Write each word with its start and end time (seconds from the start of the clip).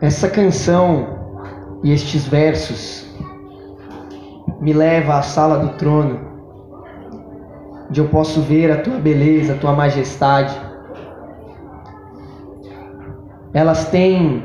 Essa 0.00 0.30
canção 0.30 1.18
e 1.84 1.92
estes 1.92 2.26
versos 2.26 3.06
me 4.58 4.72
leva 4.72 5.18
à 5.18 5.22
sala 5.22 5.58
do 5.58 5.76
trono, 5.76 6.18
onde 7.90 8.00
eu 8.00 8.08
posso 8.08 8.40
ver 8.40 8.70
a 8.70 8.80
tua 8.80 8.96
beleza, 8.96 9.52
a 9.52 9.56
tua 9.58 9.74
majestade. 9.74 10.58
Elas 13.52 13.90
têm 13.90 14.42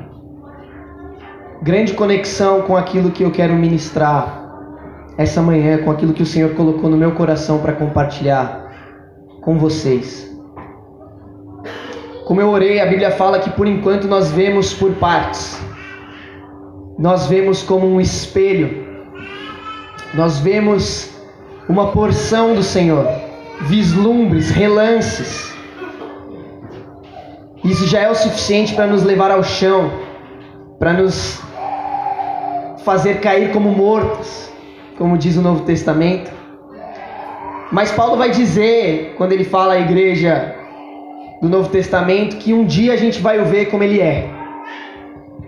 grande 1.62 1.94
conexão 1.94 2.64
com 2.64 2.76
aquilo 2.76 3.12
que 3.12 3.24
eu 3.24 3.32
quero 3.32 3.54
ministrar 3.54 4.44
essa 5.18 5.42
manhã, 5.42 5.78
com 5.78 5.90
aquilo 5.90 6.14
que 6.14 6.24
o 6.24 6.26
Senhor 6.26 6.54
colocou 6.54 6.90
no 6.90 6.98
meu 6.98 7.14
coração 7.14 7.60
para 7.60 7.72
compartilhar 7.72 8.74
com 9.42 9.58
vocês. 9.58 10.35
Como 12.26 12.42
eu 12.42 12.50
orei, 12.50 12.82
a 12.82 12.88
Bíblia 12.88 13.12
fala 13.12 13.39
que 13.39 13.52
por 13.52 13.68
enquanto 13.68 14.08
nós 14.08 14.32
vemos 14.32 14.73
por 14.73 14.91
partes. 14.94 15.62
Nós 16.98 17.27
vemos 17.27 17.62
como 17.62 17.86
um 17.86 18.02
espelho. 18.02 18.84
Nós 20.16 20.40
vemos 20.40 21.12
uma 21.70 21.91
porção 21.91 22.55
do 22.55 22.64
Senhor, 22.64 23.08
vislumbres, 23.62 24.50
relances. 24.50 25.53
Isso 27.64 27.86
já 27.86 28.02
é 28.02 28.09
o 28.09 28.16
suficiente 28.16 28.73
para 28.73 28.88
nos 28.88 29.03
levar 29.03 29.30
ao 29.30 29.44
chão, 29.44 29.92
para 30.80 30.94
nos 30.94 31.39
fazer 32.84 33.20
cair 33.20 33.52
como 33.52 33.70
mortos, 33.70 34.52
como 34.98 35.16
diz 35.16 35.38
o 35.38 35.42
Novo 35.42 35.64
Testamento. 35.64 36.31
Mas 37.72 37.92
Paulo 37.92 38.17
vai 38.17 38.31
dizer, 38.31 39.14
quando 39.16 39.31
ele 39.31 39.44
fala 39.44 39.73
à 39.73 39.80
igreja 39.80 40.55
do 41.41 41.49
Novo 41.49 41.70
Testamento 41.70 42.38
que 42.38 42.53
um 42.53 42.66
dia 42.66 42.94
a 42.94 42.98
gente 42.98 43.21
vai 43.21 43.39
o 43.39 43.45
ver 43.45 43.66
como 43.66 43.84
ele 43.84 44.02
é. 44.02 44.30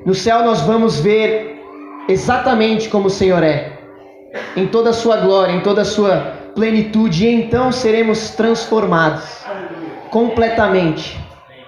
No 0.05 0.13
céu 0.13 0.43
nós 0.43 0.61
vamos 0.61 0.99
ver 0.99 1.61
exatamente 2.07 2.89
como 2.89 3.07
o 3.07 3.09
Senhor 3.09 3.44
é, 3.44 3.77
em 4.55 4.67
toda 4.67 4.91
a 4.91 4.94
sua 4.94 5.17
glória, 5.17 5.53
em 5.53 5.61
toda 5.61 5.81
a 5.81 5.85
sua 5.85 6.38
plenitude, 6.55 7.25
e 7.25 7.33
então 7.33 7.71
seremos 7.71 8.31
transformados 8.31 9.45
completamente. 10.09 11.19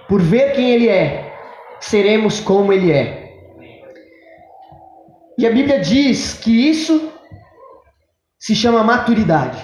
Por 0.07 0.21
ver 0.21 0.53
quem 0.53 0.71
ele 0.71 0.89
é, 0.89 1.31
seremos 1.79 2.39
como 2.39 2.73
ele 2.73 2.91
é. 2.91 3.33
E 5.37 5.45
a 5.45 5.51
Bíblia 5.51 5.79
diz 5.79 6.33
que 6.33 6.69
isso 6.69 7.11
se 8.39 8.55
chama 8.55 8.83
maturidade. 8.83 9.63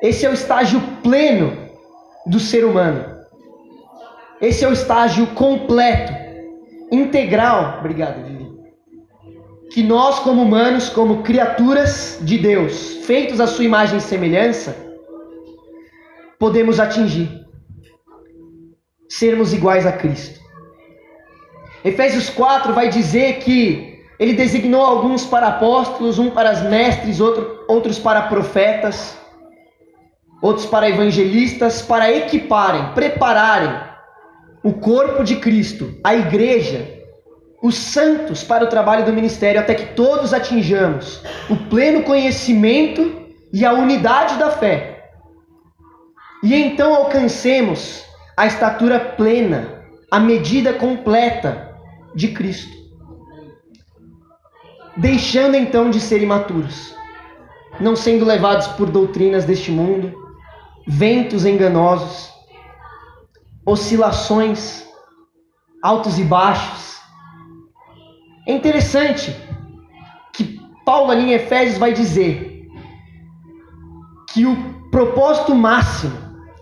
Esse 0.00 0.26
é 0.26 0.30
o 0.30 0.34
estágio 0.34 0.80
pleno 1.02 1.63
do 2.26 2.40
ser 2.40 2.64
humano. 2.64 3.14
Esse 4.40 4.64
é 4.64 4.68
o 4.68 4.72
estágio 4.72 5.26
completo, 5.28 6.12
integral, 6.90 7.78
obrigado, 7.78 8.22
Vivi, 8.24 8.50
que 9.70 9.82
nós, 9.82 10.18
como 10.18 10.42
humanos, 10.42 10.88
como 10.88 11.22
criaturas 11.22 12.18
de 12.22 12.38
Deus, 12.38 12.98
feitos 13.04 13.40
à 13.40 13.46
sua 13.46 13.64
imagem 13.64 13.98
e 13.98 14.02
semelhança, 14.02 14.76
podemos 16.38 16.80
atingir. 16.80 17.42
Sermos 19.08 19.52
iguais 19.52 19.86
a 19.86 19.92
Cristo. 19.92 20.40
Efésios 21.84 22.30
4 22.30 22.72
vai 22.72 22.88
dizer 22.88 23.38
que 23.38 24.02
ele 24.18 24.32
designou 24.32 24.82
alguns 24.82 25.24
para 25.24 25.48
apóstolos, 25.48 26.18
um 26.18 26.30
para 26.30 26.64
mestres, 26.64 27.20
outro, 27.20 27.64
outros 27.68 27.98
para 27.98 28.22
profetas 28.22 29.16
outros 30.44 30.66
para 30.66 30.90
evangelistas, 30.90 31.80
para 31.80 32.12
equiparem, 32.12 32.92
prepararem 32.92 33.80
o 34.62 34.74
corpo 34.74 35.24
de 35.24 35.36
Cristo, 35.36 35.98
a 36.04 36.14
igreja, 36.14 36.86
os 37.62 37.74
santos 37.74 38.44
para 38.44 38.62
o 38.62 38.68
trabalho 38.68 39.06
do 39.06 39.12
ministério, 39.12 39.58
até 39.58 39.74
que 39.74 39.94
todos 39.94 40.34
atinjamos 40.34 41.22
o 41.48 41.56
pleno 41.56 42.02
conhecimento 42.02 43.22
e 43.54 43.64
a 43.64 43.72
unidade 43.72 44.36
da 44.36 44.50
fé. 44.50 45.08
E 46.42 46.54
então 46.54 46.94
alcancemos 46.94 48.04
a 48.36 48.46
estatura 48.46 49.00
plena, 49.00 49.82
a 50.10 50.20
medida 50.20 50.74
completa 50.74 51.74
de 52.14 52.28
Cristo. 52.28 52.76
Deixando 54.94 55.56
então 55.56 55.88
de 55.88 56.00
ser 56.00 56.22
imaturos, 56.22 56.94
não 57.80 57.96
sendo 57.96 58.26
levados 58.26 58.66
por 58.66 58.90
doutrinas 58.90 59.46
deste 59.46 59.70
mundo, 59.70 60.22
ventos 60.86 61.44
enganosos, 61.44 62.32
oscilações, 63.64 64.84
altos 65.82 66.18
e 66.18 66.24
baixos. 66.24 67.00
É 68.46 68.52
interessante 68.52 69.34
que 70.32 70.60
Paulo 70.84 71.10
ali 71.10 71.30
em 71.30 71.32
Efésios 71.32 71.78
vai 71.78 71.92
dizer 71.92 72.68
que 74.32 74.44
o 74.44 74.74
propósito 74.90 75.54
máximo, 75.54 76.16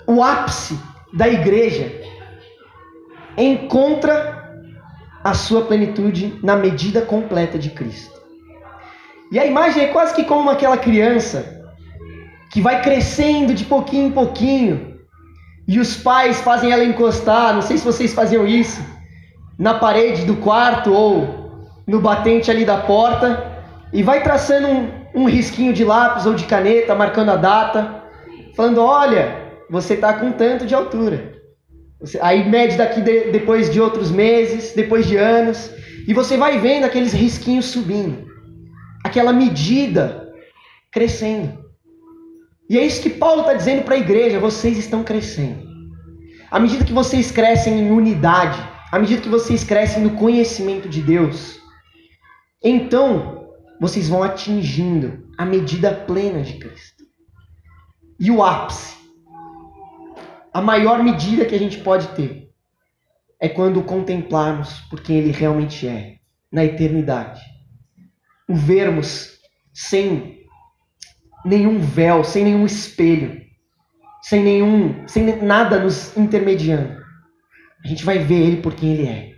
o 0.07 0.23
ápice 0.23 0.79
da 1.13 1.29
igreja 1.29 1.93
encontra 3.37 4.43
a 5.25 5.35
sua 5.35 5.63
plenitude 5.63 6.39
na 6.43 6.57
medida 6.57 7.03
completa 7.03 7.59
de 7.59 7.71
Cristo. 7.71 8.21
E 9.31 9.39
a 9.39 9.47
imagem 9.47 9.85
é 9.85 9.89
quase 9.89 10.15
que 10.15 10.25
como 10.25 10.51
aquela 10.51 10.77
criança 10.77 11.62
que 12.53 12.61
vai 12.61 12.83
crescendo 12.83 13.55
de 13.55 13.65
pouquinho 13.65 14.09
em 14.09 14.13
pouquinho. 14.13 14.99
E 15.67 15.81
os 15.81 15.97
pais 15.97 16.41
fazem 16.43 16.71
ela 16.71 16.85
encostar, 16.85 17.55
não 17.55 17.63
sei 17.63 17.79
se 17.79 17.85
vocês 17.85 18.13
faziam 18.13 18.47
isso, 18.47 18.85
na 19.59 19.75
parede 19.75 20.27
do 20.27 20.37
quarto 20.37 20.93
ou 20.93 21.67
no 21.87 22.01
batente 22.01 22.51
ali 22.51 22.65
da 22.65 22.77
porta, 22.77 23.63
e 23.93 24.03
vai 24.03 24.23
traçando 24.23 24.69
um, 24.69 24.91
um 25.15 25.25
risquinho 25.25 25.73
de 25.73 25.85
lápis 25.85 26.27
ou 26.27 26.35
de 26.35 26.45
caneta, 26.45 26.95
marcando 26.95 27.31
a 27.31 27.37
data, 27.37 28.03
falando: 28.55 28.83
olha, 28.83 29.53
você 29.71 29.95
está 29.95 30.13
com 30.13 30.33
tanto 30.33 30.67
de 30.67 30.75
altura. 30.75 31.33
Você, 32.01 32.19
aí 32.21 32.47
mede 32.49 32.77
daqui 32.77 33.01
de, 33.01 33.31
depois 33.31 33.71
de 33.71 33.81
outros 33.81 34.11
meses, 34.11 34.73
depois 34.75 35.07
de 35.07 35.17
anos, 35.17 35.71
e 36.07 36.13
você 36.13 36.37
vai 36.37 36.59
vendo 36.59 36.85
aqueles 36.85 37.13
risquinhos 37.13 37.67
subindo, 37.67 38.27
aquela 39.05 39.33
medida 39.33 40.29
crescendo. 40.91 41.62
E 42.69 42.79
é 42.79 42.85
isso 42.85 43.03
que 43.03 43.11
Paulo 43.11 43.43
está 43.43 43.55
dizendo 43.55 43.83
para 43.83 43.95
a 43.95 43.99
igreja: 43.99 44.39
vocês 44.39 44.79
estão 44.79 45.03
crescendo. 45.03 45.71
À 46.51 46.61
medida 46.61 46.85
que 46.85 46.93
vocês 46.93 47.31
crescem 47.31 47.81
em 47.81 47.91
unidade, 47.91 48.59
à 48.91 48.99
medida 48.99 49.23
que 49.23 49.29
vocês 49.29 49.65
crescem 49.65 50.03
no 50.03 50.17
conhecimento 50.17 50.89
de 50.89 51.01
Deus, 51.01 51.59
então 52.63 53.49
vocês 53.81 54.09
vão 54.09 54.23
atingindo 54.23 55.27
a 55.37 55.45
medida 55.45 55.93
plena 55.93 56.43
de 56.43 56.59
Cristo. 56.59 57.03
E 58.21 58.31
o 58.31 58.43
ápice, 58.43 58.97
a 60.53 60.61
maior 60.61 61.03
medida 61.03 61.45
que 61.45 61.55
a 61.55 61.59
gente 61.59 61.79
pode 61.79 62.09
ter, 62.09 62.53
é 63.41 63.49
quando 63.49 63.81
o 63.81 63.85
contemplarmos 63.85 64.81
por 64.83 65.01
quem 65.01 65.19
Ele 65.19 65.33
realmente 65.33 65.89
é, 65.89 66.19
na 66.53 66.65
eternidade. 66.65 67.41
O 68.49 68.55
vermos 68.55 69.39
sem 69.73 70.42
nenhum 71.45 71.79
véu, 71.79 72.25
sem 72.25 72.45
nenhum 72.45 72.65
espelho, 72.65 73.41
sem 74.23 74.43
nenhum, 74.43 75.07
sem 75.07 75.43
nada 75.43 75.81
nos 75.81 76.17
intermediando. 76.17 77.03
A 77.85 77.89
gente 77.89 78.05
vai 78.05 78.19
ver 78.19 78.41
ele 78.41 78.63
por 78.63 78.75
quem 78.75 78.93
ele 78.93 79.07
é. 79.07 79.33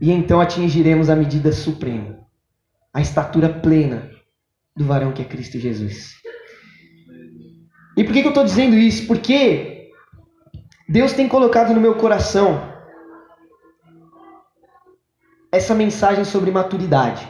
E 0.00 0.10
então 0.10 0.40
atingiremos 0.40 1.08
a 1.10 1.16
medida 1.16 1.52
suprema, 1.52 2.18
a 2.92 3.00
estatura 3.00 3.48
plena 3.48 4.10
do 4.76 4.84
varão 4.84 5.12
que 5.12 5.22
é 5.22 5.24
Cristo 5.24 5.58
Jesus. 5.58 6.14
E 7.96 8.04
por 8.04 8.12
que, 8.12 8.20
que 8.20 8.26
eu 8.26 8.30
estou 8.30 8.44
dizendo 8.44 8.74
isso? 8.76 9.06
Porque 9.06 9.90
Deus 10.88 11.12
tem 11.12 11.28
colocado 11.28 11.74
no 11.74 11.80
meu 11.80 11.94
coração 11.94 12.72
essa 15.50 15.74
mensagem 15.74 16.24
sobre 16.24 16.50
maturidade. 16.50 17.28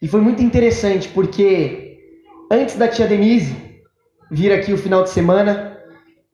E 0.00 0.06
foi 0.06 0.20
muito 0.20 0.42
interessante 0.42 1.08
porque 1.08 1.85
antes 2.50 2.76
da 2.76 2.88
tia 2.88 3.06
Denise 3.06 3.56
vir 4.30 4.52
aqui 4.52 4.72
o 4.72 4.78
final 4.78 5.02
de 5.02 5.10
semana, 5.10 5.78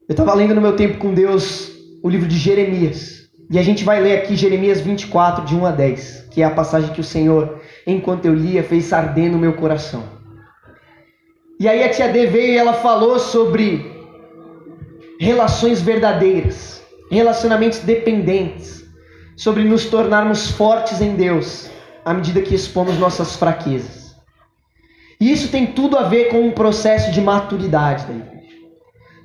eu 0.07 0.13
estava 0.13 0.33
lendo 0.33 0.55
no 0.55 0.61
meu 0.61 0.75
tempo 0.75 0.97
com 0.97 1.13
Deus 1.13 1.71
o 2.03 2.09
livro 2.09 2.27
de 2.27 2.37
Jeremias. 2.37 3.29
E 3.49 3.59
a 3.59 3.63
gente 3.63 3.83
vai 3.83 4.01
ler 4.01 4.17
aqui 4.17 4.35
Jeremias 4.35 4.81
24, 4.81 5.45
de 5.45 5.55
1 5.55 5.65
a 5.65 5.71
10, 5.71 6.27
que 6.31 6.41
é 6.41 6.45
a 6.45 6.51
passagem 6.51 6.91
que 6.91 7.01
o 7.01 7.03
Senhor, 7.03 7.61
enquanto 7.85 8.25
eu 8.25 8.33
lia, 8.33 8.63
fez 8.63 8.91
arder 8.91 9.31
no 9.31 9.37
meu 9.37 9.53
coração. 9.53 10.03
E 11.59 11.67
aí 11.67 11.83
a 11.83 11.89
tia 11.89 12.09
D 12.09 12.25
veio 12.25 12.53
e 12.53 12.57
ela 12.57 12.73
falou 12.73 13.19
sobre 13.19 13.91
relações 15.19 15.81
verdadeiras, 15.81 16.81
relacionamentos 17.11 17.79
dependentes, 17.79 18.83
sobre 19.35 19.63
nos 19.63 19.85
tornarmos 19.85 20.49
fortes 20.51 20.99
em 20.99 21.15
Deus 21.15 21.69
à 22.03 22.13
medida 22.13 22.41
que 22.41 22.55
expomos 22.55 22.97
nossas 22.97 23.35
fraquezas. 23.35 24.02
E 25.19 25.31
isso 25.31 25.49
tem 25.49 25.67
tudo 25.67 25.97
a 25.97 26.03
ver 26.03 26.29
com 26.29 26.41
um 26.41 26.51
processo 26.51 27.11
de 27.11 27.21
maturidade 27.21 28.05
da 28.05 28.13
igreja. 28.13 28.33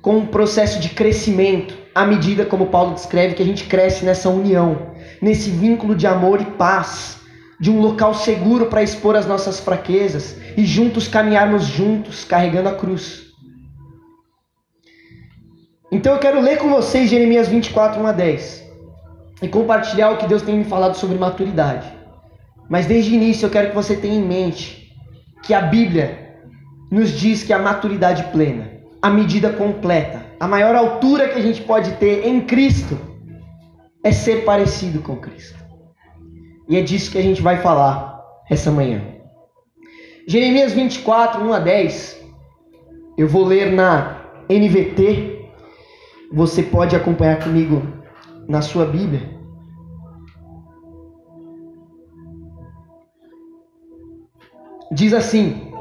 com 0.01 0.17
um 0.17 0.25
processo 0.25 0.79
de 0.79 0.89
crescimento, 0.89 1.77
à 1.93 2.05
medida, 2.05 2.45
como 2.45 2.67
Paulo 2.67 2.93
descreve, 2.93 3.35
que 3.35 3.43
a 3.43 3.45
gente 3.45 3.65
cresce 3.65 4.05
nessa 4.05 4.29
união, 4.29 4.93
nesse 5.21 5.49
vínculo 5.49 5.93
de 5.93 6.07
amor 6.07 6.39
e 6.39 6.45
paz, 6.45 7.17
de 7.59 7.69
um 7.69 7.81
local 7.81 8.13
seguro 8.13 8.67
para 8.67 8.81
expor 8.81 9.17
as 9.17 9.25
nossas 9.25 9.59
fraquezas 9.59 10.37
e 10.55 10.65
juntos 10.65 11.09
caminharmos 11.09 11.65
juntos, 11.65 12.23
carregando 12.23 12.69
a 12.69 12.75
cruz. 12.75 13.29
Então 15.91 16.13
eu 16.13 16.19
quero 16.19 16.39
ler 16.39 16.59
com 16.59 16.69
vocês 16.69 17.09
Jeremias 17.09 17.49
24, 17.49 17.99
1 17.99 18.07
a 18.07 18.11
10 18.13 18.63
e 19.41 19.47
compartilhar 19.47 20.11
o 20.11 20.17
que 20.17 20.27
Deus 20.27 20.41
tem 20.41 20.55
me 20.55 20.63
falado 20.63 20.95
sobre 20.95 21.17
maturidade. 21.17 21.91
Mas 22.69 22.85
desde 22.85 23.11
o 23.11 23.15
início 23.15 23.47
eu 23.47 23.49
quero 23.49 23.69
que 23.69 23.75
você 23.75 23.97
tenha 23.97 24.15
em 24.15 24.23
mente 24.23 24.78
que 25.43 25.53
a 25.53 25.61
Bíblia 25.61 26.35
nos 26.91 27.11
diz 27.11 27.43
que 27.43 27.53
a 27.53 27.59
maturidade 27.59 28.23
plena, 28.31 28.69
a 29.01 29.09
medida 29.09 29.51
completa, 29.53 30.25
a 30.39 30.47
maior 30.47 30.75
altura 30.75 31.29
que 31.29 31.39
a 31.39 31.41
gente 31.41 31.61
pode 31.61 31.91
ter 31.93 32.25
em 32.25 32.41
Cristo 32.41 32.97
é 34.03 34.11
ser 34.11 34.45
parecido 34.45 35.01
com 35.01 35.15
Cristo. 35.17 35.57
E 36.67 36.77
é 36.77 36.81
disso 36.81 37.11
que 37.11 37.17
a 37.17 37.23
gente 37.23 37.41
vai 37.41 37.57
falar 37.57 38.21
essa 38.49 38.71
manhã. 38.71 39.01
Jeremias 40.27 40.73
24, 40.73 41.43
1 41.43 41.53
a 41.53 41.59
10. 41.59 42.25
Eu 43.17 43.27
vou 43.27 43.45
ler 43.45 43.71
na 43.71 44.21
NVT 44.49 45.39
você 46.31 46.61
pode 46.61 46.95
acompanhar 46.95 47.43
comigo 47.43 47.81
na 48.47 48.61
sua 48.61 48.85
Bíblia. 48.85 49.38
Diz 54.91 55.13
assim: 55.13 55.71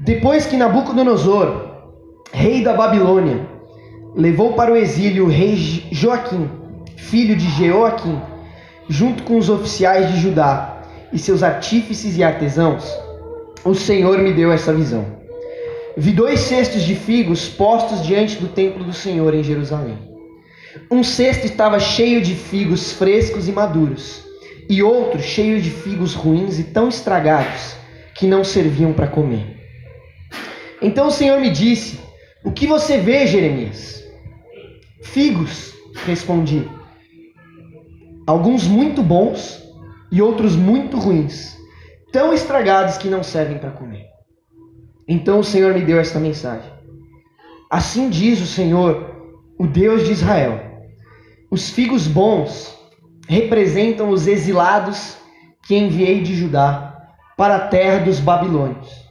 Depois 0.00 0.46
que 0.46 0.56
Nabucodonosor, 0.56 1.68
rei 2.32 2.62
da 2.62 2.72
Babilônia, 2.72 3.46
levou 4.14 4.54
para 4.54 4.72
o 4.72 4.76
exílio 4.76 5.26
o 5.26 5.28
rei 5.28 5.56
Joaquim, 5.92 6.48
filho 6.96 7.36
de 7.36 7.48
Jeoaquim, 7.50 8.18
junto 8.88 9.22
com 9.24 9.36
os 9.36 9.50
oficiais 9.50 10.10
de 10.12 10.20
Judá 10.20 10.82
e 11.12 11.18
seus 11.18 11.42
artífices 11.42 12.16
e 12.16 12.24
artesãos, 12.24 12.90
o 13.64 13.74
Senhor 13.74 14.18
me 14.18 14.32
deu 14.32 14.50
essa 14.50 14.72
visão. 14.72 15.04
Vi 15.96 16.12
dois 16.12 16.40
cestos 16.40 16.82
de 16.82 16.94
figos 16.94 17.48
postos 17.48 18.02
diante 18.02 18.36
do 18.36 18.48
templo 18.48 18.84
do 18.84 18.92
Senhor 18.92 19.34
em 19.34 19.42
Jerusalém. 19.42 19.98
Um 20.90 21.02
cesto 21.02 21.46
estava 21.46 21.80
cheio 21.80 22.20
de 22.20 22.34
figos 22.34 22.92
frescos 22.92 23.48
e 23.48 23.52
maduros, 23.52 24.25
e 24.68 24.82
outro 24.82 25.20
cheio 25.20 25.60
de 25.60 25.70
figos 25.70 26.14
ruins 26.14 26.58
e 26.58 26.64
tão 26.64 26.88
estragados 26.88 27.76
que 28.14 28.26
não 28.26 28.42
serviam 28.42 28.92
para 28.92 29.06
comer. 29.06 29.56
Então 30.80 31.08
o 31.08 31.12
Senhor 31.12 31.40
me 31.40 31.50
disse: 31.50 32.00
O 32.44 32.50
que 32.50 32.66
você 32.66 32.98
vê, 32.98 33.26
Jeremias? 33.26 34.04
Figos, 35.02 35.74
respondi. 36.04 36.68
Alguns 38.26 38.64
muito 38.64 39.02
bons 39.02 39.62
e 40.10 40.20
outros 40.20 40.56
muito 40.56 40.98
ruins, 40.98 41.56
tão 42.12 42.32
estragados 42.32 42.98
que 42.98 43.08
não 43.08 43.22
servem 43.22 43.58
para 43.58 43.70
comer. 43.70 44.06
Então 45.06 45.38
o 45.38 45.44
Senhor 45.44 45.72
me 45.72 45.82
deu 45.82 46.00
esta 46.00 46.18
mensagem. 46.18 46.70
Assim 47.70 48.08
diz 48.08 48.40
o 48.40 48.46
Senhor, 48.46 49.32
o 49.58 49.66
Deus 49.66 50.04
de 50.04 50.12
Israel: 50.12 50.60
os 51.50 51.70
figos 51.70 52.06
bons 52.06 52.75
representam 53.28 54.10
os 54.10 54.26
exilados 54.26 55.16
que 55.66 55.76
enviei 55.76 56.22
de 56.22 56.34
Judá 56.34 57.10
para 57.36 57.56
a 57.56 57.66
terra 57.68 57.98
dos 57.98 58.20
babilônios. 58.20 59.04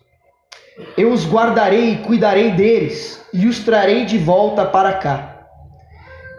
Eu 0.97 1.11
os 1.11 1.29
guardarei 1.29 1.93
e 1.93 1.97
cuidarei 1.97 2.51
deles 2.51 3.21
e 3.33 3.45
os 3.45 3.59
trarei 3.59 4.05
de 4.05 4.17
volta 4.17 4.65
para 4.65 4.93
cá. 4.93 5.47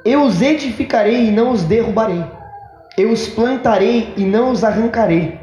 Eu 0.05 0.23
os 0.23 0.41
edificarei 0.41 1.29
e 1.29 1.31
não 1.31 1.51
os 1.51 1.65
derrubarei. 1.65 2.25
Eu 2.97 3.11
os 3.11 3.29
plantarei 3.29 4.13
e 4.17 4.25
não 4.25 4.51
os 4.51 4.65
arrancarei. 4.65 5.39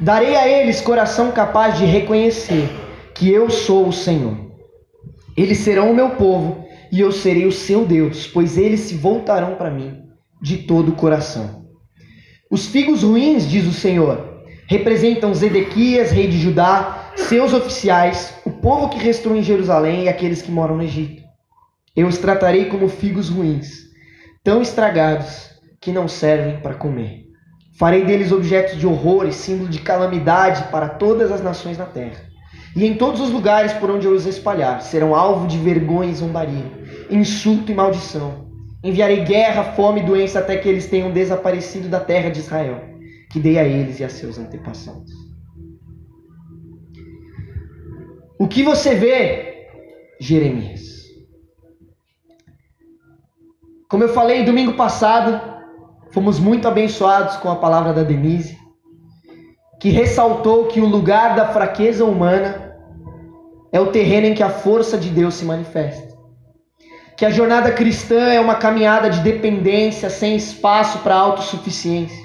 Darei 0.00 0.36
a 0.36 0.48
eles 0.48 0.80
coração 0.80 1.30
capaz 1.30 1.76
de 1.78 1.84
reconhecer 1.84 2.68
que 3.14 3.30
eu 3.30 3.50
sou 3.50 3.88
o 3.88 3.92
Senhor. 3.92 4.36
Eles 5.36 5.58
serão 5.58 5.90
o 5.90 5.94
meu 5.94 6.10
povo 6.10 6.64
e 6.90 7.00
eu 7.00 7.12
serei 7.12 7.46
o 7.46 7.52
seu 7.52 7.84
Deus, 7.84 8.26
pois 8.26 8.56
eles 8.56 8.80
se 8.80 8.96
voltarão 8.96 9.56
para 9.56 9.70
mim 9.70 10.03
de 10.44 10.58
todo 10.58 10.90
o 10.90 10.94
coração. 10.94 11.64
Os 12.50 12.66
figos 12.66 13.02
ruins, 13.02 13.48
diz 13.48 13.66
o 13.66 13.72
Senhor, 13.72 14.42
representam 14.68 15.34
Zedequias, 15.34 16.10
rei 16.10 16.28
de 16.28 16.38
Judá, 16.38 17.12
seus 17.16 17.54
oficiais, 17.54 18.34
o 18.44 18.50
povo 18.50 18.90
que 18.90 18.98
restou 18.98 19.34
em 19.34 19.42
Jerusalém 19.42 20.04
e 20.04 20.08
aqueles 20.10 20.42
que 20.42 20.50
moram 20.50 20.76
no 20.76 20.82
Egito. 20.82 21.22
Eu 21.96 22.06
os 22.06 22.18
tratarei 22.18 22.66
como 22.66 22.90
figos 22.90 23.30
ruins, 23.30 23.84
tão 24.42 24.60
estragados 24.60 25.48
que 25.80 25.90
não 25.90 26.06
servem 26.06 26.60
para 26.60 26.74
comer. 26.74 27.24
Farei 27.78 28.04
deles 28.04 28.30
objetos 28.30 28.78
de 28.78 28.86
horror 28.86 29.26
e 29.26 29.32
símbolo 29.32 29.70
de 29.70 29.78
calamidade 29.78 30.64
para 30.64 30.90
todas 30.90 31.32
as 31.32 31.42
nações 31.42 31.78
na 31.78 31.86
terra. 31.86 32.20
E 32.76 32.84
em 32.84 32.94
todos 32.96 33.22
os 33.22 33.30
lugares 33.30 33.72
por 33.72 33.90
onde 33.90 34.06
eu 34.06 34.12
os 34.12 34.26
espalhar, 34.26 34.82
serão 34.82 35.14
alvo 35.14 35.46
de 35.46 35.56
vergonha 35.56 36.10
e 36.10 36.14
zombaria, 36.14 36.70
insulto 37.08 37.72
e 37.72 37.74
maldição. 37.74 38.44
Enviarei 38.84 39.24
guerra, 39.24 39.72
fome 39.72 40.02
e 40.02 40.04
doença 40.04 40.40
até 40.40 40.58
que 40.58 40.68
eles 40.68 40.86
tenham 40.86 41.10
desaparecido 41.10 41.88
da 41.88 42.00
terra 42.00 42.28
de 42.28 42.40
Israel, 42.40 42.82
que 43.32 43.40
dei 43.40 43.58
a 43.58 43.64
eles 43.64 43.98
e 43.98 44.04
a 44.04 44.10
seus 44.10 44.38
antepassados. 44.38 45.10
O 48.38 48.46
que 48.46 48.62
você 48.62 48.94
vê, 48.94 49.68
Jeremias? 50.20 51.02
Como 53.88 54.04
eu 54.04 54.10
falei 54.10 54.44
domingo 54.44 54.74
passado, 54.74 55.40
fomos 56.10 56.38
muito 56.38 56.68
abençoados 56.68 57.36
com 57.36 57.50
a 57.50 57.56
palavra 57.56 57.94
da 57.94 58.02
Denise, 58.02 58.58
que 59.80 59.88
ressaltou 59.88 60.66
que 60.66 60.80
o 60.80 60.86
lugar 60.86 61.34
da 61.34 61.48
fraqueza 61.48 62.04
humana 62.04 62.76
é 63.72 63.80
o 63.80 63.90
terreno 63.90 64.26
em 64.26 64.34
que 64.34 64.42
a 64.42 64.50
força 64.50 64.98
de 64.98 65.08
Deus 65.08 65.34
se 65.34 65.44
manifesta. 65.46 66.13
Que 67.16 67.24
a 67.24 67.30
jornada 67.30 67.70
cristã 67.70 68.32
é 68.32 68.40
uma 68.40 68.56
caminhada 68.56 69.08
de 69.08 69.20
dependência 69.20 70.10
sem 70.10 70.34
espaço 70.34 70.98
para 70.98 71.14
autossuficiência. 71.14 72.24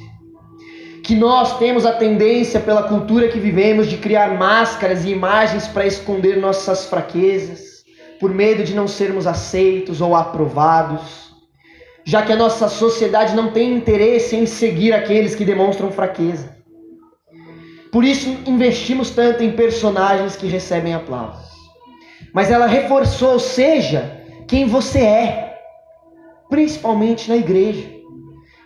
Que 1.03 1.15
nós 1.15 1.57
temos 1.59 1.85
a 1.85 1.91
tendência, 1.91 2.59
pela 2.59 2.83
cultura 2.83 3.27
que 3.27 3.39
vivemos, 3.39 3.87
de 3.87 3.97
criar 3.97 4.37
máscaras 4.37 5.05
e 5.05 5.09
imagens 5.09 5.67
para 5.67 5.85
esconder 5.85 6.37
nossas 6.37 6.85
fraquezas, 6.85 7.83
por 8.19 8.33
medo 8.33 8.63
de 8.63 8.73
não 8.73 8.87
sermos 8.87 9.27
aceitos 9.27 10.01
ou 10.01 10.15
aprovados, 10.15 11.29
já 12.03 12.23
que 12.23 12.33
a 12.33 12.35
nossa 12.35 12.67
sociedade 12.67 13.35
não 13.35 13.51
tem 13.51 13.73
interesse 13.73 14.35
em 14.35 14.45
seguir 14.45 14.93
aqueles 14.93 15.35
que 15.35 15.45
demonstram 15.45 15.91
fraqueza. 15.91 16.57
Por 17.91 18.03
isso 18.03 18.29
investimos 18.45 19.11
tanto 19.11 19.43
em 19.43 19.51
personagens 19.51 20.35
que 20.35 20.47
recebem 20.47 20.93
aplausos. 20.93 21.49
Mas 22.33 22.51
ela 22.51 22.67
reforçou, 22.67 23.39
seja 23.39 24.18
quem 24.49 24.65
você 24.65 24.99
é, 24.99 25.59
principalmente 26.49 27.29
na 27.29 27.37
igreja, 27.37 27.87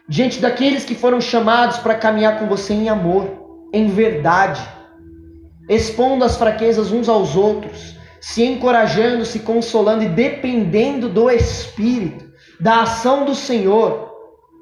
diante 0.07 0.39
daqueles 0.39 0.85
que 0.85 0.95
foram 0.95 1.19
chamados 1.19 1.77
para 1.77 1.95
caminhar 1.95 2.39
com 2.39 2.47
você 2.47 2.73
em 2.73 2.87
amor, 2.87 3.67
em 3.73 3.87
verdade, 3.87 4.65
expondo 5.69 6.23
as 6.23 6.37
fraquezas 6.37 6.89
uns 6.93 7.09
aos 7.09 7.35
outros, 7.35 7.97
se 8.21 8.45
encorajando, 8.45 9.25
se 9.25 9.39
consolando 9.39 10.05
e 10.05 10.07
dependendo 10.07 11.09
do 11.09 11.29
Espírito, 11.29 12.31
da 12.61 12.83
ação 12.83 13.25
do 13.25 13.35
Senhor, 13.35 14.09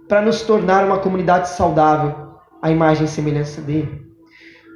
para 0.07 0.23
nos 0.23 0.41
tornar 0.41 0.83
uma 0.83 0.97
comunidade 0.97 1.49
saudável, 1.49 2.31
à 2.59 2.71
imagem 2.71 3.05
e 3.05 3.07
semelhança 3.07 3.61
dele. 3.61 4.01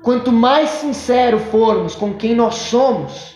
Quanto 0.04 0.32
mais 0.32 0.70
sincero 0.70 1.40
formos 1.40 1.96
com 1.96 2.14
quem 2.14 2.36
nós 2.36 2.54
somos, 2.54 3.36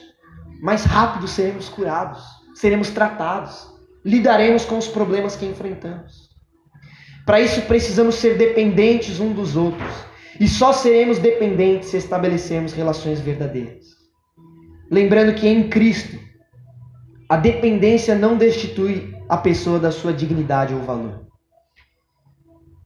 mais 0.62 0.84
rápido 0.84 1.28
seremos 1.28 1.70
curados, 1.70 2.38
seremos 2.60 2.89
tratados, 2.89 3.74
lidaremos 4.04 4.66
com 4.66 4.78
os 4.78 4.88
problemas 4.88 5.34
que 5.34 5.46
enfrentamos. 5.46 6.30
Para 7.25 7.39
isso 7.39 7.62
precisamos 7.62 8.16
ser 8.16 8.38
dependentes 8.38 9.22
um 9.22 9.32
dos 9.32 9.56
outros, 9.56 9.94
e 10.38 10.46
só 10.46 10.74
seremos 10.74 11.20
dependentes 11.20 11.88
se 11.88 11.96
estabelecermos 11.96 12.74
relações 12.74 13.22
verdadeiras. 13.22 13.86
Lembrando 14.92 15.36
que 15.36 15.48
em 15.48 15.70
Cristo, 15.70 16.20
a 17.30 17.38
dependência 17.38 18.13
não 18.13 18.36
destitui 18.36 19.16
a 19.30 19.38
pessoa 19.38 19.80
da 19.80 19.92
sua 19.92 20.12
dignidade 20.12 20.74
ou 20.74 20.82
valor. 20.82 21.28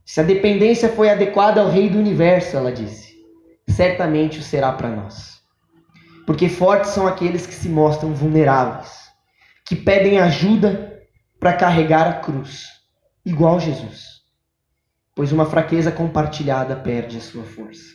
Se 0.06 0.20
a 0.20 0.24
dependência 0.24 0.90
foi 0.90 1.10
adequada 1.10 1.62
ao 1.62 1.72
Rei 1.72 1.90
do 1.90 1.98
Universo, 1.98 2.56
ela 2.56 2.72
disse, 2.72 3.16
certamente 3.68 4.38
o 4.38 4.44
será 4.44 4.72
para 4.74 4.90
nós. 4.90 5.42
Porque 6.28 6.48
fortes 6.48 6.92
são 6.92 7.08
aqueles 7.08 7.48
que 7.48 7.56
se 7.56 7.70
mostram 7.70 8.14
vulneráveis, 8.14 9.03
que 9.66 9.76
pedem 9.76 10.20
ajuda 10.20 11.02
para 11.40 11.54
carregar 11.54 12.08
a 12.08 12.14
cruz, 12.14 12.68
igual 13.26 13.60
Jesus. 13.60 14.22
Pois 15.16 15.32
uma 15.32 15.46
fraqueza 15.46 15.92
compartilhada 15.92 16.76
perde 16.76 17.18
a 17.18 17.22
sua 17.22 17.44
força. 17.44 17.94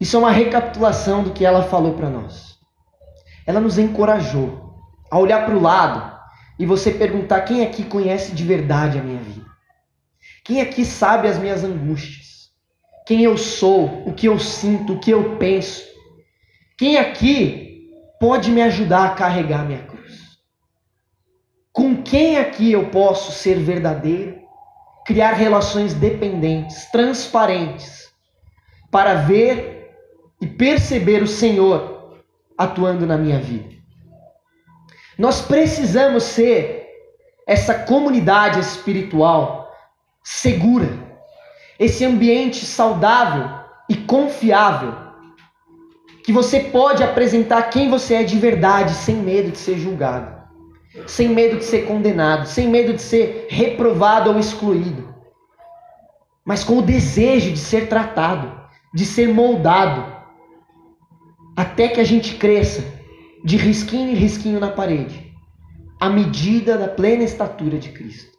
Isso 0.00 0.16
é 0.16 0.18
uma 0.18 0.30
recapitulação 0.30 1.24
do 1.24 1.32
que 1.32 1.44
ela 1.44 1.62
falou 1.64 1.94
para 1.94 2.08
nós. 2.08 2.56
ela 3.46 3.60
nos 3.60 3.78
encorajou 3.78 4.76
a 5.10 5.18
olhar 5.18 5.46
para 5.46 5.56
o 5.56 5.60
lado 5.60 6.18
e 6.58 6.66
você 6.66 6.90
perguntar 6.90 7.42
quem 7.42 7.62
aqui 7.62 7.82
conhece 7.82 8.32
de 8.32 8.44
verdade 8.44 8.98
a 8.98 9.02
minha 9.02 9.20
vida? 9.20 9.46
Quem 10.44 10.60
aqui 10.60 10.84
sabe 10.84 11.28
as 11.28 11.38
minhas 11.38 11.64
angústias? 11.64 12.50
Quem 13.06 13.22
eu 13.22 13.38
sou, 13.38 14.06
o 14.06 14.12
que 14.12 14.26
eu 14.26 14.38
sinto, 14.38 14.94
o 14.94 15.00
que 15.00 15.10
eu 15.10 15.36
penso? 15.38 15.82
Quem 16.76 16.98
aqui 16.98 17.67
pode 18.20 18.50
me 18.50 18.62
ajudar 18.62 19.06
a 19.06 19.14
carregar 19.14 19.64
minha 19.64 19.82
cruz? 19.82 20.38
Com 21.72 22.02
quem 22.02 22.38
aqui 22.38 22.72
eu 22.72 22.90
posso 22.90 23.32
ser 23.32 23.58
verdadeiro, 23.60 24.40
criar 25.06 25.32
relações 25.32 25.94
dependentes, 25.94 26.90
transparentes, 26.90 28.12
para 28.90 29.14
ver 29.14 29.94
e 30.40 30.46
perceber 30.46 31.22
o 31.22 31.28
Senhor 31.28 32.20
atuando 32.56 33.06
na 33.06 33.16
minha 33.16 33.38
vida? 33.38 33.76
Nós 35.16 35.40
precisamos 35.40 36.22
ser 36.24 36.86
essa 37.46 37.74
comunidade 37.74 38.60
espiritual 38.60 39.72
segura, 40.22 40.88
esse 41.78 42.04
ambiente 42.04 42.66
saudável 42.66 43.48
e 43.88 43.96
confiável, 43.96 44.94
que 46.28 46.32
você 46.32 46.60
pode 46.60 47.02
apresentar 47.02 47.70
quem 47.70 47.88
você 47.88 48.16
é 48.16 48.22
de 48.22 48.38
verdade, 48.38 48.92
sem 48.92 49.16
medo 49.16 49.50
de 49.50 49.56
ser 49.56 49.78
julgado, 49.78 50.30
sem 51.06 51.26
medo 51.26 51.56
de 51.56 51.64
ser 51.64 51.86
condenado, 51.86 52.46
sem 52.46 52.68
medo 52.68 52.92
de 52.92 53.00
ser 53.00 53.46
reprovado 53.48 54.28
ou 54.28 54.38
excluído, 54.38 55.08
mas 56.44 56.62
com 56.62 56.80
o 56.80 56.82
desejo 56.82 57.50
de 57.50 57.58
ser 57.58 57.88
tratado, 57.88 58.60
de 58.92 59.06
ser 59.06 59.32
moldado, 59.32 60.04
até 61.56 61.88
que 61.88 61.98
a 61.98 62.04
gente 62.04 62.34
cresça 62.34 62.84
de 63.42 63.56
risquinho 63.56 64.10
em 64.10 64.14
risquinho 64.14 64.60
na 64.60 64.68
parede, 64.68 65.32
à 65.98 66.10
medida 66.10 66.76
da 66.76 66.88
plena 66.88 67.24
estatura 67.24 67.78
de 67.78 67.88
Cristo. 67.88 68.36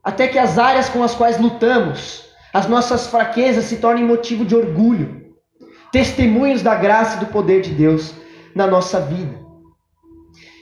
Até 0.00 0.28
que 0.28 0.38
as 0.38 0.58
áreas 0.58 0.88
com 0.88 1.02
as 1.02 1.12
quais 1.12 1.40
lutamos, 1.40 2.24
as 2.52 2.68
nossas 2.68 3.08
fraquezas 3.08 3.64
se 3.64 3.78
tornem 3.78 4.04
motivo 4.04 4.44
de 4.44 4.54
orgulho, 4.54 5.23
testemunhos 5.94 6.60
da 6.60 6.74
graça 6.74 7.16
e 7.16 7.20
do 7.20 7.26
poder 7.26 7.60
de 7.60 7.70
Deus 7.70 8.12
na 8.52 8.66
nossa 8.66 8.98
vida. 8.98 9.36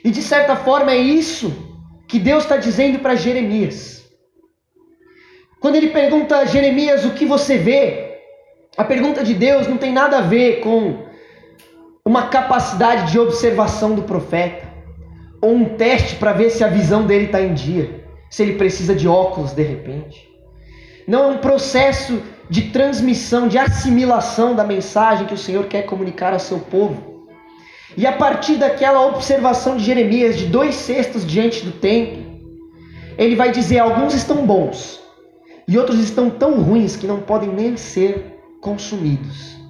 E 0.05 0.11
de 0.11 0.21
certa 0.21 0.55
forma 0.55 0.93
é 0.93 0.99
isso 0.99 1.51
que 2.07 2.19
Deus 2.19 2.43
está 2.43 2.59
dizendo 2.59 2.99
para 2.99 3.15
Jeremias. 3.15 4.05
Quando 5.59 5.77
ele 5.77 5.89
pergunta 5.89 6.37
a 6.37 6.45
Jeremias 6.45 7.07
o 7.07 7.15
que 7.15 7.25
você 7.25 7.57
vê, 7.57 8.19
a 8.77 8.85
pergunta 8.85 9.25
de 9.25 9.33
Deus 9.33 9.67
não 9.67 9.79
tem 9.79 9.91
nada 9.91 10.19
a 10.19 10.21
ver 10.21 10.61
com 10.61 11.07
uma 12.05 12.27
capacidade 12.27 13.11
de 13.11 13.19
observação 13.19 13.95
do 13.95 14.03
profeta, 14.03 14.69
ou 15.41 15.55
um 15.55 15.65
teste 15.77 16.17
para 16.17 16.35
ver 16.35 16.51
se 16.51 16.62
a 16.62 16.69
visão 16.69 17.07
dele 17.07 17.25
está 17.25 17.41
em 17.41 17.55
dia, 17.55 18.05
se 18.29 18.43
ele 18.43 18.57
precisa 18.57 18.95
de 18.95 19.09
óculos 19.09 19.53
de 19.53 19.62
repente. 19.62 20.29
Não 21.09 21.25
é 21.25 21.27
um 21.29 21.39
processo 21.39 22.21
de 22.53 22.63
transmissão, 22.71 23.49
de 23.49 23.59
assimilação 23.59 24.55
da 24.55 24.63
mensagem 24.63 25.27
que 25.27 25.35
o 25.35 25.39
Senhor 25.39 25.65
quer 25.67 25.83
comunicar 25.83 26.33
ao 26.33 26.39
seu 26.39 26.59
povo. 26.59 27.27
E 27.97 28.07
a 28.07 28.13
partir 28.13 28.57
daquela 28.57 29.05
observação 29.07 29.77
de 29.77 29.85
Jeremias, 29.85 30.37
de 30.37 30.47
dois 30.47 30.75
cestos 30.75 31.27
diante 31.27 31.65
do 31.65 31.73
templo, 31.73 32.23
ele 33.19 33.35
vai 33.35 33.51
dizer: 33.51 33.81
alguns 33.81 34.15
estão 34.15 34.47
bons 34.47 35.01
e 35.67 35.77
outros 35.77 35.99
estão 35.99 36.31
tão 36.31 36.63
ruins 36.63 36.95
que 36.95 37.07
não 37.07 37.21
podem 37.21 37.49
nem 37.49 37.77
ser 37.77 38.39
consumidos 38.61 39.63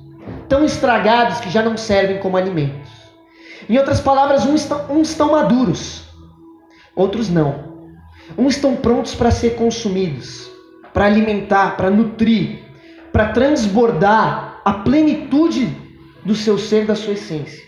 tão 0.48 0.64
estragados 0.64 1.40
que 1.40 1.50
já 1.50 1.62
não 1.62 1.76
servem 1.76 2.18
como 2.18 2.36
alimentos. 2.36 2.90
Em 3.68 3.78
outras 3.78 4.00
palavras, 4.00 4.44
uns 4.44 4.62
estão, 4.62 4.86
uns 4.90 5.10
estão 5.10 5.32
maduros, 5.32 6.04
outros 6.94 7.28
não. 7.28 7.72
Uns 8.36 8.56
estão 8.56 8.76
prontos 8.76 9.14
para 9.14 9.30
ser 9.30 9.56
consumidos, 9.56 10.50
para 10.92 11.06
alimentar, 11.06 11.76
para 11.76 11.90
nutrir, 11.90 12.61
para 13.12 13.28
transbordar 13.28 14.60
a 14.64 14.72
plenitude 14.72 15.76
do 16.24 16.34
seu 16.34 16.56
ser, 16.56 16.86
da 16.86 16.94
sua 16.94 17.12
essência. 17.12 17.62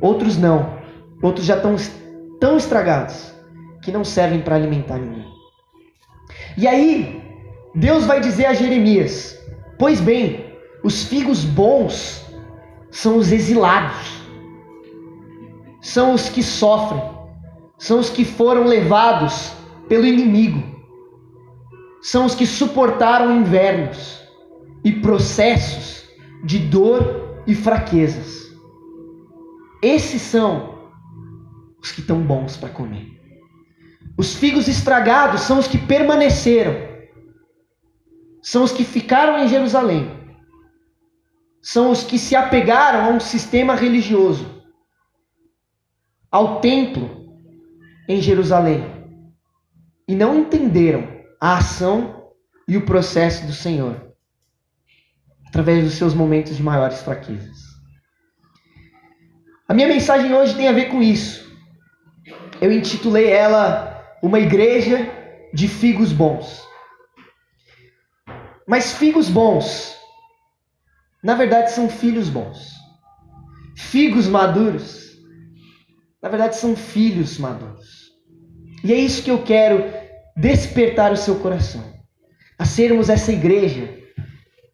Outros 0.00 0.38
não. 0.38 0.78
Outros 1.22 1.44
já 1.44 1.56
estão 1.56 1.74
tão 2.38 2.56
estragados 2.56 3.34
que 3.82 3.90
não 3.90 4.04
servem 4.04 4.40
para 4.40 4.54
alimentar 4.54 4.98
ninguém. 4.98 5.26
E 6.56 6.68
aí, 6.68 7.22
Deus 7.74 8.04
vai 8.04 8.20
dizer 8.20 8.46
a 8.46 8.54
Jeremias: 8.54 9.36
Pois 9.78 10.00
bem, 10.00 10.54
os 10.84 11.04
figos 11.04 11.44
bons 11.44 12.24
são 12.90 13.16
os 13.16 13.32
exilados, 13.32 14.22
são 15.80 16.14
os 16.14 16.28
que 16.28 16.42
sofrem, 16.42 17.02
são 17.76 17.98
os 17.98 18.10
que 18.10 18.24
foram 18.24 18.64
levados 18.64 19.52
pelo 19.88 20.06
inimigo, 20.06 20.62
são 22.02 22.24
os 22.26 22.34
que 22.34 22.46
suportaram 22.46 23.34
invernos 23.36 24.17
e 24.88 25.00
processos 25.00 26.08
de 26.42 26.58
dor 26.58 27.42
e 27.46 27.54
fraquezas. 27.54 28.50
Esses 29.82 30.22
são 30.22 30.78
os 31.78 31.92
que 31.92 32.00
estão 32.00 32.22
bons 32.22 32.56
para 32.56 32.70
comer. 32.70 33.06
Os 34.16 34.34
figos 34.34 34.66
estragados 34.66 35.42
são 35.42 35.58
os 35.58 35.68
que 35.68 35.76
permaneceram, 35.76 36.74
são 38.40 38.64
os 38.64 38.72
que 38.72 38.82
ficaram 38.82 39.38
em 39.44 39.48
Jerusalém. 39.48 40.10
São 41.60 41.90
os 41.90 42.02
que 42.02 42.18
se 42.18 42.34
apegaram 42.34 43.04
a 43.04 43.08
um 43.10 43.20
sistema 43.20 43.74
religioso, 43.74 44.62
ao 46.30 46.62
templo 46.62 47.28
em 48.08 48.22
Jerusalém, 48.22 48.86
e 50.08 50.14
não 50.14 50.38
entenderam 50.38 51.06
a 51.38 51.58
ação 51.58 52.32
e 52.66 52.74
o 52.78 52.86
processo 52.86 53.46
do 53.46 53.52
Senhor 53.52 54.07
através 55.48 55.84
dos 55.84 55.94
seus 55.94 56.14
momentos 56.14 56.56
de 56.56 56.62
maiores 56.62 57.00
fraquezas. 57.02 57.56
A 59.66 59.74
minha 59.74 59.88
mensagem 59.88 60.32
hoje 60.32 60.54
tem 60.54 60.68
a 60.68 60.72
ver 60.72 60.86
com 60.86 61.02
isso. 61.02 61.50
Eu 62.60 62.72
intitulei 62.72 63.30
ela 63.30 64.16
Uma 64.22 64.38
Igreja 64.38 65.10
de 65.52 65.68
Figos 65.68 66.12
Bons. 66.12 66.66
Mas 68.66 68.92
figos 68.92 69.30
bons 69.30 69.96
na 71.22 71.34
verdade 71.34 71.72
são 71.72 71.88
filhos 71.88 72.28
bons. 72.28 72.72
Figos 73.76 74.26
maduros, 74.26 75.18
na 76.22 76.28
verdade 76.28 76.56
são 76.56 76.76
filhos 76.76 77.38
maduros. 77.38 78.08
E 78.84 78.92
é 78.92 78.96
isso 78.96 79.22
que 79.22 79.30
eu 79.30 79.42
quero 79.42 79.84
despertar 80.36 81.12
o 81.12 81.16
seu 81.16 81.36
coração, 81.36 81.84
a 82.58 82.64
sermos 82.64 83.08
essa 83.08 83.32
igreja 83.32 83.97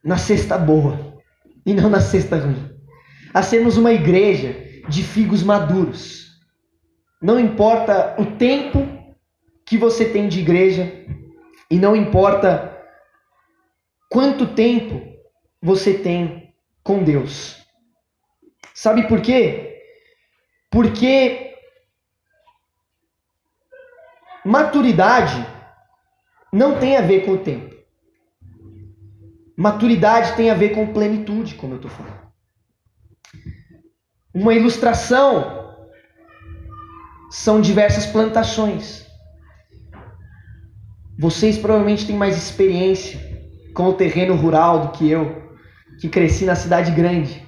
na 0.05 0.19
cesta 0.19 0.59
boa 0.59 1.19
e 1.65 1.73
não 1.73 1.89
na 1.89 2.01
cesta 2.01 2.37
ruim. 2.37 2.71
A 3.33 3.43
sermos 3.43 3.77
uma 3.77 3.93
igreja 3.93 4.53
de 4.89 5.03
figos 5.03 5.43
maduros. 5.43 6.39
Não 7.21 7.41
importa 7.41 8.15
o 8.19 8.37
tempo 8.37 8.87
que 9.65 9.79
você 9.79 10.05
tem 10.05 10.29
de 10.29 10.41
igreja 10.41 10.93
e 11.71 11.79
não 11.79 11.97
importa 11.97 12.79
quanto 14.11 14.55
tempo 14.55 15.01
você 15.61 15.95
tem 15.95 16.55
com 16.83 17.03
Deus. 17.03 17.65
Sabe 18.75 19.09
por 19.09 19.23
quê? 19.23 19.81
Porque 20.71 21.55
maturidade 24.45 25.47
não 26.53 26.79
tem 26.79 26.97
a 26.97 27.01
ver 27.01 27.25
com 27.25 27.33
o 27.33 27.39
tempo. 27.39 27.74
Maturidade 29.57 30.35
tem 30.35 30.51
a 30.51 30.55
ver 30.55 30.71
com 30.71 30.93
plenitude, 30.93 31.55
como 31.55 31.75
eu 31.75 31.77
estou 31.77 31.91
falando. 31.91 32.25
Uma 34.35 34.53
ilustração 34.53 35.77
são 37.31 37.61
diversas 37.61 38.07
plantações. 38.07 39.07
Vocês 41.19 41.57
provavelmente 41.57 42.07
têm 42.07 42.17
mais 42.17 42.37
experiência 42.37 43.21
com 43.73 43.89
o 43.89 43.93
terreno 43.93 44.35
rural 44.35 44.81
do 44.81 44.89
que 44.89 45.09
eu 45.09 45.45
que 46.01 46.09
cresci 46.09 46.45
na 46.45 46.57
cidade 46.57 46.91
grande. 46.91 47.43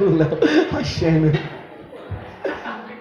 o 0.00 0.16
Léo 0.16 0.38
achando. 0.76 1.32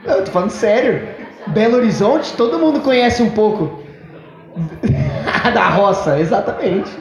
Eu 0.04 0.24
tô 0.24 0.32
falando 0.32 0.52
sério. 0.52 1.08
Belo 1.48 1.78
Horizonte, 1.78 2.34
todo 2.34 2.60
mundo 2.60 2.82
conhece 2.82 3.24
um 3.24 3.30
pouco 3.30 3.82
da 5.54 5.70
roça, 5.70 6.20
exatamente. 6.20 6.92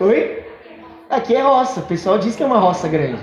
Oi? 0.00 0.44
Aqui 1.10 1.34
é 1.34 1.42
roça, 1.42 1.80
o 1.80 1.86
pessoal 1.86 2.18
diz 2.18 2.36
que 2.36 2.42
é 2.44 2.46
uma 2.46 2.60
roça 2.60 2.86
grande. 2.86 3.20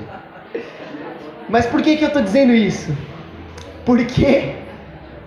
Mas 1.48 1.65
por 1.65 1.82
que, 1.82 1.96
que 1.96 2.03
eu 2.03 2.12
tô 2.12 2.20
dizendo 2.20 2.53
isso? 2.53 2.91
Porque 3.86 4.55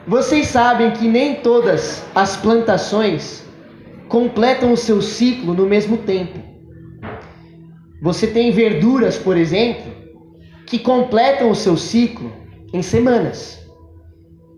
vocês 0.07 0.49
sabem 0.49 0.91
que 0.91 1.09
nem 1.09 1.37
todas 1.37 2.05
as 2.15 2.37
plantações 2.37 3.45
completam 4.09 4.73
o 4.73 4.77
seu 4.77 5.01
ciclo 5.01 5.55
no 5.55 5.65
mesmo 5.65 5.97
tempo. 5.97 6.39
Você 8.03 8.27
tem 8.27 8.51
verduras, 8.51 9.17
por 9.17 9.37
exemplo, 9.37 9.91
que 10.67 10.79
completam 10.79 11.51
o 11.51 11.55
seu 11.55 11.79
ciclo 11.79 12.31
em 12.75 12.83
semanas. 12.83 13.59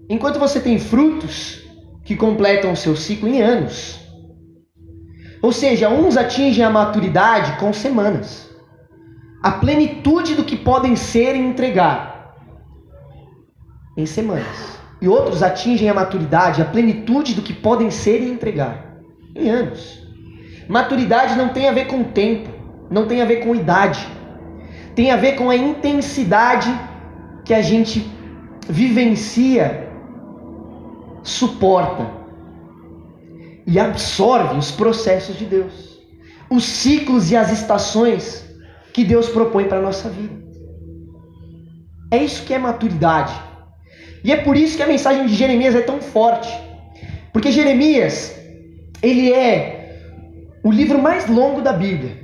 Enquanto 0.08 0.40
você 0.40 0.58
tem 0.58 0.76
frutos 0.76 1.62
que 2.04 2.16
completam 2.16 2.72
o 2.72 2.76
seu 2.76 2.96
ciclo 2.96 3.28
em 3.28 3.40
anos. 3.40 4.00
Ou 5.42 5.52
seja, 5.52 5.88
uns 5.88 6.16
atingem 6.16 6.64
a 6.64 6.70
maturidade 6.70 7.58
com 7.58 7.72
semanas. 7.72 8.48
A 9.42 9.52
plenitude 9.52 10.34
do 10.34 10.44
que 10.44 10.56
podem 10.56 10.94
ser 10.94 11.34
e 11.34 11.38
entregar 11.38 12.34
em 13.96 14.04
semanas. 14.04 14.78
E 15.00 15.08
outros 15.08 15.42
atingem 15.42 15.88
a 15.88 15.94
maturidade, 15.94 16.60
a 16.60 16.64
plenitude 16.66 17.34
do 17.34 17.40
que 17.40 17.54
podem 17.54 17.90
ser 17.90 18.20
e 18.20 18.30
entregar 18.30 18.98
em 19.34 19.48
anos. 19.48 20.06
Maturidade 20.68 21.36
não 21.36 21.48
tem 21.48 21.68
a 21.68 21.72
ver 21.72 21.86
com 21.86 22.04
tempo, 22.04 22.50
não 22.90 23.06
tem 23.06 23.22
a 23.22 23.24
ver 23.24 23.36
com 23.36 23.54
idade. 23.54 24.06
Tem 24.94 25.10
a 25.10 25.16
ver 25.16 25.36
com 25.36 25.48
a 25.48 25.56
intensidade 25.56 26.70
que 27.44 27.54
a 27.54 27.62
gente 27.62 28.10
vivencia, 28.68 29.88
suporta 31.22 32.19
e 33.70 33.78
absorve 33.78 34.58
os 34.58 34.72
processos 34.72 35.38
de 35.38 35.44
Deus, 35.44 36.00
os 36.50 36.64
ciclos 36.64 37.30
e 37.30 37.36
as 37.36 37.52
estações 37.52 38.44
que 38.92 39.04
Deus 39.04 39.28
propõe 39.28 39.66
para 39.68 39.78
a 39.78 39.82
nossa 39.82 40.08
vida. 40.08 40.34
É 42.10 42.18
isso 42.18 42.44
que 42.44 42.52
é 42.52 42.58
maturidade. 42.58 43.32
E 44.24 44.32
é 44.32 44.38
por 44.38 44.56
isso 44.56 44.76
que 44.76 44.82
a 44.82 44.88
mensagem 44.88 45.24
de 45.24 45.36
Jeremias 45.36 45.76
é 45.76 45.82
tão 45.82 46.00
forte. 46.00 46.52
Porque 47.32 47.52
Jeremias, 47.52 48.36
ele 49.00 49.32
é 49.32 49.54
o 50.64 50.72
livro 50.72 51.00
mais 51.00 51.28
longo 51.28 51.62
da 51.62 51.72
Bíblia. 51.72 52.18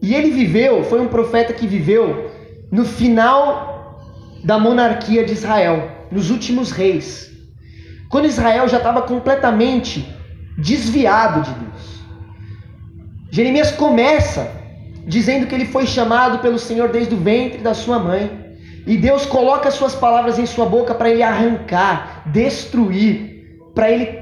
E 0.00 0.14
ele 0.14 0.30
viveu, 0.30 0.82
foi 0.82 0.98
um 0.98 1.08
profeta 1.08 1.52
que 1.52 1.66
viveu 1.66 2.30
no 2.72 2.86
final 2.86 4.02
da 4.42 4.58
monarquia 4.58 5.26
de 5.26 5.32
Israel, 5.34 6.06
nos 6.10 6.30
últimos 6.30 6.70
reis. 6.70 7.30
Quando 8.08 8.24
Israel 8.24 8.66
já 8.66 8.78
estava 8.78 9.02
completamente 9.02 10.16
desviado 10.58 11.42
de 11.42 11.52
Deus. 11.52 12.02
Jeremias 13.30 13.70
começa 13.70 14.50
dizendo 15.06 15.46
que 15.46 15.54
ele 15.54 15.64
foi 15.64 15.86
chamado 15.86 16.40
pelo 16.40 16.58
Senhor 16.58 16.88
desde 16.88 17.14
o 17.14 17.18
ventre 17.18 17.58
da 17.58 17.72
sua 17.72 17.98
mãe. 17.98 18.46
E 18.86 18.96
Deus 18.96 19.24
coloca 19.24 19.70
suas 19.70 19.94
palavras 19.94 20.38
em 20.38 20.46
sua 20.46 20.66
boca 20.66 20.94
para 20.94 21.10
ele 21.10 21.22
arrancar, 21.22 22.22
destruir, 22.26 23.58
para 23.74 23.90
ele 23.90 24.18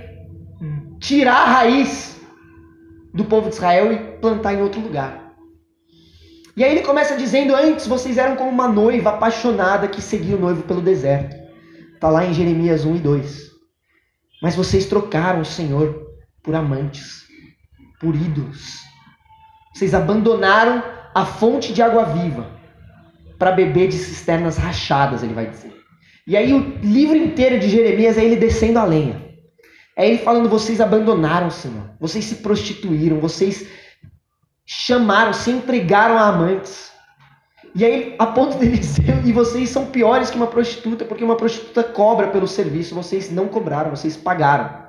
tirar 1.01 1.43
a 1.43 1.45
raiz 1.45 2.21
do 3.15 3.25
povo 3.25 3.49
de 3.49 3.55
Israel 3.55 3.93
e 3.93 3.99
plantar 4.21 4.55
em 4.55 4.63
outro 4.63 4.81
lugar. 4.81 5.35
E 6.57 6.65
aí 6.65 6.73
ele 6.73 6.83
começa 6.83 7.17
dizendo: 7.17 7.55
Antes 7.55 7.87
vocês 7.87 8.19
eram 8.19 8.37
como 8.37 8.51
uma 8.51 8.69
noiva 8.69 9.11
apaixonada 9.11 9.89
que 9.89 10.03
seguia 10.03 10.37
o 10.37 10.41
noivo 10.41 10.63
pelo 10.63 10.81
deserto. 10.81 11.37
Está 11.95 12.11
lá 12.11 12.25
em 12.25 12.35
Jeremias 12.35 12.85
1 12.85 12.97
e 12.97 12.99
2. 12.99 13.47
Mas 14.43 14.55
vocês 14.55 14.87
trocaram 14.87 15.41
o 15.41 15.45
Senhor 15.45 16.06
por 16.47 16.55
amantes, 16.55 17.25
por 18.01 18.15
ídolos. 18.15 18.79
Vocês 19.75 19.93
abandonaram 19.93 20.83
a 21.13 21.27
fonte 21.27 21.73
de 21.73 21.83
água 21.83 22.05
viva 22.05 22.47
para 23.37 23.51
beber 23.51 23.89
de 23.89 23.99
cisternas 23.99 24.57
rachadas, 24.57 25.23
ele 25.23 25.35
vai 25.35 25.51
dizer. 25.51 25.75
E 26.27 26.37
aí 26.37 26.55
o 26.55 26.79
livro 26.81 27.17
inteiro 27.17 27.59
de 27.59 27.69
Jeremias 27.69 28.17
é 28.17 28.25
ele 28.25 28.37
descendo 28.37 28.79
a 28.79 28.85
lenha. 28.85 29.27
É 29.97 30.09
ele 30.09 30.19
falando: 30.19 30.49
vocês 30.49 30.81
abandonaram 30.81 31.49
o 31.49 31.51
Senhor, 31.51 31.91
vocês 32.01 32.25
se 32.25 32.37
prostituíram, 32.37 33.19
vocês 33.21 33.67
chamaram, 34.65 35.33
se 35.33 35.51
entregaram 35.51 36.17
a 36.17 36.29
amantes. 36.29 36.93
E 37.75 37.85
aí, 37.85 38.15
a 38.19 38.27
ponto 38.27 38.57
dele 38.57 38.79
dizer, 38.79 39.27
e 39.27 39.33
vocês 39.33 39.69
são 39.69 39.87
piores 39.87 40.31
que 40.31 40.37
uma 40.37 40.47
prostituta, 40.47 41.05
porque 41.05 41.23
uma 41.23 41.37
prostituta 41.37 41.83
cobra 41.83 42.29
pelo 42.29 42.49
serviço, 42.49 42.95
vocês 42.95 43.31
não 43.31 43.49
cobraram, 43.49 43.91
vocês 43.91 44.17
pagaram. 44.17 44.86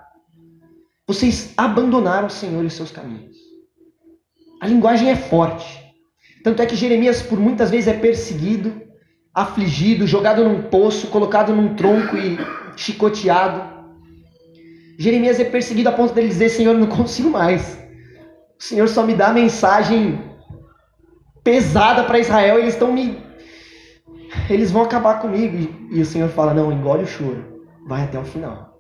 Vocês 1.08 1.54
abandonaram 1.56 2.28
o 2.28 2.30
Senhor 2.30 2.62
e 2.64 2.68
os 2.68 2.74
seus 2.74 2.92
caminhos. 2.92 3.38
A 4.60 4.68
linguagem 4.68 5.10
é 5.10 5.16
forte. 5.16 5.82
Tanto 6.44 6.62
é 6.62 6.66
que 6.66 6.76
Jeremias, 6.76 7.22
por 7.22 7.40
muitas 7.40 7.72
vezes, 7.72 7.88
é 7.88 7.94
perseguido, 7.94 8.82
afligido, 9.34 10.06
jogado 10.06 10.44
num 10.44 10.64
poço, 10.64 11.08
colocado 11.08 11.56
num 11.56 11.76
tronco 11.76 12.18
e 12.18 12.38
chicoteado. 12.76 13.78
Jeremias 15.00 15.40
é 15.40 15.46
perseguido 15.46 15.88
a 15.88 15.94
ponto 15.94 16.14
dele 16.14 16.28
dizer: 16.28 16.50
Senhor, 16.50 16.74
eu 16.74 16.80
não 16.80 16.88
consigo 16.88 17.30
mais. 17.30 17.80
O 18.60 18.64
Senhor 18.64 18.90
só 18.90 19.04
me 19.04 19.14
dá 19.14 19.32
mensagem 19.32 20.22
pesada 21.42 22.04
para 22.04 22.20
Israel, 22.20 22.60
eles 22.60 22.74
estão 22.74 22.92
me. 22.92 23.18
Eles 24.50 24.72
vão 24.72 24.84
acabar 24.84 25.22
comigo. 25.22 25.74
E 25.90 26.02
o 26.02 26.06
Senhor 26.06 26.28
fala: 26.30 26.54
Não, 26.54 26.70
engole 26.70 27.04
o 27.04 27.08
choro, 27.08 27.66
vai 27.88 28.04
até 28.04 28.20
o 28.20 28.26
final. 28.26 28.77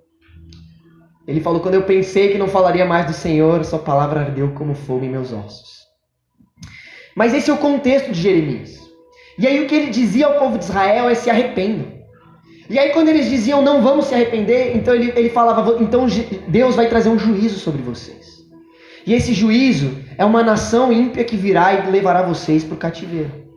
Ele 1.27 1.41
falou: 1.41 1.59
Quando 1.59 1.75
eu 1.75 1.83
pensei 1.83 2.31
que 2.31 2.37
não 2.37 2.47
falaria 2.47 2.85
mais 2.85 3.05
do 3.05 3.13
Senhor, 3.13 3.63
Sua 3.65 3.79
palavra 3.79 4.21
ardeu 4.21 4.51
como 4.53 4.73
fogo 4.73 5.03
em 5.03 5.09
meus 5.09 5.33
ossos. 5.33 5.85
Mas 7.15 7.33
esse 7.33 7.49
é 7.49 7.53
o 7.53 7.57
contexto 7.57 8.11
de 8.11 8.21
Jeremias. 8.21 8.79
E 9.37 9.45
aí 9.45 9.63
o 9.63 9.67
que 9.67 9.75
ele 9.75 9.91
dizia 9.91 10.27
ao 10.27 10.39
povo 10.39 10.57
de 10.57 10.63
Israel 10.63 11.09
é: 11.09 11.15
se 11.15 11.29
arrependam. 11.29 11.97
E 12.69 12.79
aí 12.79 12.91
quando 12.91 13.09
eles 13.09 13.29
diziam 13.29 13.61
não 13.61 13.81
vamos 13.81 14.05
se 14.05 14.15
arrepender, 14.15 14.75
então 14.75 14.95
ele, 14.95 15.11
ele 15.15 15.29
falava: 15.29 15.81
então 15.81 16.07
Deus 16.47 16.75
vai 16.75 16.87
trazer 16.87 17.09
um 17.09 17.19
juízo 17.19 17.59
sobre 17.59 17.81
vocês. 17.81 18.37
E 19.05 19.13
esse 19.13 19.33
juízo 19.33 19.97
é 20.17 20.25
uma 20.25 20.43
nação 20.43 20.91
ímpia 20.91 21.23
que 21.23 21.37
virá 21.37 21.73
e 21.73 21.91
levará 21.91 22.23
vocês 22.23 22.63
para 22.63 22.75
o 22.75 22.77
cativeiro. 22.77 23.47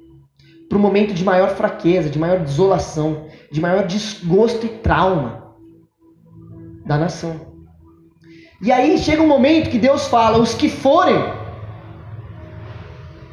Para 0.69 0.79
o 0.79 0.81
momento 0.81 1.13
de 1.13 1.25
maior 1.25 1.57
fraqueza, 1.57 2.09
de 2.09 2.21
maior 2.21 2.39
desolação, 2.39 3.27
de 3.51 3.61
maior 3.61 3.85
desgosto 3.85 4.65
e 4.67 4.69
trauma 4.69 5.57
da 6.87 6.97
nação. 6.97 7.50
E 8.63 8.71
aí 8.71 8.99
chega 8.99 9.23
um 9.23 9.27
momento 9.27 9.71
que 9.71 9.79
Deus 9.79 10.07
fala: 10.09 10.39
os 10.39 10.55
que 10.55 10.69
forem 10.69 11.33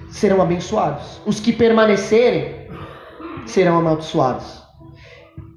serão 0.09 0.41
abençoados, 0.41 1.21
os 1.25 1.39
que 1.39 1.51
permanecerem 1.51 2.67
serão 3.45 3.77
amaldiçoados. 3.77 4.63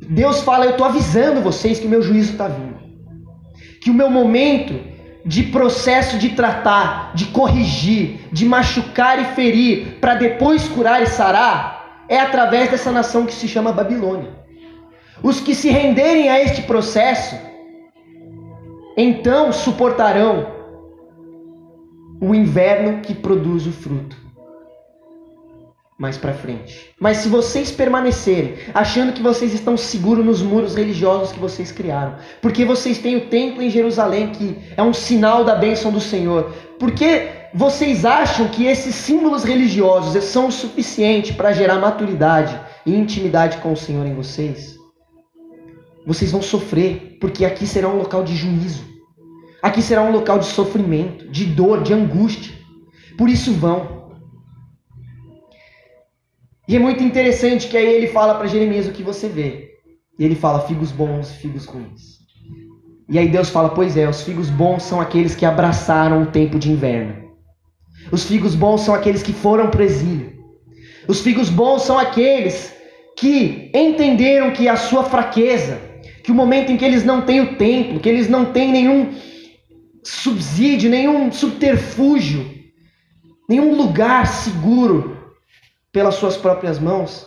Deus 0.02 0.40
fala: 0.40 0.64
eu 0.64 0.72
estou 0.72 0.86
avisando 0.86 1.40
vocês 1.40 1.78
que 1.78 1.86
o 1.86 1.90
meu 1.90 2.02
juízo 2.02 2.32
está 2.32 2.48
vindo, 2.48 2.78
que 3.80 3.90
o 3.90 3.94
meu 3.94 4.10
momento 4.10 4.74
de 5.24 5.44
processo 5.44 6.18
de 6.18 6.30
tratar, 6.30 7.12
de 7.14 7.26
corrigir, 7.26 8.28
de 8.32 8.44
machucar 8.46 9.20
e 9.20 9.24
ferir, 9.36 9.98
para 10.00 10.14
depois 10.14 10.66
curar 10.68 11.02
e 11.02 11.06
sarar, 11.06 12.04
é 12.08 12.18
através 12.18 12.70
dessa 12.70 12.90
nação 12.90 13.26
que 13.26 13.34
se 13.34 13.46
chama 13.46 13.72
Babilônia. 13.72 14.40
Os 15.22 15.38
que 15.40 15.54
se 15.54 15.68
renderem 15.68 16.30
a 16.30 16.40
este 16.40 16.62
processo 16.62 17.36
então 19.00 19.52
suportarão 19.52 20.46
o 22.20 22.34
inverno 22.34 23.00
que 23.00 23.14
produz 23.14 23.66
o 23.66 23.72
fruto. 23.72 24.16
Mais 25.98 26.16
para 26.16 26.32
frente. 26.32 26.94
Mas 26.98 27.18
se 27.18 27.28
vocês 27.28 27.70
permanecerem 27.70 28.54
achando 28.72 29.12
que 29.12 29.22
vocês 29.22 29.52
estão 29.52 29.76
seguros 29.76 30.24
nos 30.24 30.42
muros 30.42 30.74
religiosos 30.74 31.32
que 31.32 31.38
vocês 31.38 31.70
criaram, 31.70 32.16
porque 32.40 32.64
vocês 32.64 32.98
têm 32.98 33.16
o 33.16 33.26
templo 33.26 33.62
em 33.62 33.68
Jerusalém 33.68 34.32
que 34.32 34.56
é 34.76 34.82
um 34.82 34.94
sinal 34.94 35.44
da 35.44 35.54
bênção 35.54 35.92
do 35.92 36.00
Senhor, 36.00 36.54
porque 36.78 37.28
vocês 37.52 38.06
acham 38.06 38.48
que 38.48 38.64
esses 38.64 38.94
símbolos 38.94 39.44
religiosos 39.44 40.24
são 40.24 40.48
o 40.48 40.52
suficiente 40.52 41.34
para 41.34 41.52
gerar 41.52 41.78
maturidade 41.78 42.58
e 42.86 42.94
intimidade 42.94 43.58
com 43.58 43.72
o 43.72 43.76
Senhor 43.76 44.06
em 44.06 44.14
vocês? 44.14 44.79
Vocês 46.06 46.32
vão 46.32 46.42
sofrer, 46.42 47.18
porque 47.20 47.44
aqui 47.44 47.66
será 47.66 47.88
um 47.88 47.98
local 47.98 48.24
de 48.24 48.34
juízo. 48.34 48.84
Aqui 49.62 49.82
será 49.82 50.02
um 50.02 50.12
local 50.12 50.38
de 50.38 50.46
sofrimento, 50.46 51.28
de 51.28 51.44
dor, 51.44 51.82
de 51.82 51.92
angústia. 51.92 52.54
Por 53.18 53.28
isso 53.28 53.52
vão. 53.52 54.00
E 56.66 56.76
é 56.76 56.78
muito 56.78 57.02
interessante 57.02 57.68
que 57.68 57.76
aí 57.76 57.86
ele 57.86 58.06
fala 58.06 58.34
para 58.34 58.46
Jeremias 58.46 58.86
o 58.86 58.92
que 58.92 59.02
você 59.02 59.28
vê. 59.28 59.70
E 60.18 60.24
ele 60.24 60.34
fala 60.34 60.66
figos 60.66 60.92
bons 60.92 61.30
e 61.30 61.34
figos 61.34 61.66
ruins. 61.66 62.20
E 63.08 63.18
aí 63.18 63.28
Deus 63.28 63.50
fala: 63.50 63.70
Pois 63.70 63.96
é, 63.96 64.08
os 64.08 64.22
figos 64.22 64.48
bons 64.48 64.84
são 64.84 65.00
aqueles 65.00 65.34
que 65.34 65.44
abraçaram 65.44 66.22
o 66.22 66.26
tempo 66.26 66.58
de 66.58 66.70
inverno. 66.70 67.30
Os 68.10 68.24
figos 68.24 68.54
bons 68.54 68.82
são 68.82 68.94
aqueles 68.94 69.22
que 69.22 69.32
foram 69.32 69.68
para 69.68 69.80
o 69.80 69.84
exílio. 69.84 70.32
Os 71.08 71.20
figos 71.20 71.50
bons 71.50 71.82
são 71.82 71.98
aqueles 71.98 72.72
que 73.16 73.70
entenderam 73.74 74.52
que 74.52 74.68
a 74.68 74.76
sua 74.76 75.04
fraqueza, 75.04 75.80
que 76.22 76.32
o 76.32 76.34
momento 76.34 76.70
em 76.70 76.76
que 76.76 76.84
eles 76.84 77.04
não 77.04 77.22
têm 77.22 77.40
o 77.40 77.56
templo, 77.56 78.00
que 78.00 78.08
eles 78.08 78.28
não 78.28 78.52
têm 78.52 78.70
nenhum 78.70 79.14
subsídio, 80.02 80.90
nenhum 80.90 81.30
subterfúgio, 81.30 82.48
nenhum 83.48 83.74
lugar 83.74 84.26
seguro 84.26 85.34
pelas 85.92 86.14
suas 86.14 86.36
próprias 86.36 86.78
mãos, 86.78 87.26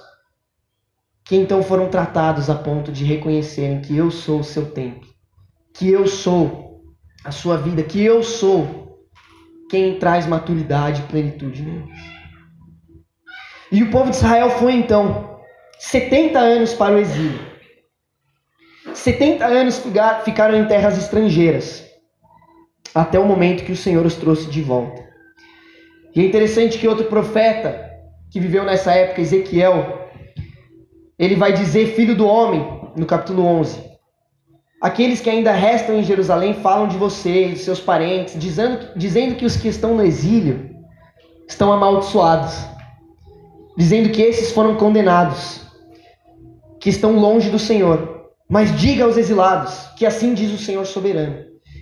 que 1.26 1.36
então 1.36 1.64
foram 1.64 1.90
tratados 1.90 2.50
a 2.50 2.56
ponto 2.56 2.92
de 2.92 3.04
reconhecerem 3.04 3.82
que 3.82 3.96
eu 3.96 4.12
sou 4.12 4.40
o 4.40 4.44
seu 4.44 4.72
templo, 4.72 5.08
que 5.74 5.90
eu 5.90 6.08
sou 6.08 6.84
a 7.24 7.32
sua 7.32 7.58
vida, 7.58 7.84
que 7.84 8.02
eu 8.04 8.24
sou 8.24 8.84
quem 9.70 9.98
traz 9.98 10.26
maturidade 10.26 11.02
e 11.02 11.06
plenitude 11.06 11.62
neles. 11.62 12.00
E 13.72 13.82
o 13.82 13.90
povo 13.90 14.12
de 14.12 14.18
Israel 14.18 14.52
foi 14.52 14.74
então 14.74 15.40
70 15.80 16.38
anos 16.38 16.74
para 16.74 16.96
o 16.96 17.00
exílio. 17.00 17.53
70 19.04 19.46
anos 19.46 19.84
ficaram 20.24 20.58
em 20.58 20.66
terras 20.66 20.98
estrangeiras, 20.98 21.86
até 22.96 23.20
o 23.20 23.26
momento 23.26 23.66
que 23.66 23.74
o 23.74 23.76
Senhor 23.76 24.06
os 24.06 24.16
trouxe 24.16 24.50
de 24.50 24.62
volta. 24.62 25.04
E 26.16 26.22
é 26.22 26.24
interessante 26.24 26.78
que 26.78 26.88
outro 26.88 27.08
profeta 27.08 27.92
que 28.32 28.40
viveu 28.40 28.64
nessa 28.64 28.94
época, 28.94 29.20
Ezequiel, 29.20 30.10
ele 31.20 31.36
vai 31.36 31.52
dizer, 31.52 31.96
filho 31.96 32.16
do 32.16 32.26
homem, 32.26 32.66
no 32.96 33.06
capítulo 33.06 33.44
11, 33.44 33.92
Aqueles 34.80 35.20
que 35.20 35.30
ainda 35.30 35.52
restam 35.52 35.98
em 35.98 36.04
Jerusalém 36.04 36.54
falam 36.56 36.88
de 36.88 36.98
você, 36.98 37.50
de 37.50 37.60
seus 37.60 37.82
parentes, 37.82 38.38
dizendo, 38.38 38.88
dizendo 38.98 39.36
que 39.36 39.46
os 39.46 39.58
que 39.58 39.68
estão 39.68 39.96
no 39.96 40.06
exílio 40.06 40.76
estão 41.48 41.72
amaldiçoados, 41.72 42.54
dizendo 43.78 44.10
que 44.10 44.22
esses 44.22 44.52
foram 44.52 44.76
condenados, 44.76 45.62
que 46.82 46.90
estão 46.90 47.18
longe 47.18 47.50
do 47.50 47.58
Senhor. 47.58 48.13
Mas 48.50 48.76
diga 48.80 49.04
aos 49.04 49.18
exilados 49.18 49.88
que 49.98 50.06
assim 50.06 50.34
diz 50.34 50.52
o 50.52 50.58
Senhor 50.58 50.86
soberano: 50.86 51.38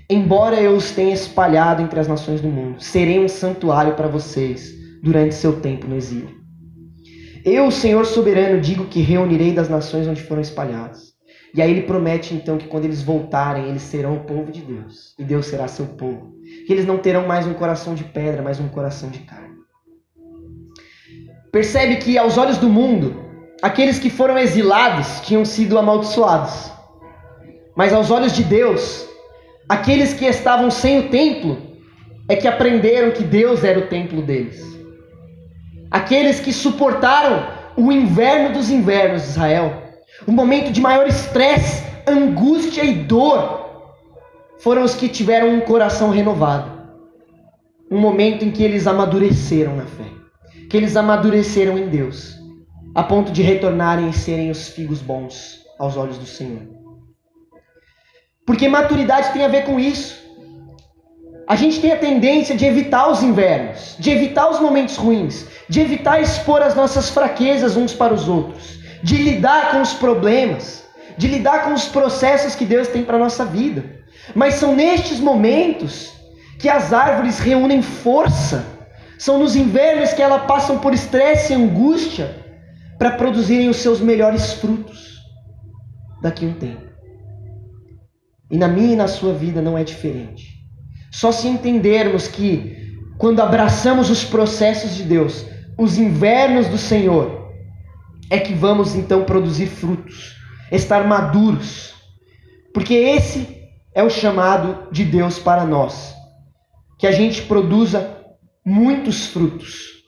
Embora 0.09 0.61
eu 0.61 0.75
os 0.75 0.91
tenha 0.91 1.13
espalhado 1.13 1.81
entre 1.81 1.99
as 1.99 2.07
nações 2.07 2.41
do 2.41 2.47
mundo, 2.47 2.81
serei 2.81 3.19
um 3.19 3.27
santuário 3.27 3.95
para 3.95 4.07
vocês 4.07 4.73
durante 5.03 5.35
seu 5.35 5.59
tempo 5.59 5.87
no 5.87 5.95
exílio. 5.95 6.39
Eu, 7.43 7.71
Senhor 7.71 8.05
soberano, 8.05 8.61
digo 8.61 8.85
que 8.85 9.01
reunirei 9.01 9.51
das 9.51 9.67
nações 9.67 10.07
onde 10.07 10.21
foram 10.21 10.41
espalhados 10.41 11.11
e 11.53 11.61
aí 11.61 11.69
ele 11.69 11.81
promete 11.81 12.33
então 12.33 12.57
que 12.57 12.67
quando 12.67 12.85
eles 12.85 13.01
voltarem, 13.01 13.67
eles 13.67 13.81
serão 13.81 14.15
o 14.15 14.23
povo 14.23 14.51
de 14.51 14.61
Deus. 14.61 15.13
E 15.19 15.23
Deus 15.23 15.47
será 15.47 15.67
seu 15.67 15.85
povo. 15.85 16.33
Que 16.65 16.71
eles 16.71 16.85
não 16.85 16.97
terão 16.97 17.27
mais 17.27 17.45
um 17.45 17.53
coração 17.53 17.93
de 17.93 18.05
pedra, 18.05 18.41
mas 18.41 18.59
um 18.59 18.69
coração 18.69 19.09
de 19.09 19.19
carne. 19.19 19.57
Percebe 21.51 21.97
que 21.97 22.17
aos 22.17 22.37
olhos 22.37 22.57
do 22.57 22.69
mundo, 22.69 23.25
aqueles 23.61 23.99
que 23.99 24.09
foram 24.09 24.37
exilados 24.37 25.21
tinham 25.21 25.45
sido 25.45 25.77
amaldiçoados. 25.77 26.71
Mas 27.75 27.93
aos 27.93 28.11
olhos 28.11 28.33
de 28.33 28.43
Deus, 28.43 29.05
aqueles 29.69 30.13
que 30.13 30.25
estavam 30.25 30.69
sem 30.71 30.99
o 30.99 31.09
templo 31.09 31.57
é 32.27 32.35
que 32.35 32.47
aprenderam 32.47 33.11
que 33.11 33.23
Deus 33.23 33.63
era 33.63 33.79
o 33.79 33.87
templo 33.87 34.21
deles. 34.21 34.61
Aqueles 35.89 36.39
que 36.39 36.53
suportaram 36.53 37.47
o 37.75 37.91
inverno 37.91 38.53
dos 38.53 38.69
invernos 38.69 39.23
de 39.23 39.29
Israel 39.29 39.81
um 40.27 40.33
momento 40.33 40.71
de 40.71 40.79
maior 40.79 41.07
estresse, 41.07 41.83
angústia 42.07 42.83
e 42.83 42.93
dor, 42.93 43.59
foram 44.59 44.83
os 44.83 44.93
que 44.93 45.09
tiveram 45.09 45.49
um 45.49 45.61
coração 45.61 46.11
renovado. 46.11 46.79
Um 47.89 47.97
momento 47.97 48.45
em 48.45 48.51
que 48.51 48.63
eles 48.63 48.87
amadureceram 48.87 49.75
na 49.75 49.85
fé, 49.85 50.05
que 50.69 50.77
eles 50.77 50.95
amadureceram 50.95 51.77
em 51.77 51.89
Deus, 51.89 52.37
a 52.93 53.03
ponto 53.03 53.31
de 53.31 53.41
retornarem 53.41 54.09
e 54.09 54.13
serem 54.13 54.51
os 54.51 54.69
figos 54.69 55.01
bons 55.01 55.59
aos 55.79 55.97
olhos 55.97 56.17
do 56.17 56.25
Senhor. 56.25 56.61
Porque 58.45 58.67
maturidade 58.67 59.31
tem 59.33 59.45
a 59.45 59.47
ver 59.47 59.63
com 59.65 59.79
isso. 59.79 60.19
A 61.47 61.55
gente 61.55 61.81
tem 61.81 61.91
a 61.91 61.97
tendência 61.97 62.55
de 62.55 62.65
evitar 62.65 63.09
os 63.09 63.21
invernos, 63.21 63.95
de 63.99 64.09
evitar 64.09 64.49
os 64.49 64.59
momentos 64.59 64.95
ruins, 64.95 65.45
de 65.67 65.81
evitar 65.81 66.21
expor 66.21 66.61
as 66.61 66.75
nossas 66.75 67.09
fraquezas 67.09 67.75
uns 67.75 67.93
para 67.93 68.13
os 68.13 68.27
outros 68.27 68.81
de 69.03 69.17
lidar 69.17 69.71
com 69.71 69.81
os 69.81 69.93
problemas, 69.93 70.83
de 71.17 71.27
lidar 71.27 71.65
com 71.65 71.73
os 71.73 71.85
processos 71.85 72.55
que 72.55 72.65
Deus 72.65 72.87
tem 72.87 73.03
para 73.03 73.17
a 73.17 73.19
nossa 73.19 73.45
vida. 73.45 73.83
Mas 74.35 74.55
são 74.55 74.75
nestes 74.75 75.19
momentos 75.19 76.11
que 76.59 76.69
as 76.69 76.93
árvores 76.93 77.39
reúnem 77.39 77.81
força. 77.81 78.65
São 79.17 79.37
nos 79.39 79.55
invernos 79.55 80.13
que 80.13 80.21
elas 80.21 80.45
passam 80.45 80.79
por 80.79 80.93
estresse 80.93 81.53
e 81.53 81.55
angústia 81.55 82.40
para 83.01 83.09
produzirem 83.09 83.67
os 83.67 83.77
seus 83.77 83.99
melhores 83.99 84.53
frutos 84.53 85.17
daqui 86.21 86.45
a 86.45 86.49
um 86.49 86.53
tempo. 86.53 86.83
E 88.51 88.55
na 88.55 88.67
minha 88.67 88.93
e 88.93 88.95
na 88.95 89.07
sua 89.07 89.33
vida 89.33 89.59
não 89.59 89.75
é 89.75 89.83
diferente. 89.83 90.45
Só 91.11 91.31
se 91.31 91.47
entendermos 91.47 92.27
que 92.27 92.99
quando 93.17 93.39
abraçamos 93.39 94.11
os 94.11 94.23
processos 94.23 94.93
de 94.93 95.01
Deus, 95.01 95.47
os 95.79 95.97
invernos 95.97 96.67
do 96.67 96.77
Senhor, 96.77 97.51
é 98.29 98.37
que 98.37 98.53
vamos 98.53 98.93
então 98.93 99.23
produzir 99.23 99.65
frutos, 99.65 100.35
estar 100.71 101.07
maduros. 101.07 101.95
Porque 102.71 102.93
esse 102.93 103.67
é 103.95 104.03
o 104.03 104.11
chamado 104.11 104.91
de 104.91 105.03
Deus 105.05 105.39
para 105.39 105.65
nós. 105.65 106.13
Que 106.99 107.07
a 107.07 107.11
gente 107.11 107.41
produza 107.41 108.15
muitos 108.63 109.25
frutos. 109.25 110.00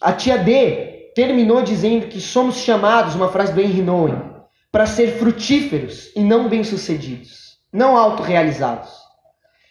A 0.00 0.12
tia 0.12 0.38
D 0.38 1.10
terminou 1.14 1.62
dizendo 1.62 2.06
que 2.06 2.20
somos 2.20 2.58
chamados, 2.58 3.16
uma 3.16 3.28
frase 3.28 3.52
do 3.52 3.60
Henry 3.60 3.84
para 4.70 4.86
ser 4.86 5.18
frutíferos 5.18 6.12
e 6.14 6.20
não 6.20 6.48
bem-sucedidos, 6.48 7.58
não 7.72 7.96
autorrealizados. 7.96 8.90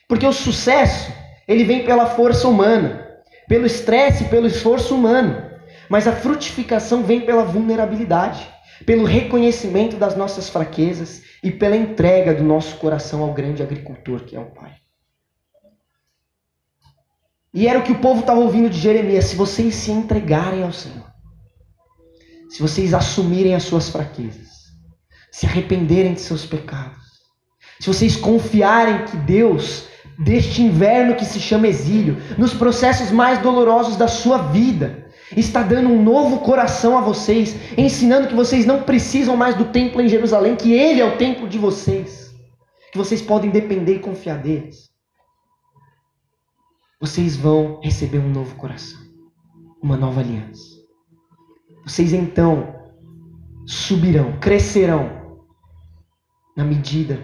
Porque 0.07 0.27
o 0.27 0.33
sucesso, 0.33 1.11
ele 1.47 1.63
vem 1.63 1.85
pela 1.85 2.07
força 2.07 2.47
humana, 2.47 3.07
pelo 3.47 3.65
estresse, 3.65 4.25
pelo 4.25 4.47
esforço 4.47 4.95
humano. 4.95 5.45
Mas 5.89 6.07
a 6.07 6.11
frutificação 6.11 7.03
vem 7.03 7.21
pela 7.21 7.45
vulnerabilidade, 7.45 8.45
pelo 8.85 9.05
reconhecimento 9.05 9.95
das 9.95 10.15
nossas 10.15 10.49
fraquezas 10.49 11.21
e 11.41 11.51
pela 11.51 11.77
entrega 11.77 12.33
do 12.33 12.43
nosso 12.43 12.75
coração 12.77 13.23
ao 13.23 13.33
grande 13.33 13.63
agricultor 13.63 14.25
que 14.25 14.35
é 14.35 14.39
o 14.39 14.51
Pai. 14.51 14.73
E 17.57 17.67
era 17.67 17.79
o 17.79 17.81
que 17.81 17.91
o 17.91 17.97
povo 17.97 18.19
estava 18.19 18.39
ouvindo 18.39 18.69
de 18.69 18.77
Jeremias: 18.77 19.25
se 19.25 19.35
vocês 19.35 19.73
se 19.73 19.89
entregarem 19.89 20.61
ao 20.61 20.71
Senhor, 20.71 21.07
se 22.51 22.61
vocês 22.61 22.93
assumirem 22.93 23.55
as 23.55 23.63
suas 23.63 23.89
fraquezas, 23.89 24.49
se 25.31 25.47
arrependerem 25.47 26.13
de 26.13 26.21
seus 26.21 26.45
pecados, 26.45 27.01
se 27.79 27.87
vocês 27.87 28.15
confiarem 28.15 29.05
que 29.05 29.17
Deus, 29.17 29.85
deste 30.19 30.61
inverno 30.61 31.15
que 31.15 31.25
se 31.25 31.39
chama 31.39 31.67
exílio, 31.67 32.17
nos 32.37 32.53
processos 32.53 33.09
mais 33.09 33.39
dolorosos 33.39 33.95
da 33.95 34.07
sua 34.07 34.37
vida, 34.37 35.07
está 35.35 35.63
dando 35.63 35.89
um 35.89 36.03
novo 36.03 36.41
coração 36.41 36.95
a 36.95 37.01
vocês, 37.01 37.55
ensinando 37.75 38.27
que 38.27 38.35
vocês 38.35 38.67
não 38.67 38.83
precisam 38.83 39.35
mais 39.35 39.55
do 39.55 39.65
templo 39.65 39.99
em 39.99 40.07
Jerusalém, 40.07 40.55
que 40.55 40.73
Ele 40.73 41.01
é 41.01 41.05
o 41.05 41.17
templo 41.17 41.49
de 41.49 41.57
vocês, 41.57 42.31
que 42.91 42.99
vocês 42.99 43.19
podem 43.19 43.49
depender 43.49 43.95
e 43.95 43.99
confiar 43.99 44.37
deles. 44.37 44.95
Vocês 46.99 47.35
vão 47.37 47.79
receber 47.83 48.17
um 48.17 48.29
novo 48.29 48.55
coração, 48.55 48.99
uma 49.79 49.95
nova 49.95 50.19
aliança. 50.19 50.77
Vocês 51.85 52.11
então 52.11 52.73
subirão, 53.67 54.39
crescerão 54.39 55.37
na 56.55 56.63
medida 56.63 57.23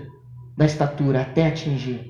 da 0.56 0.66
estatura 0.66 1.22
até 1.22 1.48
atingir 1.48 2.08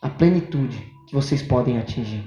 a 0.00 0.08
plenitude 0.08 0.90
que 1.06 1.14
vocês 1.14 1.42
podem 1.42 1.76
atingir. 1.76 2.24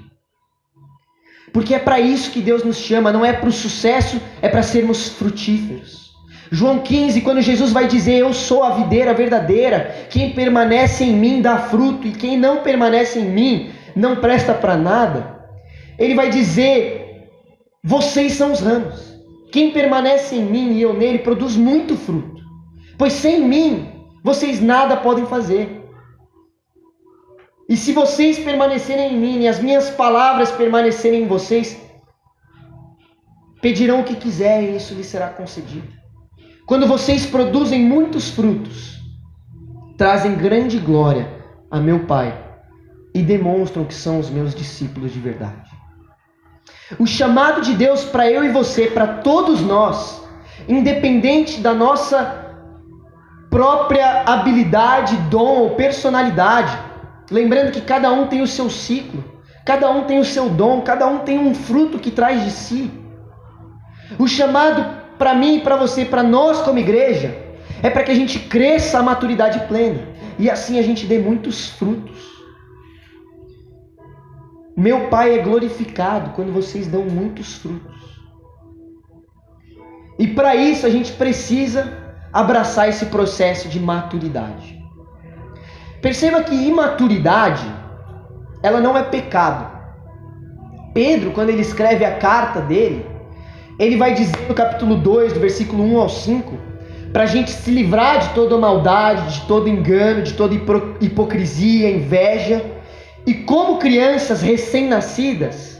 Porque 1.52 1.74
é 1.74 1.78
para 1.80 1.98
isso 1.98 2.30
que 2.30 2.40
Deus 2.40 2.62
nos 2.62 2.76
chama, 2.76 3.10
não 3.10 3.24
é 3.24 3.32
para 3.32 3.48
o 3.48 3.52
sucesso, 3.52 4.20
é 4.40 4.48
para 4.48 4.62
sermos 4.62 5.08
frutíferos. 5.08 6.12
João 6.48 6.78
15, 6.78 7.22
quando 7.22 7.40
Jesus 7.40 7.72
vai 7.72 7.88
dizer: 7.88 8.20
Eu 8.20 8.32
sou 8.32 8.62
a 8.62 8.70
videira 8.70 9.12
verdadeira, 9.12 10.06
quem 10.08 10.32
permanece 10.32 11.02
em 11.02 11.12
mim 11.12 11.42
dá 11.42 11.58
fruto, 11.58 12.06
e 12.06 12.12
quem 12.12 12.38
não 12.38 12.62
permanece 12.62 13.18
em 13.18 13.28
mim 13.28 13.77
não 13.98 14.16
presta 14.16 14.54
para 14.54 14.76
nada. 14.76 15.36
Ele 15.98 16.14
vai 16.14 16.30
dizer: 16.30 17.28
Vocês 17.82 18.34
são 18.34 18.52
os 18.52 18.60
ramos. 18.60 19.08
Quem 19.50 19.72
permanece 19.72 20.36
em 20.36 20.44
mim 20.44 20.72
e 20.74 20.82
eu 20.82 20.94
nele 20.94 21.18
produz 21.18 21.56
muito 21.56 21.96
fruto, 21.96 22.42
pois 22.96 23.14
sem 23.14 23.40
mim 23.40 23.90
vocês 24.22 24.60
nada 24.60 24.96
podem 24.96 25.26
fazer. 25.26 25.84
E 27.68 27.76
se 27.76 27.92
vocês 27.92 28.38
permanecerem 28.38 29.14
em 29.14 29.18
mim 29.18 29.40
e 29.40 29.48
as 29.48 29.58
minhas 29.58 29.90
palavras 29.90 30.50
permanecerem 30.50 31.24
em 31.24 31.26
vocês, 31.26 31.78
pedirão 33.60 34.00
o 34.00 34.04
que 34.04 34.16
quiserem 34.16 34.72
e 34.72 34.76
isso 34.76 34.94
lhes 34.94 35.06
será 35.06 35.28
concedido. 35.28 35.88
Quando 36.66 36.86
vocês 36.86 37.26
produzem 37.26 37.82
muitos 37.82 38.30
frutos, 38.30 38.98
trazem 39.96 40.34
grande 40.34 40.78
glória 40.78 41.28
a 41.70 41.80
meu 41.80 42.06
Pai 42.06 42.47
e 43.18 43.22
demonstram 43.22 43.84
que 43.84 43.94
são 43.94 44.18
os 44.18 44.30
meus 44.30 44.54
discípulos 44.54 45.12
de 45.12 45.20
verdade. 45.20 45.70
O 46.98 47.06
chamado 47.06 47.60
de 47.60 47.74
Deus 47.74 48.04
para 48.04 48.30
eu 48.30 48.44
e 48.44 48.48
você, 48.48 48.86
para 48.86 49.06
todos 49.06 49.60
nós, 49.60 50.22
independente 50.66 51.60
da 51.60 51.74
nossa 51.74 52.46
própria 53.50 54.22
habilidade, 54.22 55.16
dom 55.30 55.60
ou 55.60 55.70
personalidade, 55.70 56.88
Lembrando 57.30 57.72
que 57.72 57.82
cada 57.82 58.10
um 58.10 58.26
tem 58.26 58.40
o 58.40 58.46
seu 58.46 58.70
ciclo, 58.70 59.22
cada 59.64 59.90
um 59.90 60.04
tem 60.04 60.18
o 60.18 60.24
seu 60.24 60.48
dom, 60.48 60.80
cada 60.80 61.06
um 61.06 61.18
tem 61.18 61.38
um 61.38 61.54
fruto 61.54 61.98
que 61.98 62.10
traz 62.10 62.42
de 62.44 62.50
si. 62.50 62.90
O 64.18 64.26
chamado 64.26 64.96
para 65.18 65.34
mim 65.34 65.60
para 65.60 65.76
você, 65.76 66.04
para 66.06 66.22
nós 66.22 66.62
como 66.62 66.78
igreja, 66.78 67.36
é 67.82 67.90
para 67.90 68.02
que 68.02 68.10
a 68.10 68.14
gente 68.14 68.38
cresça 68.38 68.98
a 68.98 69.02
maturidade 69.02 69.60
plena 69.68 70.00
e 70.38 70.48
assim 70.48 70.78
a 70.78 70.82
gente 70.82 71.06
dê 71.06 71.18
muitos 71.18 71.68
frutos. 71.70 72.37
Meu 74.78 75.08
Pai 75.08 75.36
é 75.36 75.42
glorificado 75.42 76.30
quando 76.36 76.52
vocês 76.52 76.86
dão 76.86 77.02
muitos 77.02 77.56
frutos. 77.56 77.98
E 80.16 80.28
para 80.28 80.54
isso 80.54 80.86
a 80.86 80.88
gente 80.88 81.10
precisa 81.14 81.92
abraçar 82.32 82.88
esse 82.88 83.06
processo 83.06 83.68
de 83.68 83.80
maturidade. 83.80 84.80
Perceba 86.00 86.44
que 86.44 86.54
imaturidade, 86.54 87.66
ela 88.62 88.80
não 88.80 88.96
é 88.96 89.02
pecado. 89.02 89.68
Pedro, 90.94 91.32
quando 91.32 91.48
ele 91.48 91.62
escreve 91.62 92.04
a 92.04 92.16
carta 92.16 92.60
dele, 92.60 93.04
ele 93.80 93.96
vai 93.96 94.14
dizer 94.14 94.46
no 94.48 94.54
capítulo 94.54 94.94
2, 94.94 95.32
do 95.32 95.40
versículo 95.40 95.82
1 95.82 96.00
ao 96.00 96.08
5, 96.08 96.56
para 97.12 97.24
a 97.24 97.26
gente 97.26 97.50
se 97.50 97.72
livrar 97.72 98.20
de 98.20 98.28
toda 98.28 98.56
maldade, 98.56 99.40
de 99.40 99.46
todo 99.48 99.68
engano, 99.68 100.22
de 100.22 100.34
toda 100.34 100.54
hipocrisia, 101.00 101.90
inveja. 101.90 102.77
E 103.28 103.34
como 103.34 103.78
crianças 103.78 104.40
recém-nascidas, 104.40 105.78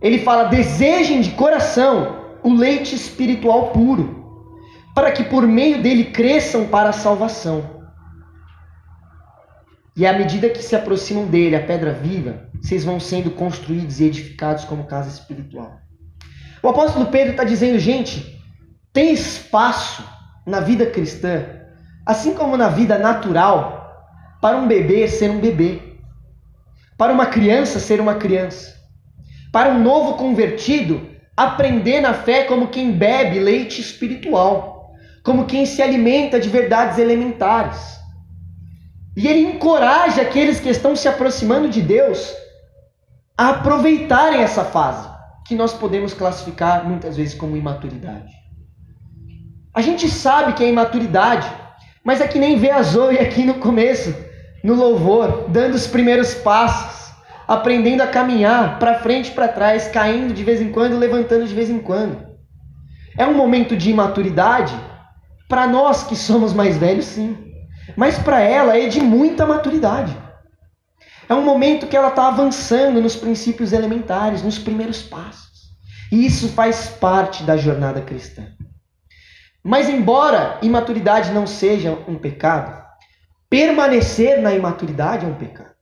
ele 0.00 0.20
fala: 0.20 0.44
desejem 0.44 1.20
de 1.20 1.32
coração 1.32 2.24
o 2.42 2.54
leite 2.54 2.94
espiritual 2.94 3.68
puro, 3.68 4.24
para 4.94 5.12
que 5.12 5.22
por 5.22 5.46
meio 5.46 5.82
dele 5.82 6.06
cresçam 6.06 6.68
para 6.68 6.88
a 6.88 6.94
salvação. 6.94 7.82
E 9.94 10.06
à 10.06 10.14
medida 10.14 10.48
que 10.48 10.62
se 10.62 10.74
aproximam 10.74 11.26
dele, 11.26 11.54
a 11.54 11.62
pedra 11.62 11.92
viva, 11.92 12.48
vocês 12.62 12.82
vão 12.82 12.98
sendo 12.98 13.30
construídos 13.32 14.00
e 14.00 14.04
edificados 14.04 14.64
como 14.64 14.84
casa 14.84 15.10
espiritual. 15.10 15.82
O 16.62 16.68
apóstolo 16.68 17.08
Pedro 17.08 17.32
está 17.32 17.44
dizendo, 17.44 17.78
gente, 17.78 18.42
tem 18.90 19.12
espaço 19.12 20.02
na 20.46 20.60
vida 20.60 20.86
cristã, 20.86 21.44
assim 22.06 22.32
como 22.32 22.56
na 22.56 22.70
vida 22.70 22.96
natural, 22.98 24.08
para 24.40 24.56
um 24.56 24.66
bebê 24.66 25.06
ser 25.06 25.30
um 25.30 25.40
bebê, 25.40 25.89
para 27.00 27.14
uma 27.14 27.24
criança 27.24 27.80
ser 27.80 27.98
uma 27.98 28.16
criança, 28.16 28.76
para 29.50 29.70
um 29.70 29.82
novo 29.82 30.18
convertido 30.18 31.08
aprender 31.34 31.98
na 31.98 32.12
fé 32.12 32.44
como 32.44 32.68
quem 32.68 32.92
bebe 32.92 33.38
leite 33.38 33.80
espiritual, 33.80 34.92
como 35.24 35.46
quem 35.46 35.64
se 35.64 35.80
alimenta 35.80 36.38
de 36.38 36.50
verdades 36.50 36.98
elementares. 36.98 37.98
E 39.16 39.26
ele 39.26 39.40
encoraja 39.40 40.20
aqueles 40.20 40.60
que 40.60 40.68
estão 40.68 40.94
se 40.94 41.08
aproximando 41.08 41.70
de 41.70 41.80
Deus 41.80 42.34
a 43.34 43.48
aproveitarem 43.48 44.42
essa 44.42 44.62
fase, 44.62 45.08
que 45.46 45.54
nós 45.54 45.72
podemos 45.72 46.12
classificar 46.12 46.86
muitas 46.86 47.16
vezes 47.16 47.32
como 47.32 47.56
imaturidade. 47.56 48.34
A 49.72 49.80
gente 49.80 50.06
sabe 50.06 50.52
que 50.52 50.62
é 50.62 50.68
imaturidade, 50.68 51.50
mas 52.04 52.20
é 52.20 52.28
que 52.28 52.38
nem 52.38 52.58
vê 52.58 52.70
a 52.70 52.82
Zoe 52.82 53.18
aqui 53.18 53.42
no 53.42 53.54
começo, 53.54 54.14
no 54.62 54.74
louvor, 54.74 55.46
dando 55.48 55.74
os 55.74 55.86
primeiros 55.86 56.34
passos, 56.34 57.12
aprendendo 57.46 58.02
a 58.02 58.06
caminhar 58.06 58.78
para 58.78 58.98
frente 58.98 59.30
e 59.30 59.34
para 59.34 59.48
trás, 59.48 59.88
caindo 59.88 60.34
de 60.34 60.44
vez 60.44 60.60
em 60.60 60.70
quando, 60.70 60.98
levantando 60.98 61.46
de 61.46 61.54
vez 61.54 61.70
em 61.70 61.78
quando. 61.78 62.28
É 63.16 63.26
um 63.26 63.34
momento 63.34 63.76
de 63.76 63.90
imaturidade 63.90 64.74
para 65.48 65.66
nós 65.66 66.04
que 66.04 66.14
somos 66.14 66.52
mais 66.52 66.76
velhos, 66.76 67.06
sim. 67.06 67.36
Mas 67.96 68.18
para 68.18 68.40
ela 68.40 68.78
é 68.78 68.86
de 68.86 69.00
muita 69.00 69.44
maturidade. 69.44 70.16
É 71.28 71.34
um 71.34 71.42
momento 71.42 71.86
que 71.86 71.96
ela 71.96 72.08
está 72.08 72.28
avançando 72.28 73.00
nos 73.00 73.16
princípios 73.16 73.72
elementares, 73.72 74.42
nos 74.42 74.58
primeiros 74.58 75.02
passos. 75.02 75.50
E 76.10 76.26
isso 76.26 76.48
faz 76.48 76.88
parte 76.88 77.42
da 77.44 77.56
jornada 77.56 78.00
cristã. 78.00 78.46
Mas, 79.62 79.88
embora 79.88 80.58
imaturidade 80.62 81.32
não 81.32 81.46
seja 81.46 81.98
um 82.08 82.16
pecado, 82.16 82.82
permanecer 83.50 84.40
na 84.40 84.54
imaturidade 84.54 85.26
é 85.26 85.28
um 85.28 85.34
pecado. 85.34 85.74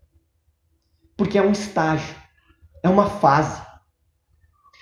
Porque 1.16 1.36
é 1.36 1.42
um 1.42 1.52
estágio, 1.52 2.16
é 2.82 2.88
uma 2.88 3.10
fase. 3.10 3.60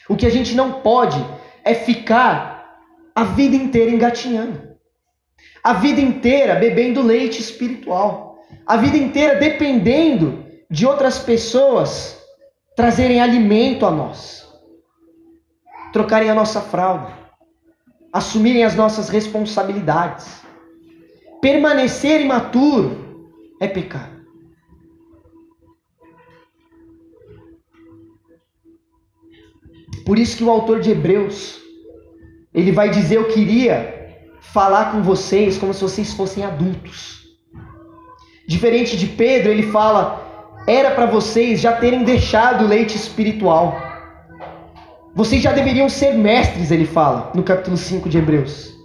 O 0.09 0.17
que 0.17 0.25
a 0.25 0.31
gente 0.31 0.55
não 0.55 0.81
pode 0.81 1.19
é 1.65 1.75
ficar 1.75 2.81
a 3.15 3.25
vida 3.25 3.57
inteira 3.57 3.91
engatinhando, 3.91 4.77
a 5.65 5.73
vida 5.73 6.01
inteira 6.01 6.55
bebendo 6.55 7.03
leite 7.03 7.41
espiritual, 7.41 8.39
a 8.65 8.77
vida 8.77 8.97
inteira 8.97 9.35
dependendo 9.37 10.45
de 10.71 10.87
outras 10.87 11.19
pessoas 11.19 12.23
trazerem 12.77 13.21
alimento 13.21 13.87
a 13.87 13.91
nós, 13.91 14.47
trocarem 15.93 16.31
a 16.31 16.35
nossa 16.35 16.61
fralda, 16.61 17.11
assumirem 18.13 18.65
as 18.65 18.75
nossas 18.75 19.09
responsabilidades. 19.09 20.46
Permanecer 21.41 22.21
imaturo 22.21 23.31
é 23.61 23.69
pecado. 23.69 24.17
Por 30.05 30.19
isso 30.19 30.37
que 30.37 30.45
o 30.45 30.51
autor 30.51 30.81
de 30.81 30.91
Hebreus, 30.93 31.61
ele 32.55 32.71
vai 32.71 32.91
dizer: 32.91 33.17
Eu 33.17 33.29
queria 33.29 33.95
falar 34.41 34.93
com 34.93 35.03
vocês 35.03 35.59
como 35.59 35.75
se 35.75 35.83
vocês 35.83 36.13
fossem 36.13 36.45
adultos. 36.45 37.25
Diferente 38.47 38.97
de 38.97 39.09
Pedro, 39.09 39.51
ele 39.51 39.65
fala: 39.65 40.27
era 40.67 40.93
para 40.93 41.07
vocês 41.07 41.61
já 41.61 41.73
terem 41.73 42.05
deixado 42.05 42.65
o 42.65 42.69
leite 42.69 42.97
espiritual. 42.97 43.81
Vocês 45.15 45.41
já 45.41 45.53
deveriam 45.53 45.89
ser 45.89 46.13
mestres, 46.13 46.71
ele 46.71 46.87
fala 46.87 47.33
no 47.35 47.43
capítulo 47.43 47.77
5 47.77 48.09
de 48.09 48.19
Hebreus. 48.19 48.76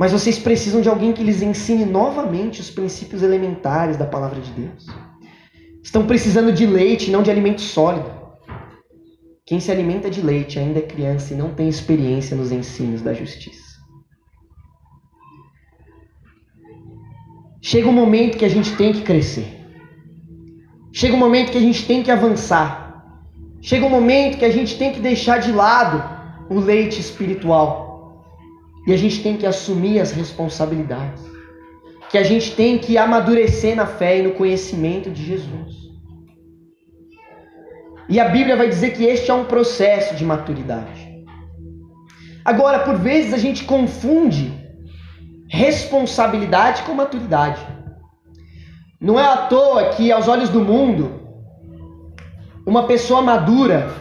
Mas 0.00 0.12
vocês 0.12 0.38
precisam 0.38 0.80
de 0.80 0.88
alguém 0.88 1.12
que 1.12 1.22
lhes 1.22 1.42
ensine 1.42 1.84
novamente 1.84 2.58
os 2.62 2.70
princípios 2.70 3.22
elementares 3.22 3.98
da 3.98 4.06
palavra 4.06 4.40
de 4.40 4.50
Deus. 4.52 4.86
Estão 5.82 6.06
precisando 6.06 6.50
de 6.50 6.64
leite, 6.64 7.10
não 7.10 7.22
de 7.22 7.30
alimento 7.30 7.60
sólido. 7.60 8.10
Quem 9.44 9.60
se 9.60 9.70
alimenta 9.70 10.08
de 10.08 10.22
leite 10.22 10.58
ainda 10.58 10.78
é 10.78 10.82
criança 10.82 11.34
e 11.34 11.36
não 11.36 11.52
tem 11.52 11.68
experiência 11.68 12.34
nos 12.34 12.50
ensinos 12.50 13.02
da 13.02 13.12
justiça. 13.12 13.76
Chega 17.60 17.86
um 17.86 17.92
momento 17.92 18.38
que 18.38 18.46
a 18.46 18.48
gente 18.48 18.74
tem 18.76 18.94
que 18.94 19.02
crescer. 19.02 19.48
Chega 20.94 21.14
um 21.14 21.18
momento 21.18 21.52
que 21.52 21.58
a 21.58 21.66
gente 21.68 21.84
tem 21.86 22.02
que 22.02 22.10
avançar. 22.10 23.04
Chega 23.60 23.84
um 23.84 23.90
momento 23.90 24.38
que 24.38 24.46
a 24.46 24.50
gente 24.50 24.78
tem 24.78 24.94
que 24.94 25.00
deixar 25.00 25.40
de 25.40 25.52
lado 25.52 26.02
o 26.48 26.58
leite 26.58 26.98
espiritual. 26.98 27.89
E 28.86 28.92
a 28.92 28.96
gente 28.96 29.22
tem 29.22 29.36
que 29.36 29.46
assumir 29.46 30.00
as 30.00 30.12
responsabilidades. 30.12 31.22
Que 32.10 32.18
a 32.18 32.22
gente 32.22 32.54
tem 32.56 32.78
que 32.78 32.98
amadurecer 32.98 33.76
na 33.76 33.86
fé 33.86 34.18
e 34.18 34.22
no 34.22 34.32
conhecimento 34.32 35.10
de 35.10 35.24
Jesus. 35.24 35.90
E 38.08 38.18
a 38.18 38.28
Bíblia 38.28 38.56
vai 38.56 38.68
dizer 38.68 38.90
que 38.90 39.04
este 39.04 39.30
é 39.30 39.34
um 39.34 39.44
processo 39.44 40.16
de 40.16 40.24
maturidade. 40.24 41.24
Agora, 42.44 42.80
por 42.80 42.96
vezes 42.96 43.32
a 43.32 43.38
gente 43.38 43.64
confunde 43.64 44.52
responsabilidade 45.48 46.82
com 46.82 46.94
maturidade. 46.94 47.60
Não 49.00 49.18
é 49.18 49.24
à 49.24 49.36
toa 49.36 49.90
que, 49.90 50.10
aos 50.10 50.26
olhos 50.26 50.48
do 50.48 50.60
mundo, 50.60 51.20
uma 52.66 52.86
pessoa 52.86 53.22
madura 53.22 53.92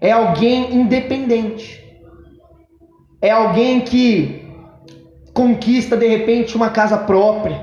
é 0.00 0.12
alguém 0.12 0.74
independente. 0.74 1.85
É 3.26 3.30
alguém 3.32 3.80
que 3.80 4.46
conquista 5.34 5.96
de 5.96 6.06
repente 6.06 6.54
uma 6.54 6.70
casa 6.70 6.96
própria. 6.96 7.60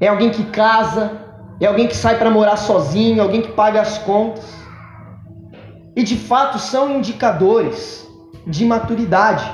É 0.00 0.06
alguém 0.06 0.30
que 0.30 0.44
casa, 0.44 1.18
é 1.60 1.66
alguém 1.66 1.88
que 1.88 1.96
sai 1.96 2.16
para 2.16 2.30
morar 2.30 2.56
sozinho, 2.56 3.20
alguém 3.20 3.42
que 3.42 3.50
paga 3.50 3.80
as 3.80 3.98
contas. 3.98 4.54
E 5.96 6.04
de 6.04 6.16
fato 6.16 6.60
são 6.60 6.96
indicadores 6.96 8.08
de 8.46 8.64
maturidade, 8.64 9.52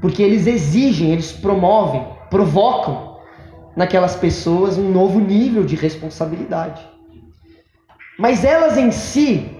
porque 0.00 0.22
eles 0.22 0.46
exigem, 0.46 1.10
eles 1.10 1.32
promovem, 1.32 2.06
provocam 2.30 3.16
naquelas 3.74 4.14
pessoas 4.14 4.78
um 4.78 4.92
novo 4.92 5.18
nível 5.18 5.64
de 5.64 5.74
responsabilidade. 5.74 6.80
Mas 8.16 8.44
elas 8.44 8.78
em 8.78 8.92
si, 8.92 9.50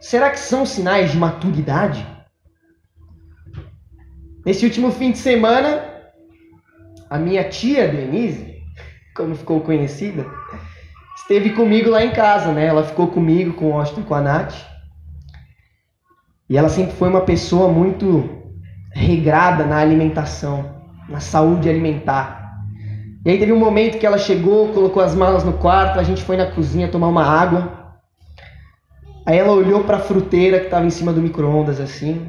será 0.00 0.30
que 0.30 0.40
são 0.40 0.66
sinais 0.66 1.12
de 1.12 1.16
maturidade? 1.16 2.09
Nesse 4.50 4.64
último 4.64 4.90
fim 4.90 5.12
de 5.12 5.18
semana, 5.18 5.80
a 7.08 7.16
minha 7.16 7.44
tia 7.44 7.86
Denise, 7.86 8.56
como 9.14 9.36
ficou 9.36 9.60
conhecida, 9.60 10.26
esteve 11.14 11.50
comigo 11.50 11.88
lá 11.88 12.04
em 12.04 12.10
casa, 12.10 12.50
né? 12.50 12.66
Ela 12.66 12.82
ficou 12.82 13.06
comigo, 13.06 13.52
com 13.52 13.70
o 13.70 13.78
Austin 13.78 14.02
com 14.02 14.12
a 14.12 14.20
Nath. 14.20 14.56
E 16.48 16.58
ela 16.58 16.68
sempre 16.68 16.96
foi 16.96 17.08
uma 17.08 17.20
pessoa 17.20 17.70
muito 17.70 18.28
regrada 18.90 19.64
na 19.64 19.76
alimentação, 19.76 20.82
na 21.08 21.20
saúde 21.20 21.68
alimentar. 21.68 22.58
E 23.24 23.30
aí 23.30 23.38
teve 23.38 23.52
um 23.52 23.56
momento 23.56 24.00
que 24.00 24.06
ela 24.06 24.18
chegou, 24.18 24.72
colocou 24.72 25.00
as 25.00 25.14
malas 25.14 25.44
no 25.44 25.52
quarto, 25.52 26.00
a 26.00 26.02
gente 26.02 26.24
foi 26.24 26.36
na 26.36 26.50
cozinha 26.50 26.88
tomar 26.88 27.06
uma 27.06 27.24
água. 27.24 27.94
Aí 29.24 29.38
ela 29.38 29.52
olhou 29.52 29.84
para 29.84 29.98
a 29.98 30.00
fruteira 30.00 30.58
que 30.58 30.64
estava 30.64 30.84
em 30.84 30.90
cima 30.90 31.12
do 31.12 31.22
micro-ondas 31.22 31.78
assim, 31.78 32.28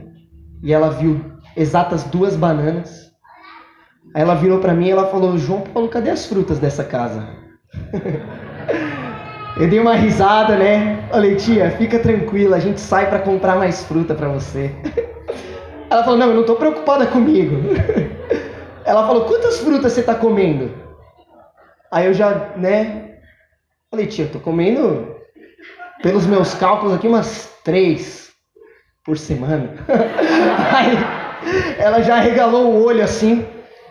e 0.62 0.72
ela 0.72 0.92
viu 0.92 1.32
exatas 1.56 2.04
duas 2.06 2.36
bananas. 2.36 3.12
Aí 4.14 4.22
ela 4.22 4.36
virou 4.36 4.60
para 4.60 4.74
mim 4.74 4.88
e 4.88 4.92
ela 4.92 5.08
falou: 5.08 5.38
"João 5.38 5.62
Paulo, 5.62 5.90
cadê 5.90 6.10
as 6.10 6.26
frutas 6.26 6.60
dessa 6.60 6.84
casa?" 6.84 7.28
Eu 9.58 9.68
dei 9.68 9.80
uma 9.80 9.94
risada, 9.94 10.56
né? 10.56 11.08
Falei, 11.10 11.36
tia, 11.36 11.70
fica 11.72 12.00
tranquila, 12.00 12.56
a 12.56 12.60
gente 12.60 12.80
sai 12.80 13.10
para 13.10 13.20
comprar 13.20 13.58
mais 13.58 13.84
fruta 13.84 14.16
para 14.16 14.30
você. 14.30 14.72
Ela 15.90 16.04
falou, 16.06 16.18
não, 16.18 16.30
eu 16.30 16.36
não 16.36 16.46
tô 16.46 16.56
preocupada 16.56 17.06
comigo. 17.06 17.58
Ela 18.86 19.06
falou, 19.06 19.26
quantas 19.26 19.60
frutas 19.60 19.92
você 19.92 20.02
tá 20.02 20.16
comendo? 20.16 20.74
Aí 21.92 22.06
eu 22.06 22.14
já, 22.14 22.54
né? 22.56 23.18
Falei, 23.90 24.08
tia, 24.08 24.26
eu 24.26 24.32
tô 24.32 24.40
comendo, 24.40 25.14
pelos 26.02 26.26
meus 26.26 26.54
cálculos 26.54 26.96
aqui, 26.96 27.08
umas 27.08 27.54
três 27.64 28.32
por 29.04 29.18
semana. 29.18 29.74
Aí 30.74 31.21
ela 31.78 32.02
já 32.02 32.20
regalou 32.20 32.68
o 32.68 32.84
olho 32.84 33.04
assim, 33.04 33.46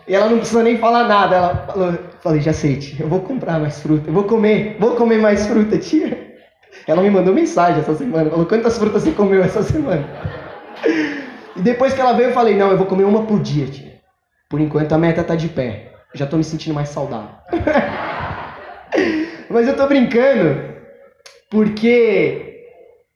e 0.07 0.15
ela 0.15 0.29
não 0.29 0.37
precisa 0.37 0.63
nem 0.63 0.77
falar 0.77 1.07
nada. 1.07 1.35
Ela 1.35 1.55
falou, 1.67 1.97
falei, 2.21 2.41
já 2.41 2.53
sei, 2.53 2.77
tia, 2.77 3.03
eu 3.03 3.09
vou 3.09 3.21
comprar 3.21 3.59
mais 3.59 3.79
fruta, 3.79 4.09
eu 4.09 4.13
vou 4.13 4.23
comer, 4.23 4.77
vou 4.79 4.95
comer 4.95 5.17
mais 5.17 5.45
fruta, 5.47 5.77
tia. 5.77 6.31
Ela 6.87 7.01
me 7.01 7.09
mandou 7.09 7.33
mensagem 7.33 7.81
essa 7.81 7.93
semana, 7.95 8.29
falou, 8.29 8.45
quantas 8.45 8.77
frutas 8.77 9.03
você 9.03 9.11
comeu 9.11 9.43
essa 9.43 9.61
semana? 9.61 10.07
E 11.55 11.61
depois 11.61 11.93
que 11.93 12.01
ela 12.01 12.13
veio, 12.13 12.29
eu 12.29 12.33
falei, 12.33 12.55
não, 12.55 12.71
eu 12.71 12.77
vou 12.77 12.87
comer 12.87 13.03
uma 13.03 13.23
por 13.23 13.39
dia, 13.39 13.67
tia. 13.67 13.91
Por 14.49 14.59
enquanto 14.59 14.93
a 14.93 14.97
meta 14.97 15.23
tá 15.23 15.35
de 15.35 15.47
pé. 15.47 15.91
Já 16.13 16.25
tô 16.25 16.37
me 16.37 16.43
sentindo 16.43 16.73
mais 16.73 16.89
saudável. 16.89 17.29
Mas 19.49 19.67
eu 19.67 19.75
tô 19.75 19.87
brincando, 19.87 20.61
porque 21.49 22.51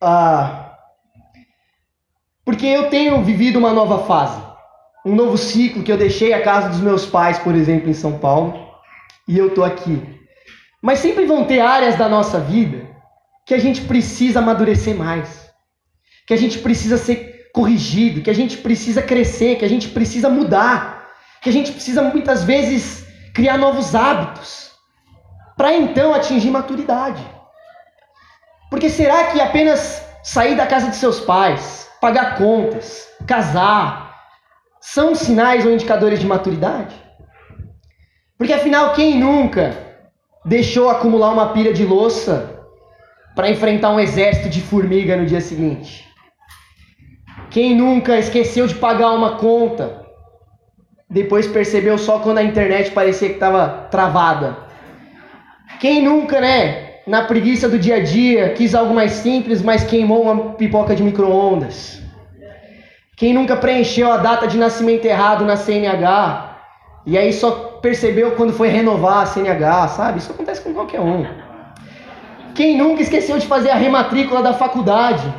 ah, 0.02 0.65
porque 2.46 2.68
eu 2.68 2.90
tenho 2.90 3.24
vivido 3.24 3.58
uma 3.58 3.74
nova 3.74 4.06
fase, 4.06 4.40
um 5.04 5.16
novo 5.16 5.38
ciclo 5.38 5.84
que 5.84 5.92
eu 5.92 5.98
deixei 5.98 6.32
a 6.32 6.44
casa 6.44 6.70
dos 6.70 6.80
meus 6.80 7.06
pais, 7.06 7.40
por 7.40 7.56
exemplo, 7.56 7.90
em 7.90 7.94
São 7.94 8.20
Paulo, 8.20 8.54
e 9.28 9.38
eu 9.38 9.54
tô 9.54 9.64
aqui. 9.64 10.02
Mas 10.82 11.00
sempre 11.00 11.26
vão 11.26 11.46
ter 11.46 11.60
áreas 11.60 11.96
da 11.98 12.08
nossa 12.08 12.40
vida 12.40 12.88
que 13.46 13.54
a 13.56 13.60
gente 13.60 13.82
precisa 13.82 14.40
amadurecer 14.40 14.96
mais, 14.96 15.50
que 16.28 16.34
a 16.34 16.38
gente 16.38 16.60
precisa 16.60 16.98
ser 16.98 17.50
corrigido, 17.52 18.22
que 18.22 18.30
a 18.30 18.34
gente 18.36 18.58
precisa 18.58 19.02
crescer, 19.02 19.58
que 19.58 19.66
a 19.66 19.70
gente 19.70 19.90
precisa 19.90 20.30
mudar, 20.30 21.08
que 21.42 21.50
a 21.50 21.54
gente 21.54 21.72
precisa 21.72 22.02
muitas 22.02 22.44
vezes 22.44 23.08
criar 23.34 23.58
novos 23.58 23.96
hábitos 23.96 24.72
para 25.58 25.74
então 25.74 26.14
atingir 26.14 26.52
maturidade. 26.52 27.26
Porque 28.70 28.90
será 28.90 29.26
que 29.26 29.40
apenas 29.40 30.04
sair 30.24 30.56
da 30.56 30.68
casa 30.68 30.90
de 30.90 30.96
seus 30.96 31.20
pais, 31.20 31.85
pagar 32.06 32.38
contas, 32.38 33.10
casar, 33.26 34.14
são 34.80 35.16
sinais 35.16 35.66
ou 35.66 35.72
indicadores 35.72 36.20
de 36.20 36.28
maturidade? 36.28 36.94
Porque 38.38 38.54
afinal, 38.54 38.94
quem 38.94 39.18
nunca 39.18 39.76
deixou 40.46 40.88
acumular 40.88 41.32
uma 41.32 41.50
pilha 41.50 41.74
de 41.74 41.84
louça 41.84 42.62
para 43.36 43.50
enfrentar 43.50 43.90
um 43.90 44.00
exército 44.00 44.50
de 44.50 44.62
formiga 44.62 45.18
no 45.18 45.26
dia 45.26 45.42
seguinte? 45.42 46.08
Quem 47.50 47.76
nunca 47.76 48.20
esqueceu 48.20 48.68
de 48.68 48.76
pagar 48.76 49.10
uma 49.10 49.38
conta, 49.38 50.06
depois 51.10 51.48
percebeu 51.48 51.98
só 51.98 52.20
quando 52.20 52.38
a 52.38 52.44
internet 52.44 52.92
parecia 52.92 53.30
que 53.30 53.34
estava 53.34 53.88
travada? 53.90 54.56
Quem 55.80 56.04
nunca, 56.04 56.40
né, 56.40 56.85
na 57.06 57.24
preguiça 57.24 57.70
do 57.70 57.78
dia 57.78 57.98
a 57.98 58.04
dia, 58.04 58.50
quis 58.50 58.74
algo 58.74 58.94
mais 58.94 59.12
simples, 59.12 59.62
mas 59.62 59.84
queimou 59.84 60.24
uma 60.24 60.54
pipoca 60.54 60.96
de 60.96 61.04
micro-ondas. 61.04 62.02
Quem 63.16 63.34
nunca 63.34 63.56
preencheu 63.56 64.12
a 64.12 64.18
data 64.18 64.48
de 64.48 64.58
nascimento 64.58 65.06
errado 65.06 65.46
na 65.46 65.56
CNH 65.56 66.58
e 67.06 67.18
aí 67.18 67.32
só 67.32 67.52
percebeu 67.82 68.32
quando 68.32 68.52
foi 68.52 68.68
renovar 68.68 69.20
a 69.20 69.26
CNH, 69.26 69.88
sabe? 69.90 70.18
Isso 70.18 70.32
acontece 70.32 70.62
com 70.62 70.74
qualquer 70.74 71.00
um. 71.00 71.26
Quem 72.56 72.78
nunca 72.78 73.02
esqueceu 73.02 73.38
de 73.38 73.46
fazer 73.46 73.70
a 73.70 73.76
rematrícula 73.76 74.42
da 74.42 74.54
faculdade 74.54 75.32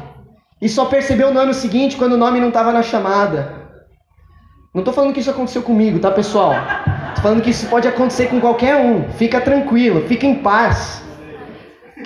e 0.63 0.69
só 0.69 0.85
percebeu 0.85 1.35
no 1.35 1.41
ano 1.41 1.53
seguinte 1.53 1.97
quando 1.97 2.13
o 2.13 2.17
nome 2.17 2.41
não 2.41 2.49
estava 2.49 2.73
na 2.73 2.83
chamada. 2.83 3.67
Não 4.73 4.83
estou 4.83 4.95
falando 4.95 5.13
que 5.13 5.21
isso 5.21 5.31
aconteceu 5.31 5.63
comigo, 5.63 5.99
tá, 5.99 6.11
pessoal? 6.11 6.53
Estou 7.09 7.23
falando 7.23 7.43
que 7.43 7.51
isso 7.51 7.67
pode 7.67 7.89
acontecer 7.89 8.27
com 8.27 8.41
qualquer 8.41 8.77
um. 8.77 9.11
Fica 9.11 9.41
tranquilo, 9.41 10.03
fica 10.03 10.27
em 10.27 10.37
paz. 10.37 11.06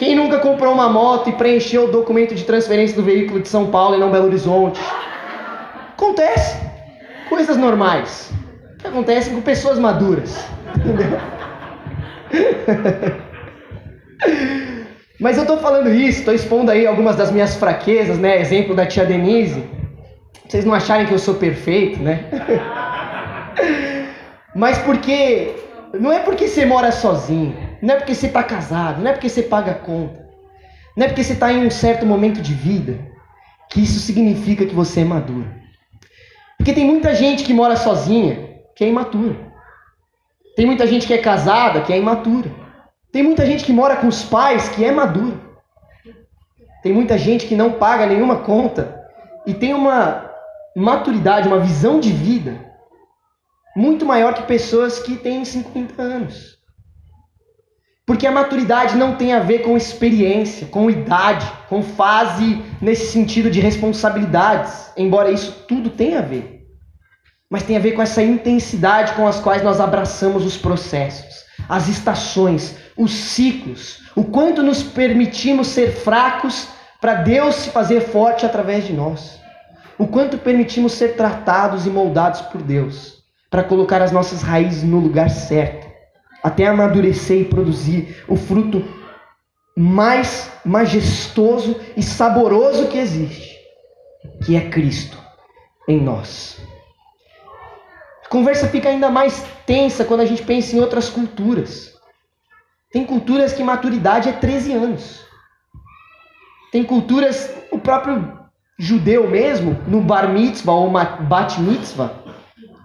Quem 0.00 0.16
nunca 0.16 0.38
comprou 0.38 0.72
uma 0.72 0.88
moto 0.88 1.28
e 1.28 1.32
preencheu 1.34 1.84
o 1.84 1.88
documento 1.88 2.34
de 2.34 2.44
transferência 2.44 2.96
do 2.96 3.02
veículo 3.02 3.38
de 3.38 3.48
São 3.50 3.66
Paulo 3.66 3.94
e 3.94 3.98
não 3.98 4.10
Belo 4.10 4.28
Horizonte? 4.28 4.80
Acontece. 5.92 6.56
Coisas 7.28 7.58
normais. 7.58 8.32
Que 8.78 8.86
acontecem 8.86 9.34
com 9.34 9.42
pessoas 9.42 9.78
maduras. 9.78 10.42
Entendeu? 10.74 11.20
Mas 15.20 15.36
eu 15.36 15.42
estou 15.42 15.58
falando 15.58 15.92
isso, 15.92 16.20
estou 16.20 16.32
expondo 16.32 16.70
aí 16.70 16.86
algumas 16.86 17.16
das 17.16 17.30
minhas 17.30 17.56
fraquezas, 17.56 18.16
né? 18.16 18.40
Exemplo 18.40 18.74
da 18.74 18.86
tia 18.86 19.04
Denise. 19.04 19.68
Vocês 20.48 20.64
não 20.64 20.72
acharem 20.72 21.06
que 21.06 21.12
eu 21.12 21.18
sou 21.18 21.34
perfeito, 21.34 22.02
né? 22.02 22.24
Mas 24.56 24.78
porque 24.78 25.54
não 25.92 26.10
é 26.10 26.20
porque 26.20 26.48
você 26.48 26.64
mora 26.64 26.90
sozinho, 26.90 27.54
não 27.82 27.94
é 27.94 27.96
porque 27.96 28.14
você 28.14 28.26
está 28.26 28.42
casado, 28.42 29.02
não 29.02 29.10
é 29.10 29.12
porque 29.12 29.28
você 29.28 29.42
paga 29.42 29.74
conta, 29.74 30.28
não 30.96 31.04
é 31.04 31.08
porque 31.08 31.24
você 31.24 31.32
está 31.32 31.52
em 31.52 31.66
um 31.66 31.70
certo 31.70 32.04
momento 32.04 32.40
de 32.40 32.54
vida 32.54 32.98
que 33.70 33.82
isso 33.82 34.00
significa 34.00 34.66
que 34.66 34.74
você 34.74 35.00
é 35.00 35.04
maduro. 35.04 35.48
Porque 36.56 36.72
tem 36.72 36.84
muita 36.84 37.14
gente 37.14 37.42
que 37.42 37.54
mora 37.54 37.76
sozinha 37.76 38.50
que 38.76 38.84
é 38.84 38.88
imatura. 38.88 39.34
Tem 40.56 40.66
muita 40.66 40.86
gente 40.86 41.06
que 41.06 41.14
é 41.14 41.18
casada 41.18 41.80
que 41.80 41.92
é 41.92 41.98
imatura. 41.98 42.50
Tem 43.10 43.22
muita 43.22 43.46
gente 43.46 43.64
que 43.64 43.72
mora 43.72 43.96
com 43.96 44.08
os 44.08 44.22
pais 44.22 44.68
que 44.68 44.84
é 44.84 44.92
madura. 44.92 45.38
Tem 46.82 46.92
muita 46.92 47.16
gente 47.16 47.46
que 47.46 47.56
não 47.56 47.72
paga 47.72 48.06
nenhuma 48.06 48.40
conta 48.40 49.00
e 49.46 49.54
tem 49.54 49.72
uma 49.74 50.30
maturidade, 50.76 51.48
uma 51.48 51.60
visão 51.60 51.98
de 51.98 52.12
vida 52.12 52.70
muito 53.74 54.04
maior 54.04 54.34
que 54.34 54.42
pessoas 54.42 54.98
que 54.98 55.16
têm 55.16 55.44
50 55.44 56.02
anos. 56.02 56.59
Porque 58.10 58.26
a 58.26 58.32
maturidade 58.32 58.96
não 58.96 59.14
tem 59.14 59.32
a 59.32 59.38
ver 59.38 59.60
com 59.60 59.76
experiência, 59.76 60.66
com 60.66 60.90
idade, 60.90 61.46
com 61.68 61.80
fase 61.80 62.60
nesse 62.82 63.12
sentido 63.12 63.48
de 63.48 63.60
responsabilidades, 63.60 64.90
embora 64.96 65.30
isso 65.30 65.64
tudo 65.68 65.90
tenha 65.90 66.18
a 66.18 66.22
ver. 66.22 66.66
Mas 67.48 67.62
tem 67.62 67.76
a 67.76 67.80
ver 67.80 67.92
com 67.92 68.02
essa 68.02 68.20
intensidade 68.20 69.12
com 69.12 69.28
as 69.28 69.38
quais 69.38 69.62
nós 69.62 69.78
abraçamos 69.78 70.44
os 70.44 70.56
processos, 70.56 71.44
as 71.68 71.86
estações, 71.86 72.74
os 72.96 73.12
ciclos, 73.12 74.00
o 74.16 74.24
quanto 74.24 74.60
nos 74.60 74.82
permitimos 74.82 75.68
ser 75.68 75.92
fracos 75.92 76.66
para 77.00 77.14
Deus 77.14 77.54
se 77.54 77.70
fazer 77.70 78.00
forte 78.00 78.44
através 78.44 78.84
de 78.84 78.92
nós, 78.92 79.38
o 79.96 80.08
quanto 80.08 80.36
permitimos 80.36 80.94
ser 80.94 81.14
tratados 81.14 81.86
e 81.86 81.90
moldados 81.90 82.40
por 82.40 82.60
Deus 82.60 83.22
para 83.48 83.62
colocar 83.62 84.02
as 84.02 84.10
nossas 84.10 84.42
raízes 84.42 84.82
no 84.82 84.98
lugar 84.98 85.30
certo, 85.30 85.89
até 86.42 86.66
amadurecer 86.66 87.40
e 87.40 87.44
produzir 87.44 88.24
o 88.28 88.36
fruto 88.36 88.84
mais 89.76 90.50
majestoso 90.64 91.80
e 91.96 92.02
saboroso 92.02 92.88
que 92.88 92.98
existe, 92.98 93.56
que 94.44 94.56
é 94.56 94.68
Cristo 94.68 95.18
em 95.88 96.00
nós. 96.00 96.60
A 98.24 98.28
conversa 98.28 98.68
fica 98.68 98.88
ainda 98.88 99.10
mais 99.10 99.44
tensa 99.66 100.04
quando 100.04 100.20
a 100.20 100.26
gente 100.26 100.42
pensa 100.42 100.76
em 100.76 100.80
outras 100.80 101.08
culturas. 101.08 101.94
Tem 102.92 103.04
culturas 103.04 103.52
que 103.52 103.62
maturidade 103.62 104.28
é 104.28 104.32
13 104.32 104.72
anos. 104.72 105.24
Tem 106.72 106.84
culturas, 106.84 107.52
o 107.70 107.78
próprio 107.78 108.38
judeu 108.78 109.28
mesmo, 109.28 109.76
no 109.86 110.00
bar 110.00 110.28
mitzvah 110.28 110.72
ou 110.72 110.90
bat 110.90 111.60
mitzvah, 111.60 112.19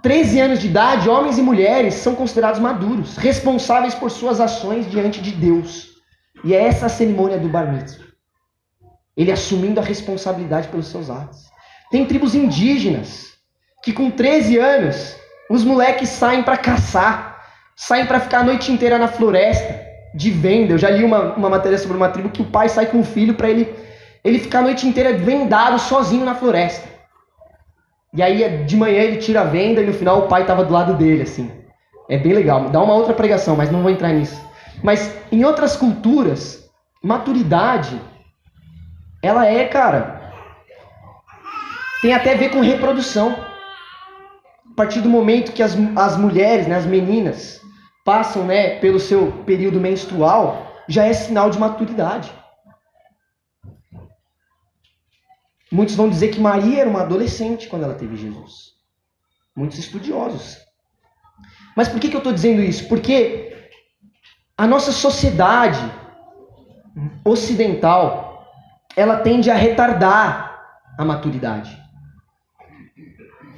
13 0.05 0.39
anos 0.39 0.59
de 0.59 0.67
idade, 0.67 1.09
homens 1.09 1.39
e 1.39 1.41
mulheres 1.41 1.95
são 1.95 2.13
considerados 2.13 2.59
maduros, 2.59 3.17
responsáveis 3.17 3.95
por 3.95 4.11
suas 4.11 4.39
ações 4.39 4.87
diante 4.87 5.19
de 5.19 5.31
Deus. 5.31 5.95
E 6.43 6.53
é 6.53 6.63
essa 6.63 6.85
a 6.85 6.89
cerimônia 6.89 7.39
do 7.39 7.49
Bar 7.49 7.73
Mitzvah. 7.73 8.05
Ele 9.17 9.31
assumindo 9.31 9.79
a 9.79 9.83
responsabilidade 9.83 10.67
pelos 10.67 10.89
seus 10.89 11.09
atos. 11.09 11.45
Tem 11.89 12.05
tribos 12.05 12.35
indígenas 12.35 13.33
que 13.81 13.91
com 13.91 14.11
13 14.11 14.59
anos 14.59 15.15
os 15.49 15.63
moleques 15.63 16.09
saem 16.09 16.43
para 16.43 16.57
caçar, 16.57 17.43
saem 17.75 18.05
para 18.05 18.19
ficar 18.19 18.41
a 18.41 18.43
noite 18.43 18.71
inteira 18.71 18.99
na 18.99 19.07
floresta, 19.07 19.83
de 20.13 20.29
venda. 20.29 20.73
Eu 20.73 20.77
já 20.77 20.91
li 20.91 21.03
uma, 21.03 21.33
uma 21.33 21.49
matéria 21.49 21.79
sobre 21.79 21.97
uma 21.97 22.09
tribo 22.09 22.29
que 22.29 22.43
o 22.43 22.51
pai 22.51 22.69
sai 22.69 22.85
com 22.85 22.99
o 22.99 23.03
filho 23.03 23.33
para 23.33 23.49
ele, 23.49 23.75
ele 24.23 24.37
ficar 24.37 24.59
a 24.59 24.67
noite 24.69 24.85
inteira 24.85 25.17
vendado 25.17 25.79
sozinho 25.79 26.23
na 26.23 26.35
floresta. 26.35 26.94
E 28.15 28.23
aí 28.23 28.63
de 28.63 28.77
manhã 28.77 29.01
ele 29.01 29.17
tira 29.17 29.41
a 29.41 29.45
venda 29.45 29.81
e 29.81 29.85
no 29.85 29.93
final 29.93 30.19
o 30.19 30.27
pai 30.27 30.41
estava 30.41 30.63
do 30.63 30.73
lado 30.73 30.93
dele, 30.93 31.23
assim. 31.23 31.51
É 32.09 32.17
bem 32.17 32.33
legal. 32.33 32.69
Dá 32.69 32.81
uma 32.81 32.93
outra 32.93 33.13
pregação, 33.13 33.55
mas 33.55 33.69
não 33.69 33.81
vou 33.81 33.91
entrar 33.91 34.13
nisso. 34.13 34.41
Mas 34.81 35.13
em 35.31 35.43
outras 35.43 35.75
culturas, 35.75 36.69
maturidade, 37.03 37.99
ela 39.21 39.45
é, 39.45 39.65
cara, 39.65 40.31
tem 42.01 42.13
até 42.13 42.33
a 42.33 42.37
ver 42.37 42.49
com 42.49 42.61
reprodução. 42.61 43.35
A 44.71 44.75
partir 44.75 45.01
do 45.01 45.09
momento 45.09 45.51
que 45.51 45.63
as, 45.63 45.75
as 45.95 46.17
mulheres, 46.17 46.67
né, 46.67 46.75
as 46.75 46.85
meninas, 46.85 47.61
passam 48.05 48.43
né, 48.43 48.79
pelo 48.79 48.99
seu 48.99 49.31
período 49.45 49.79
menstrual, 49.79 50.71
já 50.87 51.05
é 51.05 51.13
sinal 51.13 51.49
de 51.49 51.59
maturidade. 51.59 52.31
Muitos 55.71 55.95
vão 55.95 56.09
dizer 56.09 56.29
que 56.29 56.39
Maria 56.39 56.81
era 56.81 56.89
uma 56.89 57.01
adolescente 57.01 57.67
quando 57.67 57.83
ela 57.83 57.95
teve 57.95 58.15
Jesus. 58.15 58.73
Muitos 59.55 59.79
estudiosos. 59.79 60.57
Mas 61.75 61.87
por 61.87 61.99
que, 61.99 62.09
que 62.09 62.15
eu 62.15 62.19
estou 62.19 62.33
dizendo 62.33 62.61
isso? 62.61 62.87
Porque 62.87 63.69
a 64.57 64.65
nossa 64.67 64.91
sociedade 64.91 65.79
ocidental 67.23 68.47
ela 68.95 69.17
tende 69.17 69.51
a 69.51 69.55
retardar 69.55 70.65
a 70.97 71.03
maturidade. 71.03 71.77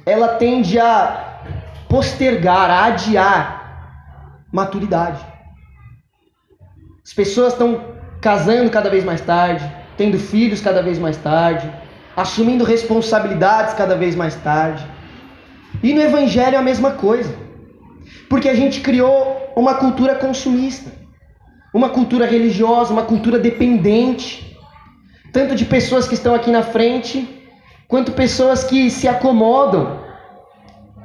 Ela 0.04 0.36
tende 0.36 0.78
a 0.80 1.42
postergar, 1.88 2.70
a 2.70 2.84
adiar 2.86 3.58
maturidade. 4.52 5.24
As 7.04 7.12
pessoas 7.12 7.52
estão 7.52 7.96
casando 8.20 8.70
cada 8.70 8.90
vez 8.90 9.04
mais 9.04 9.20
tarde, 9.20 9.64
tendo 9.96 10.18
filhos 10.18 10.60
cada 10.60 10.82
vez 10.82 10.98
mais 10.98 11.16
tarde, 11.16 11.70
assumindo 12.18 12.64
responsabilidades 12.64 13.74
cada 13.74 13.94
vez 13.94 14.16
mais 14.16 14.34
tarde. 14.34 14.84
E 15.80 15.94
no 15.94 16.02
Evangelho 16.02 16.56
é 16.56 16.58
a 16.58 16.62
mesma 16.62 16.90
coisa. 16.90 17.32
Porque 18.28 18.48
a 18.48 18.54
gente 18.54 18.80
criou 18.80 19.52
uma 19.54 19.74
cultura 19.74 20.16
consumista, 20.16 20.90
uma 21.72 21.88
cultura 21.88 22.26
religiosa, 22.26 22.92
uma 22.92 23.04
cultura 23.04 23.38
dependente, 23.38 24.58
tanto 25.32 25.54
de 25.54 25.64
pessoas 25.64 26.08
que 26.08 26.14
estão 26.14 26.34
aqui 26.34 26.50
na 26.50 26.62
frente, 26.62 27.46
quanto 27.86 28.10
pessoas 28.12 28.64
que 28.64 28.90
se 28.90 29.06
acomodam 29.06 30.00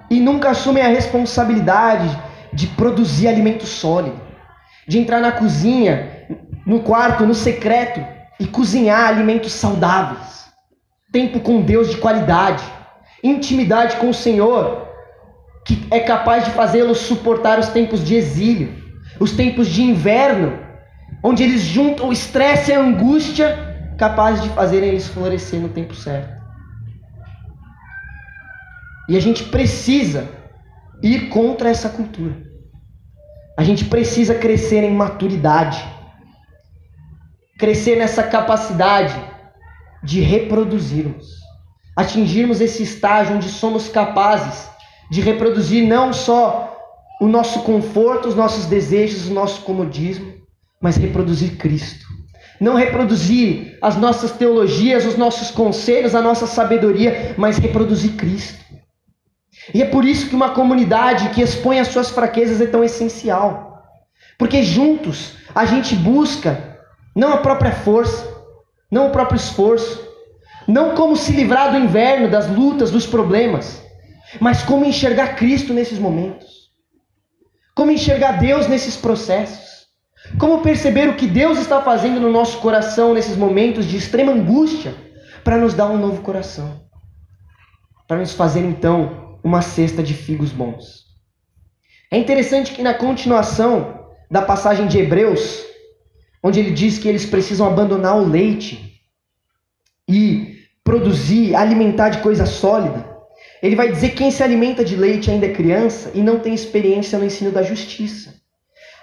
e 0.09 0.19
nunca 0.19 0.49
assumem 0.49 0.83
a 0.83 0.87
responsabilidade 0.87 2.09
de 2.51 2.65
produzir 2.67 3.27
alimento 3.27 3.67
sólido, 3.67 4.19
de 4.87 4.97
entrar 4.97 5.19
na 5.19 5.31
cozinha, 5.31 6.25
no 6.65 6.79
quarto, 6.79 7.23
no 7.23 7.35
secreto 7.35 8.03
e 8.39 8.47
cozinhar 8.47 9.07
alimentos 9.07 9.51
saudáveis 9.51 10.42
tempo 11.13 11.39
com 11.39 11.61
Deus 11.61 11.91
de 11.91 11.97
qualidade, 11.97 12.63
intimidade 13.23 13.97
com 13.97 14.09
o 14.09 14.13
Senhor, 14.13 14.89
que 15.63 15.87
é 15.91 15.99
capaz 15.99 16.43
de 16.43 16.51
fazê-los 16.51 16.97
suportar 16.97 17.59
os 17.59 17.69
tempos 17.69 18.03
de 18.03 18.15
exílio, 18.15 18.73
os 19.19 19.31
tempos 19.31 19.67
de 19.67 19.83
inverno, 19.83 20.59
onde 21.23 21.43
eles 21.43 21.61
juntam 21.61 22.09
o 22.09 22.11
estresse 22.11 22.71
e 22.71 22.73
a 22.73 22.81
angústia, 22.81 23.95
capazes 23.97 24.41
de 24.41 24.49
fazerem 24.49 24.89
eles 24.89 25.07
florescer 25.07 25.59
no 25.59 25.69
tempo 25.69 25.93
certo. 25.93 26.41
E 29.07 29.15
a 29.15 29.21
gente 29.21 29.43
precisa 29.43 30.27
ir 31.01 31.29
contra 31.29 31.69
essa 31.69 31.89
cultura. 31.89 32.35
A 33.55 33.63
gente 33.63 33.85
precisa 33.85 34.33
crescer 34.33 34.83
em 34.83 34.95
maturidade, 34.95 35.85
crescer 37.59 37.97
nessa 37.97 38.23
capacidade 38.23 39.13
de 40.03 40.19
reproduzirmos, 40.19 41.27
atingirmos 41.95 42.59
esse 42.59 42.83
estágio 42.83 43.35
onde 43.35 43.49
somos 43.49 43.87
capazes 43.87 44.69
de 45.09 45.21
reproduzir 45.21 45.87
não 45.87 46.11
só 46.11 46.77
o 47.21 47.27
nosso 47.27 47.61
conforto, 47.61 48.27
os 48.27 48.35
nossos 48.35 48.65
desejos, 48.65 49.27
o 49.27 49.33
nosso 49.33 49.61
comodismo, 49.61 50.33
mas 50.81 50.97
reproduzir 50.97 51.57
Cristo. 51.57 52.05
Não 52.59 52.75
reproduzir 52.75 53.77
as 53.81 53.95
nossas 53.95 54.31
teologias, 54.31 55.05
os 55.05 55.17
nossos 55.17 55.51
conselhos, 55.51 56.15
a 56.15 56.21
nossa 56.21 56.47
sabedoria, 56.47 57.33
mas 57.37 57.57
reproduzir 57.57 58.15
Cristo. 58.15 58.63
E 59.73 59.81
é 59.81 59.85
por 59.85 60.03
isso 60.03 60.27
que 60.27 60.35
uma 60.35 60.49
comunidade 60.49 61.29
que 61.29 61.41
expõe 61.41 61.79
as 61.79 61.89
suas 61.89 62.09
fraquezas 62.09 62.59
é 62.59 62.65
tão 62.65 62.83
essencial. 62.83 63.83
Porque 64.37 64.63
juntos 64.63 65.35
a 65.53 65.65
gente 65.65 65.95
busca 65.95 66.79
não 67.15 67.31
a 67.31 67.37
própria 67.37 67.71
força, 67.71 68.32
não 68.93 69.07
o 69.07 69.09
próprio 69.09 69.37
esforço, 69.37 70.07
não 70.67 70.93
como 70.93 71.17
se 71.17 71.31
livrar 71.31 71.71
do 71.71 71.79
inverno, 71.79 72.29
das 72.29 72.47
lutas, 72.47 72.91
dos 72.91 73.07
problemas, 73.07 73.81
mas 74.39 74.61
como 74.61 74.85
enxergar 74.85 75.35
Cristo 75.35 75.73
nesses 75.73 75.97
momentos, 75.97 76.69
como 77.73 77.89
enxergar 77.89 78.33
Deus 78.33 78.67
nesses 78.67 78.95
processos, 78.95 79.87
como 80.37 80.61
perceber 80.61 81.09
o 81.09 81.15
que 81.15 81.25
Deus 81.25 81.57
está 81.57 81.81
fazendo 81.81 82.19
no 82.19 82.31
nosso 82.31 82.59
coração 82.59 83.15
nesses 83.15 83.35
momentos 83.35 83.85
de 83.87 83.97
extrema 83.97 84.31
angústia, 84.31 84.93
para 85.43 85.57
nos 85.57 85.73
dar 85.73 85.87
um 85.87 85.97
novo 85.97 86.21
coração, 86.21 86.83
para 88.07 88.19
nos 88.19 88.33
fazer 88.33 88.63
então 88.63 89.39
uma 89.43 89.63
cesta 89.63 90.03
de 90.03 90.13
figos 90.13 90.51
bons. 90.51 91.07
É 92.11 92.17
interessante 92.19 92.71
que 92.73 92.83
na 92.83 92.93
continuação 92.93 94.05
da 94.29 94.43
passagem 94.43 94.85
de 94.85 94.99
Hebreus, 94.99 95.72
onde 96.43 96.59
ele 96.59 96.71
diz 96.71 96.99
que 96.99 97.07
eles 97.07 97.25
precisam 97.25 97.65
abandonar 97.65 98.17
o 98.17 98.27
leite 98.27 99.01
e 100.07 100.57
produzir, 100.83 101.55
alimentar 101.55 102.09
de 102.09 102.19
coisa 102.19 102.45
sólida. 102.45 103.11
Ele 103.61 103.77
vai 103.77 103.89
dizer 103.89 104.09
que 104.09 104.17
quem 104.17 104.31
se 104.31 104.43
alimenta 104.43 104.83
de 104.83 104.97
leite 104.97 105.31
ainda 105.31 105.45
é 105.45 105.53
criança 105.53 106.11
e 106.13 106.21
não 106.21 106.39
tem 106.39 106.53
experiência 106.53 107.17
no 107.17 107.25
ensino 107.25 107.49
da 107.49 107.63
justiça. 107.63 108.35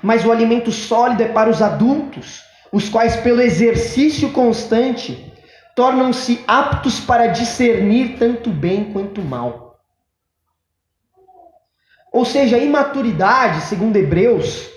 Mas 0.02 0.24
o 0.24 0.30
alimento 0.30 0.70
sólido 0.70 1.22
é 1.22 1.28
para 1.28 1.48
os 1.48 1.62
adultos, 1.62 2.42
os 2.70 2.88
quais, 2.88 3.16
pelo 3.16 3.40
exercício 3.40 4.30
constante, 4.30 5.32
tornam-se 5.74 6.44
aptos 6.46 7.00
para 7.00 7.28
discernir 7.28 8.18
tanto 8.18 8.50
bem 8.50 8.92
quanto 8.92 9.22
mal. 9.22 9.80
Ou 12.12 12.24
seja, 12.24 12.56
a 12.56 12.58
imaturidade, 12.58 13.62
segundo 13.62 13.96
Hebreus, 13.96 14.68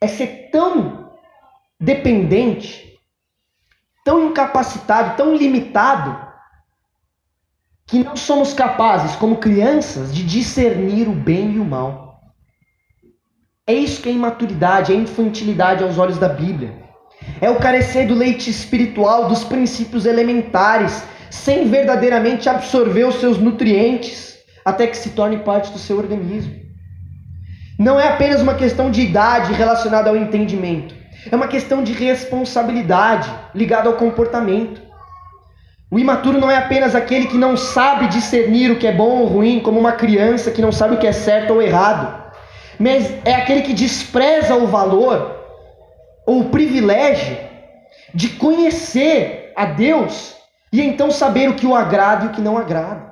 é 0.00 0.08
ser 0.08 0.48
tão 0.50 1.10
dependente, 1.78 2.98
tão 4.04 4.28
incapacitado, 4.28 5.16
tão 5.16 5.34
limitado, 5.34 6.28
que 7.86 8.04
não 8.04 8.16
somos 8.16 8.54
capazes, 8.54 9.16
como 9.16 9.38
crianças, 9.38 10.14
de 10.14 10.22
discernir 10.24 11.08
o 11.08 11.12
bem 11.12 11.52
e 11.54 11.58
o 11.58 11.64
mal. 11.64 12.20
É 13.66 13.74
isso 13.74 14.00
que 14.00 14.08
é 14.08 14.12
imaturidade, 14.12 14.92
é 14.92 14.96
infantilidade 14.96 15.82
aos 15.82 15.98
olhos 15.98 16.18
da 16.18 16.28
Bíblia. 16.28 16.72
É 17.40 17.50
o 17.50 17.58
carecer 17.58 18.06
do 18.06 18.14
leite 18.14 18.48
espiritual, 18.48 19.28
dos 19.28 19.44
princípios 19.44 20.06
elementares, 20.06 21.02
sem 21.30 21.68
verdadeiramente 21.68 22.48
absorver 22.48 23.04
os 23.04 23.16
seus 23.16 23.38
nutrientes, 23.38 24.38
até 24.64 24.86
que 24.86 24.96
se 24.96 25.10
torne 25.10 25.38
parte 25.38 25.72
do 25.72 25.78
seu 25.78 25.98
organismo. 25.98 26.59
Não 27.80 27.98
é 27.98 28.08
apenas 28.08 28.42
uma 28.42 28.52
questão 28.52 28.90
de 28.90 29.00
idade 29.00 29.54
relacionada 29.54 30.10
ao 30.10 30.14
entendimento. 30.14 30.94
É 31.32 31.34
uma 31.34 31.48
questão 31.48 31.82
de 31.82 31.94
responsabilidade 31.94 33.32
ligada 33.54 33.88
ao 33.88 33.96
comportamento. 33.96 34.82
O 35.90 35.98
imaturo 35.98 36.38
não 36.38 36.50
é 36.50 36.58
apenas 36.58 36.94
aquele 36.94 37.26
que 37.26 37.38
não 37.38 37.56
sabe 37.56 38.08
discernir 38.08 38.70
o 38.70 38.76
que 38.76 38.86
é 38.86 38.92
bom 38.92 39.20
ou 39.20 39.26
ruim, 39.28 39.60
como 39.60 39.80
uma 39.80 39.92
criança 39.92 40.50
que 40.50 40.60
não 40.60 40.70
sabe 40.70 40.96
o 40.96 40.98
que 40.98 41.06
é 41.06 41.12
certo 41.12 41.54
ou 41.54 41.62
errado. 41.62 42.22
Mas 42.78 43.14
é 43.24 43.34
aquele 43.34 43.62
que 43.62 43.72
despreza 43.72 44.54
o 44.56 44.66
valor 44.66 45.42
ou 46.26 46.40
o 46.40 46.50
privilégio 46.50 47.38
de 48.12 48.28
conhecer 48.28 49.54
a 49.56 49.64
Deus 49.64 50.36
e 50.70 50.82
então 50.82 51.10
saber 51.10 51.48
o 51.48 51.54
que 51.54 51.66
o 51.66 51.74
agrada 51.74 52.26
e 52.26 52.28
o 52.28 52.32
que 52.32 52.42
não 52.42 52.58
agrada. 52.58 53.10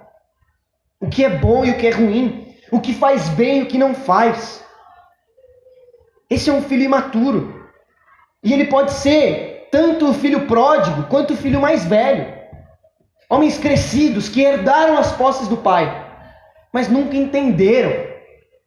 O 1.01 1.09
que 1.09 1.25
é 1.25 1.31
bom 1.31 1.65
e 1.65 1.71
o 1.71 1.79
que 1.79 1.87
é 1.87 1.91
ruim 1.91 2.48
o 2.71 2.81
que 2.81 2.93
faz 2.95 3.29
bem 3.31 3.61
e 3.61 3.63
o 3.63 3.67
que 3.67 3.79
não 3.79 3.95
faz. 3.95 4.65
Esse 6.29 6.51
é 6.51 6.53
um 6.53 6.63
filho 6.63 6.83
imaturo. 6.83 7.69
E 8.43 8.53
ele 8.53 8.67
pode 8.67 8.93
ser 8.93 9.69
tanto 9.71 10.11
o 10.11 10.15
filho 10.15 10.47
pródigo 10.47 11.05
quanto 11.05 11.35
o 11.35 11.37
filho 11.37 11.61
mais 11.61 11.85
velho. 11.85 12.37
Homens 13.29 13.59
crescidos 13.59 14.29
que 14.29 14.43
herdaram 14.43 14.97
as 14.97 15.13
posses 15.13 15.49
do 15.49 15.57
pai, 15.57 16.07
mas 16.73 16.89
nunca 16.89 17.17
entenderam 17.17 17.93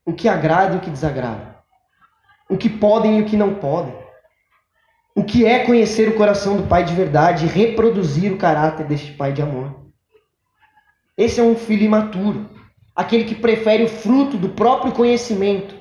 o 0.06 0.14
que 0.14 0.28
agrada 0.28 0.76
e 0.76 0.78
o 0.78 0.82
que 0.82 0.90
desagrada. 0.90 1.56
O 2.50 2.58
que 2.58 2.70
podem 2.70 3.20
e 3.20 3.22
o 3.22 3.26
que 3.26 3.38
não 3.38 3.56
podem. 3.56 3.96
O 5.16 5.24
que 5.24 5.46
é 5.46 5.66
conhecer 5.66 6.10
o 6.10 6.16
coração 6.16 6.58
do 6.58 6.68
pai 6.68 6.84
de 6.84 6.94
verdade 6.94 7.46
e 7.46 7.50
reproduzir 7.50 8.32
o 8.32 8.38
caráter 8.38 8.86
deste 8.86 9.12
pai 9.14 9.32
de 9.32 9.42
amor. 9.42 9.74
Esse 11.18 11.40
é 11.40 11.44
um 11.44 11.56
filho 11.56 11.84
imaturo 11.84 12.50
aquele 13.02 13.26
que 13.26 13.36
prefere 13.36 13.84
o 13.84 13.90
fruto 13.90 14.38
do 14.38 14.50
próprio 14.50 14.94
conhecimento, 14.94 15.76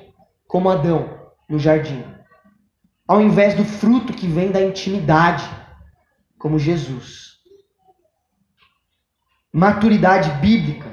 como 0.47 0.69
Adão 0.69 1.19
no 1.47 1.59
jardim, 1.59 2.03
ao 3.07 3.21
invés 3.21 3.53
do 3.55 3.63
fruto 3.63 4.13
que 4.13 4.27
vem 4.27 4.51
da 4.51 4.61
intimidade, 4.61 5.47
como 6.37 6.57
Jesus. 6.57 7.31
Maturidade 9.53 10.29
bíblica. 10.41 10.89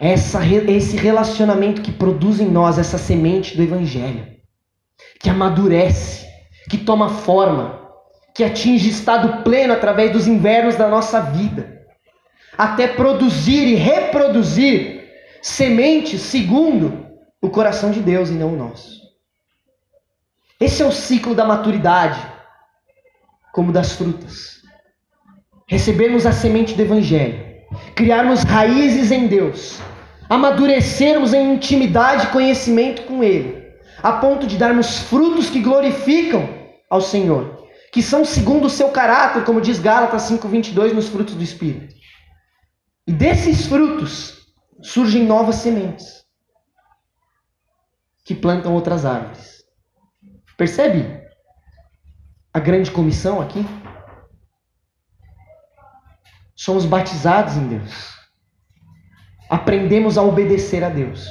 Essa, 0.00 0.44
esse 0.44 0.96
relacionamento 0.96 1.80
que 1.80 1.92
produz 1.92 2.40
em 2.40 2.50
nós 2.50 2.76
essa 2.76 2.98
semente 2.98 3.56
do 3.56 3.62
Evangelho, 3.62 4.26
que 5.20 5.30
amadurece, 5.30 6.26
que 6.68 6.78
toma 6.78 7.08
forma, 7.08 7.88
que 8.34 8.42
atinge 8.42 8.88
estado 8.88 9.44
pleno 9.44 9.72
através 9.72 10.10
dos 10.10 10.26
invernos 10.26 10.74
da 10.74 10.88
nossa 10.88 11.20
vida 11.20 11.71
até 12.56 12.86
produzir 12.88 13.66
e 13.66 13.74
reproduzir 13.74 15.02
sementes 15.40 16.20
segundo 16.20 17.06
o 17.40 17.50
coração 17.50 17.90
de 17.90 18.00
Deus 18.00 18.30
e 18.30 18.34
não 18.34 18.52
o 18.52 18.56
nosso. 18.56 19.02
Esse 20.60 20.82
é 20.82 20.86
o 20.86 20.92
ciclo 20.92 21.34
da 21.34 21.44
maturidade, 21.44 22.20
como 23.52 23.72
das 23.72 23.92
frutas. 23.92 24.62
Recebermos 25.66 26.24
a 26.24 26.32
semente 26.32 26.74
do 26.74 26.82
Evangelho, 26.82 27.44
criarmos 27.96 28.44
raízes 28.44 29.10
em 29.10 29.26
Deus, 29.26 29.80
amadurecermos 30.28 31.34
em 31.34 31.54
intimidade 31.54 32.26
e 32.26 32.30
conhecimento 32.30 33.02
com 33.02 33.24
Ele, 33.24 33.72
a 34.02 34.12
ponto 34.12 34.46
de 34.46 34.56
darmos 34.56 34.98
frutos 34.98 35.50
que 35.50 35.60
glorificam 35.60 36.48
ao 36.88 37.00
Senhor, 37.00 37.66
que 37.90 38.02
são 38.02 38.24
segundo 38.24 38.66
o 38.66 38.70
seu 38.70 38.90
caráter, 38.90 39.44
como 39.44 39.60
diz 39.60 39.80
Gálatas 39.80 40.22
5:22 40.22 40.92
nos 40.92 41.08
frutos 41.08 41.34
do 41.34 41.42
Espírito. 41.42 41.91
E 43.06 43.12
desses 43.12 43.66
frutos 43.66 44.46
surgem 44.80 45.24
novas 45.24 45.56
sementes 45.56 46.24
que 48.24 48.34
plantam 48.34 48.74
outras 48.74 49.04
árvores. 49.04 49.64
Percebe 50.56 51.26
a 52.54 52.60
grande 52.60 52.90
comissão 52.90 53.40
aqui? 53.40 53.64
Somos 56.54 56.86
batizados 56.86 57.56
em 57.56 57.66
Deus. 57.66 58.16
Aprendemos 59.50 60.16
a 60.16 60.22
obedecer 60.22 60.84
a 60.84 60.88
Deus. 60.88 61.26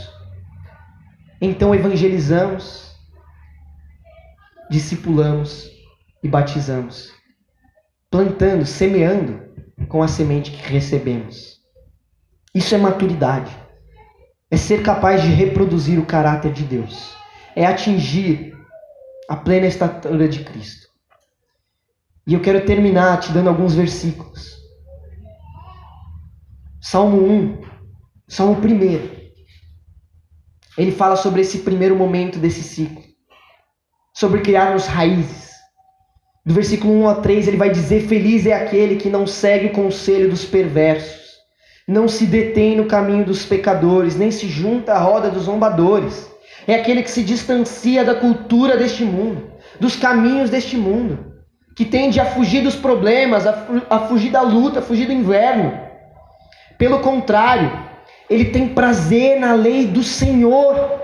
Então 1.40 1.74
evangelizamos, 1.74 2.94
discipulamos 4.70 5.72
e 6.22 6.28
batizamos, 6.28 7.14
plantando, 8.10 8.66
semeando 8.66 9.42
com 9.88 10.04
a 10.04 10.08
semente 10.08 10.52
que 10.52 10.70
recebemos. 10.70 11.61
Isso 12.54 12.76
é 12.76 12.78
maturidade. 12.78 13.56
É 14.50 14.58
ser 14.58 14.84
capaz 14.84 15.22
de 15.22 15.30
reproduzir 15.30 15.98
o 15.98 16.06
caráter 16.06 16.52
de 16.52 16.64
Deus. 16.64 17.16
É 17.56 17.66
atingir 17.66 18.54
a 19.30 19.38
plena 19.38 19.68
estatura 19.68 20.28
de 20.28 20.44
Cristo. 20.44 20.88
E 22.28 22.34
eu 22.34 22.42
quero 22.42 22.66
terminar 22.66 23.20
te 23.22 23.32
dando 23.32 23.48
alguns 23.48 23.74
versículos. 23.74 24.60
Salmo 26.82 27.26
1, 27.26 27.62
Salmo 28.28 28.60
1. 28.60 29.22
Ele 30.78 30.92
fala 30.92 31.16
sobre 31.16 31.42
esse 31.42 31.60
primeiro 31.60 31.96
momento 31.96 32.38
desse 32.38 32.62
ciclo. 32.62 33.02
Sobre 34.14 34.42
criarmos 34.42 34.88
raízes. 34.88 35.52
Do 36.46 36.54
versículo 36.54 36.94
1 37.04 37.08
a 37.08 37.16
3, 37.16 37.48
ele 37.48 37.58
vai 37.58 37.70
dizer: 37.70 38.08
Feliz 38.08 38.46
é 38.46 38.54
aquele 38.54 38.98
que 38.98 39.10
não 39.10 39.26
segue 39.26 39.68
o 39.68 39.74
conselho 39.74 40.30
dos 40.30 40.44
perversos 40.44 41.22
não 41.92 42.08
se 42.08 42.26
detém 42.26 42.78
no 42.78 42.86
caminho 42.86 43.26
dos 43.26 43.46
pecadores, 43.46 44.16
nem 44.16 44.32
se 44.32 44.48
junta 44.48 44.94
à 44.94 44.98
roda 44.98 45.30
dos 45.30 45.44
zombadores. 45.44 46.32
É 46.66 46.76
aquele 46.76 47.04
que 47.04 47.12
se 47.12 47.22
distancia 47.22 48.06
da 48.06 48.16
cultura 48.16 48.78
deste 48.78 49.04
mundo, 49.04 49.52
dos 49.78 49.98
caminhos 49.98 50.50
deste 50.50 50.78
mundo, 50.78 51.34
que 51.76 51.84
tende 51.84 52.18
a 52.18 52.26
fugir 52.26 52.64
dos 52.64 52.76
problemas, 52.76 53.46
a, 53.46 54.00
fugir 54.08 54.32
da 54.32 54.42
luta, 54.42 54.80
a 54.80 54.82
fugir 54.82 55.06
do 55.06 55.12
inverno. 55.12 55.78
Pelo 56.78 57.00
contrário, 57.00 57.70
ele 58.30 58.46
tem 58.46 58.70
prazer 58.70 59.38
na 59.38 59.54
lei 59.54 59.86
do 59.86 60.02
Senhor 60.02 61.02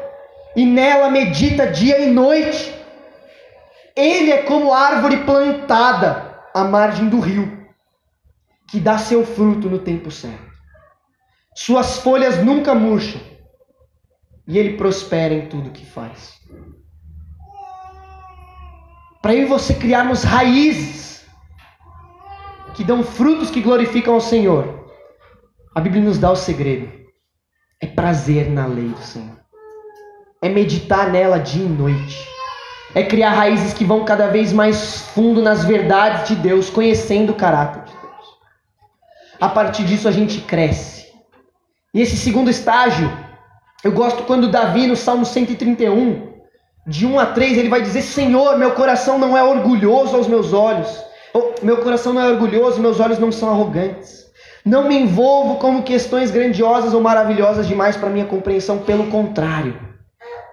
e 0.55 0.65
nela 0.65 1.09
medita 1.09 1.67
dia 1.67 1.99
e 1.99 2.09
noite. 2.09 2.73
Ele 3.93 4.31
é 4.31 4.38
como 4.43 4.71
árvore 4.71 5.17
plantada 5.17 6.39
à 6.53 6.63
margem 6.63 7.09
do 7.09 7.19
rio, 7.19 7.67
que 8.69 8.79
dá 8.79 8.97
seu 8.97 9.25
fruto 9.25 9.69
no 9.69 9.79
tempo 9.79 10.09
certo. 10.09 10.46
Suas 11.59 11.97
folhas 11.97 12.37
nunca 12.45 12.75
murcham. 12.75 13.19
E 14.47 14.59
ele 14.59 14.77
prospera 14.77 15.33
em 15.33 15.49
tudo 15.49 15.71
que 15.71 15.83
faz. 15.83 16.39
Para 19.23 19.33
eu 19.33 19.41
e 19.41 19.45
você 19.45 19.73
criarmos 19.73 20.21
raízes 20.21 21.25
que 22.75 22.83
dão 22.83 23.03
frutos 23.03 23.49
que 23.49 23.59
glorificam 23.59 24.13
ao 24.13 24.21
Senhor. 24.21 24.87
A 25.73 25.81
Bíblia 25.81 26.03
nos 26.03 26.19
dá 26.19 26.31
o 26.31 26.35
segredo. 26.35 26.91
É 27.81 27.87
prazer 27.87 28.51
na 28.51 28.67
lei 28.67 28.89
do 28.89 29.01
Senhor. 29.01 29.39
É 30.43 30.49
meditar 30.49 31.11
nela 31.11 31.39
dia 31.39 31.65
e 31.65 31.69
noite. 31.69 32.23
É 32.93 33.01
criar 33.01 33.31
raízes 33.31 33.73
que 33.73 33.83
vão 33.83 34.05
cada 34.05 34.27
vez 34.27 34.53
mais 34.53 35.01
fundo 35.07 35.41
nas 35.41 35.65
verdades 35.65 36.27
de 36.27 36.35
Deus, 36.35 36.69
conhecendo 36.69 37.31
o 37.31 37.35
caráter 37.35 37.81
de 37.83 37.99
Deus. 37.99 38.25
A 39.41 39.49
partir 39.49 39.85
disso 39.85 40.07
a 40.07 40.11
gente 40.11 40.39
cresce 40.41 40.96
e 41.97 42.01
esse 42.03 42.15
segundo 42.15 42.47
estágio, 42.47 43.11
eu 43.83 43.91
gosto 43.91 44.21
quando 44.21 44.51
Davi, 44.51 44.85
no 44.85 44.95
Salmo 44.95 45.25
131, 45.25 46.31
de 46.85 47.07
1 47.07 47.19
a 47.19 47.25
3, 47.25 47.57
ele 47.57 47.69
vai 47.69 47.81
dizer: 47.81 48.03
Senhor, 48.03 48.55
meu 48.55 48.73
coração 48.73 49.17
não 49.17 49.35
é 49.35 49.43
orgulhoso 49.43 50.15
aos 50.15 50.27
meus 50.27 50.53
olhos. 50.53 50.87
Meu 51.63 51.77
coração 51.77 52.13
não 52.13 52.21
é 52.21 52.29
orgulhoso, 52.29 52.79
meus 52.79 52.99
olhos 52.99 53.17
não 53.17 53.31
são 53.31 53.49
arrogantes. 53.49 54.27
Não 54.63 54.87
me 54.87 54.95
envolvo 54.95 55.55
como 55.55 55.81
questões 55.81 56.29
grandiosas 56.29 56.93
ou 56.93 57.01
maravilhosas 57.01 57.67
demais 57.67 57.97
para 57.97 58.11
minha 58.11 58.25
compreensão, 58.25 58.77
pelo 58.77 59.07
contrário. 59.07 59.75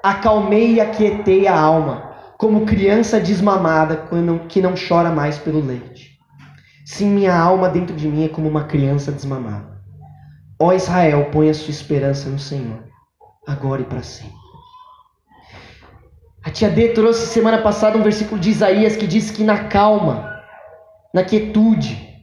Acalmei 0.03 0.76
e 0.76 0.80
aquietei 0.80 1.47
a 1.47 1.55
alma, 1.55 2.14
como 2.38 2.64
criança 2.64 3.20
desmamada 3.20 4.09
que 4.49 4.62
não 4.62 4.72
chora 4.88 5.11
mais 5.11 5.36
pelo 5.36 5.61
leite. 5.61 6.12
Sim, 6.86 7.11
minha 7.11 7.38
alma 7.38 7.68
dentro 7.68 7.95
de 7.95 8.09
mim 8.09 8.24
é 8.24 8.28
como 8.28 8.49
uma 8.49 8.64
criança 8.64 9.12
desmamada. 9.12 9.74
Ó 10.59 10.72
Israel, 10.72 11.30
põe 11.30 11.50
a 11.50 11.55
sua 11.55 11.70
esperança 11.70 12.28
no 12.28 12.38
Senhor, 12.38 12.84
agora 13.46 13.82
e 13.82 13.84
para 13.84 14.02
sempre. 14.02 14.44
A 16.44 16.50
tia 16.50 16.68
D 16.68 16.90
trouxe 16.90 17.26
semana 17.26 17.62
passada 17.62 17.96
um 17.96 18.02
versículo 18.02 18.40
de 18.40 18.50
Isaías 18.50 18.96
que 18.96 19.07
diz 19.07 19.30
que 19.30 19.42
na 19.42 19.64
calma, 19.64 20.42
na 21.12 21.24
quietude, 21.24 22.14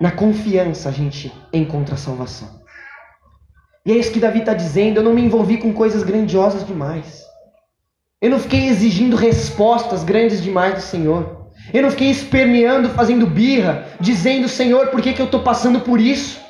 na 0.00 0.12
confiança 0.12 0.90
a 0.90 0.92
gente 0.92 1.32
encontra 1.52 1.94
a 1.94 1.98
salvação. 1.98 2.60
E 3.84 3.92
é 3.92 3.96
isso 3.96 4.12
que 4.12 4.20
Davi 4.20 4.40
está 4.40 4.52
dizendo. 4.52 4.98
Eu 4.98 5.04
não 5.04 5.14
me 5.14 5.22
envolvi 5.22 5.58
com 5.58 5.72
coisas 5.72 6.02
grandiosas 6.02 6.66
demais. 6.66 7.24
Eu 8.20 8.30
não 8.30 8.38
fiquei 8.40 8.66
exigindo 8.66 9.16
respostas 9.16 10.02
grandes 10.02 10.42
demais 10.42 10.74
do 10.74 10.80
Senhor. 10.80 11.35
Eu 11.72 11.82
não 11.82 11.90
fiquei 11.90 12.10
esperneando, 12.10 12.90
fazendo 12.90 13.26
birra, 13.26 13.86
dizendo, 14.00 14.48
Senhor, 14.48 14.88
por 14.88 15.00
que, 15.02 15.12
que 15.12 15.20
eu 15.20 15.26
estou 15.26 15.40
passando 15.40 15.80
por 15.80 16.00
isso? 16.00 16.40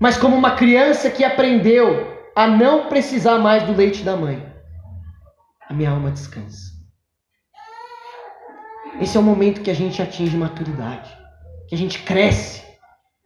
Mas 0.00 0.16
como 0.16 0.36
uma 0.36 0.52
criança 0.52 1.10
que 1.10 1.24
aprendeu 1.24 2.12
a 2.34 2.46
não 2.46 2.88
precisar 2.88 3.38
mais 3.38 3.62
do 3.62 3.72
leite 3.72 4.02
da 4.02 4.16
mãe, 4.16 4.46
a 5.68 5.72
minha 5.72 5.90
alma 5.90 6.10
descansa. 6.10 6.72
Esse 9.00 9.16
é 9.16 9.20
o 9.20 9.22
momento 9.22 9.62
que 9.62 9.70
a 9.70 9.74
gente 9.74 10.02
atinge 10.02 10.36
maturidade, 10.36 11.10
que 11.68 11.74
a 11.74 11.78
gente 11.78 12.00
cresce, 12.02 12.62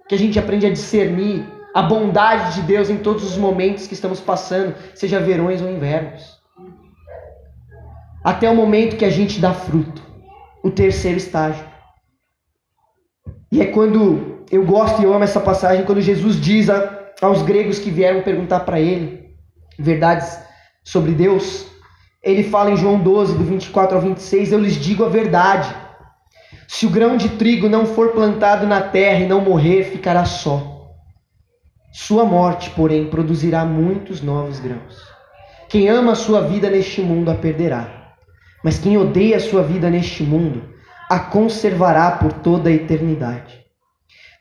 que 0.08 0.14
a 0.14 0.18
gente 0.18 0.38
aprende 0.38 0.66
a 0.66 0.72
discernir 0.72 1.44
a 1.74 1.82
bondade 1.82 2.54
de 2.54 2.62
Deus 2.62 2.88
em 2.88 2.98
todos 2.98 3.24
os 3.24 3.36
momentos 3.36 3.86
que 3.86 3.94
estamos 3.94 4.20
passando, 4.20 4.74
seja 4.94 5.18
verões 5.18 5.60
ou 5.60 5.68
invernos. 5.68 6.40
Até 8.24 8.48
o 8.48 8.54
momento 8.54 8.96
que 8.96 9.04
a 9.04 9.10
gente 9.10 9.40
dá 9.40 9.52
fruto 9.52 10.05
o 10.66 10.70
terceiro 10.70 11.16
estágio. 11.16 11.64
E 13.52 13.60
é 13.60 13.66
quando 13.66 14.44
eu 14.50 14.64
gosto 14.64 15.00
e 15.00 15.04
eu 15.04 15.14
amo 15.14 15.22
essa 15.22 15.40
passagem, 15.40 15.84
quando 15.84 16.00
Jesus 16.00 16.40
diz 16.40 16.68
a, 16.68 17.06
aos 17.22 17.42
gregos 17.42 17.78
que 17.78 17.90
vieram 17.90 18.22
perguntar 18.22 18.60
para 18.60 18.80
ele 18.80 19.30
verdades 19.78 20.38
sobre 20.82 21.12
Deus, 21.12 21.66
ele 22.20 22.42
fala 22.42 22.72
em 22.72 22.76
João 22.76 22.98
12, 22.98 23.38
do 23.38 23.44
24 23.44 23.96
ao 23.96 24.02
26, 24.02 24.52
eu 24.52 24.58
lhes 24.58 24.74
digo 24.74 25.04
a 25.04 25.08
verdade. 25.08 25.72
Se 26.66 26.84
o 26.84 26.90
grão 26.90 27.16
de 27.16 27.28
trigo 27.30 27.68
não 27.68 27.86
for 27.86 28.08
plantado 28.10 28.66
na 28.66 28.80
terra 28.80 29.20
e 29.20 29.28
não 29.28 29.40
morrer, 29.40 29.84
ficará 29.84 30.24
só. 30.24 30.90
Sua 31.92 32.24
morte, 32.24 32.70
porém, 32.70 33.08
produzirá 33.08 33.64
muitos 33.64 34.20
novos 34.20 34.58
grãos. 34.58 35.00
Quem 35.68 35.88
ama 35.88 36.12
a 36.12 36.16
sua 36.16 36.40
vida 36.40 36.68
neste 36.68 37.00
mundo 37.00 37.30
a 37.30 37.34
perderá 37.34 38.05
mas 38.66 38.80
quem 38.80 38.98
odeia 38.98 39.36
a 39.36 39.40
sua 39.40 39.62
vida 39.62 39.88
neste 39.88 40.24
mundo, 40.24 40.74
a 41.08 41.20
conservará 41.20 42.10
por 42.10 42.32
toda 42.32 42.68
a 42.68 42.72
eternidade. 42.72 43.64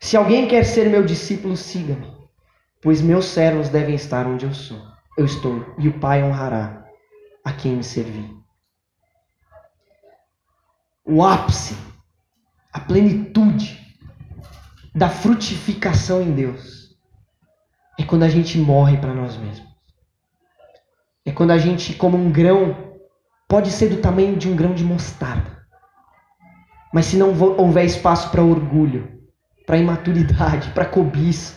Se 0.00 0.16
alguém 0.16 0.48
quer 0.48 0.64
ser 0.64 0.90
meu 0.90 1.04
discípulo, 1.04 1.56
siga-me, 1.56 2.12
pois 2.82 3.00
meus 3.00 3.26
servos 3.26 3.68
devem 3.68 3.94
estar 3.94 4.26
onde 4.26 4.44
eu 4.44 4.52
sou. 4.52 4.82
Eu 5.16 5.26
estou, 5.26 5.64
e 5.78 5.86
o 5.86 6.00
Pai 6.00 6.24
honrará 6.24 6.88
a 7.44 7.52
quem 7.52 7.76
me 7.76 7.84
servir. 7.84 8.28
O 11.04 11.22
ápice, 11.22 11.76
a 12.72 12.80
plenitude 12.80 13.80
da 14.92 15.08
frutificação 15.08 16.20
em 16.20 16.32
Deus 16.32 16.98
é 17.96 18.02
quando 18.02 18.24
a 18.24 18.28
gente 18.28 18.58
morre 18.58 18.96
para 18.96 19.14
nós 19.14 19.36
mesmos. 19.36 19.68
É 21.24 21.30
quando 21.30 21.52
a 21.52 21.58
gente, 21.58 21.94
como 21.94 22.16
um 22.16 22.32
grão 22.32 22.85
pode 23.48 23.70
ser 23.70 23.88
do 23.88 24.00
tamanho 24.00 24.36
de 24.36 24.48
um 24.48 24.56
grão 24.56 24.74
de 24.74 24.84
mostarda. 24.84 25.56
Mas 26.92 27.06
se 27.06 27.16
não 27.16 27.32
houver 27.58 27.84
espaço 27.84 28.30
para 28.30 28.42
orgulho, 28.42 29.20
para 29.66 29.78
imaturidade, 29.78 30.70
para 30.70 30.86
cobiça, 30.86 31.54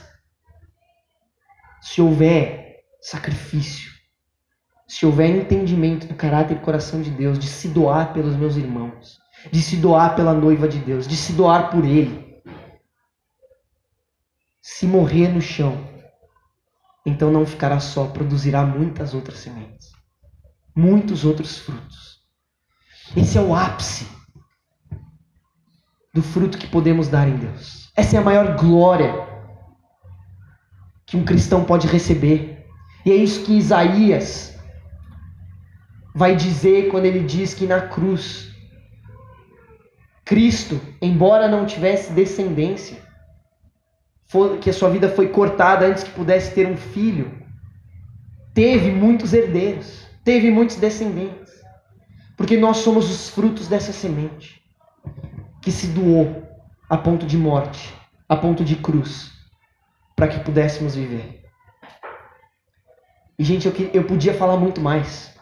se 1.82 2.02
houver 2.02 2.84
sacrifício, 3.02 3.92
se 4.88 5.06
houver 5.06 5.30
entendimento 5.30 6.08
do 6.08 6.16
caráter 6.16 6.58
e 6.58 6.60
coração 6.60 7.02
de 7.02 7.12
Deus, 7.12 7.38
de 7.38 7.48
se 7.48 7.70
doar 7.70 8.12
pelos 8.12 8.36
meus 8.36 8.58
irmãos, 8.58 9.20
de 9.52 9.62
se 9.62 9.78
doar 9.78 10.16
pela 10.16 10.34
noiva 10.34 10.68
de 10.68 10.80
Deus, 10.80 11.08
de 11.08 11.16
se 11.16 11.34
doar 11.34 11.70
por 11.70 11.86
Ele, 11.86 12.42
se 14.62 14.86
morrer 14.86 15.30
no 15.30 15.42
chão, 15.42 15.88
então 17.06 17.32
não 17.32 17.46
ficará 17.46 17.80
só, 17.80 18.08
produzirá 18.08 18.66
muitas 18.66 19.14
outras 19.14 19.40
sementes, 19.40 19.92
muitos 20.76 21.26
outros 21.26 21.58
frutos. 21.58 22.20
Esse 23.16 23.38
é 23.38 23.42
o 23.42 23.56
ápice 23.56 24.08
do 26.14 26.22
fruto 26.22 26.58
que 26.58 26.68
podemos 26.68 27.08
dar 27.08 27.28
em 27.28 27.38
Deus. 27.38 27.92
Essa 27.96 28.16
é 28.16 28.20
a 28.20 28.24
maior 28.24 28.56
glória 28.56 29.28
que 31.06 31.18
um 31.18 31.26
cristão 31.26 31.64
pode 31.64 31.88
receber. 31.88 32.68
E 33.06 33.12
é 33.12 33.16
isso 33.16 33.44
que 33.44 33.58
Isaías 33.58 34.58
vai 36.14 36.36
dizer 36.36 36.90
quando 36.90 37.06
ele 37.06 37.24
diz 37.24 37.54
que 37.54 37.66
na 37.66 37.82
cruz, 37.82 38.52
Cristo, 40.26 40.80
embora 41.02 41.48
não 41.48 41.66
tivesse 41.66 42.12
descendência, 42.12 42.98
que 44.62 44.70
a 44.70 44.74
sua 44.74 44.90
vida 44.90 45.10
foi 45.10 45.30
cortada 45.30 45.88
antes 45.88 46.04
que 46.04 46.12
pudesse 46.12 46.54
ter 46.54 46.68
um 46.68 46.78
filho, 46.78 47.32
teve 48.54 48.92
muitos 48.92 49.34
herdeiros, 49.34 50.09
teve 50.30 50.52
muitos 50.52 50.76
descendentes, 50.76 51.52
porque 52.38 52.56
nós 52.56 52.78
somos 52.78 53.10
os 53.10 53.32
frutos 53.32 53.68
dessa 53.68 53.92
semente 53.92 54.62
que 55.60 55.72
se 55.72 55.88
doou 55.88 56.48
a 56.88 56.96
ponto 56.96 57.26
de 57.26 57.36
morte, 57.36 57.92
a 58.28 58.36
ponto 58.36 58.64
de 58.64 58.76
cruz, 58.76 59.32
para 60.16 60.28
que 60.28 60.40
pudéssemos 60.42 60.94
viver. 60.94 61.44
E, 63.40 63.44
gente, 63.44 63.68
eu, 63.68 63.74
eu 63.92 64.04
podia 64.04 64.36
falar 64.36 64.56
muito 64.56 64.80
mais. 64.80 65.34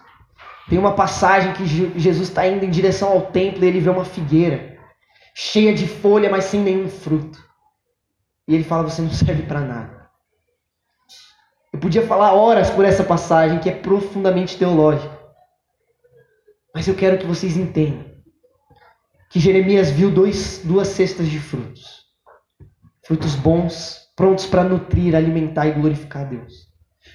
Tem 0.69 0.79
uma 0.79 0.93
passagem 0.93 1.51
que 1.51 1.65
Jesus 1.65 2.29
está 2.29 2.47
indo 2.47 2.63
em 2.63 2.69
direção 2.69 3.09
ao 3.09 3.23
templo 3.23 3.65
e 3.65 3.67
ele 3.67 3.81
vê 3.81 3.89
uma 3.89 4.05
figueira 4.05 4.77
cheia 5.35 5.73
de 5.73 5.85
folha, 5.85 6.29
mas 6.29 6.45
sem 6.45 6.61
nenhum 6.61 6.88
fruto. 6.88 7.43
E 8.47 8.55
ele 8.55 8.63
fala: 8.63 8.83
Você 8.89 9.01
não 9.01 9.11
serve 9.11 9.43
para 9.43 9.59
nada. 9.59 9.97
Eu 11.78 11.82
podia 11.82 12.07
falar 12.07 12.34
horas 12.34 12.71
por 12.71 12.84
essa 12.84 13.03
passagem 13.03 13.59
que 13.59 13.69
é 13.69 13.71
profundamente 13.71 14.57
teológica. 14.57 15.15
Mas 16.73 16.88
eu 16.88 16.95
quero 16.95 17.19
que 17.19 17.28
vocês 17.28 17.55
entendam 17.55 18.03
que 19.30 19.39
Jeremias 19.39 19.91
viu 19.91 20.09
dois, 20.09 20.61
duas 20.63 20.88
cestas 20.88 21.28
de 21.28 21.39
frutos. 21.39 22.07
Frutos 23.05 23.36
bons, 23.36 24.09
prontos 24.15 24.47
para 24.47 24.63
nutrir, 24.63 25.15
alimentar 25.15 25.67
e 25.67 25.73
glorificar 25.73 26.23
a 26.23 26.25
Deus. 26.25 26.67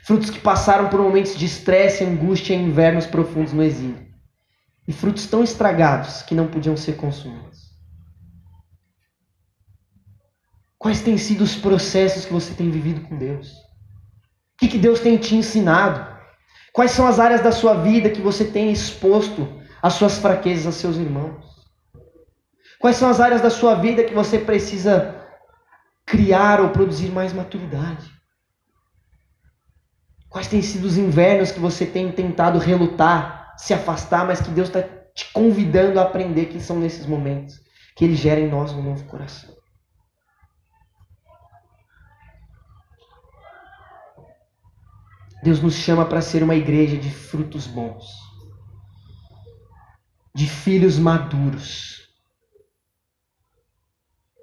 Frutos 0.05 0.31
que 0.31 0.39
passaram 0.39 0.89
por 0.89 1.01
momentos 1.01 1.37
de 1.37 1.45
estresse, 1.45 2.05
angústia 2.05 2.55
e 2.55 2.63
invernos 2.63 3.05
profundos 3.05 3.53
no 3.53 3.65
exílio. 3.65 4.07
E 4.87 4.93
frutos 4.93 5.27
tão 5.27 5.43
estragados 5.43 6.23
que 6.23 6.37
não 6.37 6.47
podiam 6.47 6.77
ser 6.77 6.95
consumidos. 6.95 7.73
Quais 10.79 11.03
têm 11.03 11.19
sido 11.19 11.43
os 11.43 11.57
processos 11.57 12.25
que 12.25 12.33
você 12.33 12.55
tem 12.55 12.71
vivido 12.71 13.01
com 13.01 13.19
Deus? 13.19 13.62
O 14.55 14.59
que, 14.59 14.69
que 14.69 14.79
Deus 14.79 15.01
tem 15.01 15.17
te 15.17 15.35
ensinado? 15.35 16.13
Quais 16.73 16.93
são 16.93 17.07
as 17.07 17.19
áreas 17.19 17.43
da 17.43 17.53
sua 17.53 17.75
vida 17.75 18.11
que 18.11 18.21
você 18.21 18.45
tem 18.45 18.73
exposto 18.73 19.61
as 19.83 19.95
suas 19.95 20.19
fraquezas 20.19 20.67
a 20.67 20.73
seus 20.73 20.97
irmãos? 20.97 21.45
Quais 22.79 22.97
são 22.97 23.09
as 23.09 23.21
áreas 23.21 23.41
da 23.41 23.51
sua 23.51 23.75
vida 23.75 24.05
que 24.05 24.15
você 24.15 24.39
precisa 24.39 25.15
criar 26.07 26.61
ou 26.61 26.71
produzir 26.71 27.11
mais 27.11 27.33
maturidade? 27.33 28.11
Quais 30.29 30.49
têm 30.49 30.63
sido 30.63 30.87
os 30.87 30.97
invernos 30.97 31.53
que 31.53 31.61
você 31.61 31.85
tem 31.85 32.11
tentado 32.11 32.59
relutar, 32.59 33.55
se 33.57 33.75
afastar, 33.75 34.27
mas 34.27 34.41
que 34.41 34.51
Deus 34.51 34.69
está 34.69 34.83
te 34.83 35.31
convidando 35.33 36.01
a 36.01 36.05
aprender 36.05 36.47
que 36.47 36.59
são 36.59 36.79
nesses 36.79 37.05
momentos 37.05 37.61
que 37.95 38.05
Ele 38.05 38.15
gera 38.15 38.41
em 38.41 38.49
nós 38.49 38.73
um 38.73 38.83
novo 38.83 39.05
coração? 39.05 39.52
Deus 45.43 45.61
nos 45.61 45.75
chama 45.75 46.05
para 46.05 46.21
ser 46.21 46.43
uma 46.43 46.55
igreja 46.55 46.97
de 46.97 47.11
frutos 47.11 47.67
bons, 47.67 48.07
de 50.35 50.47
filhos 50.47 50.99
maduros. 50.99 52.09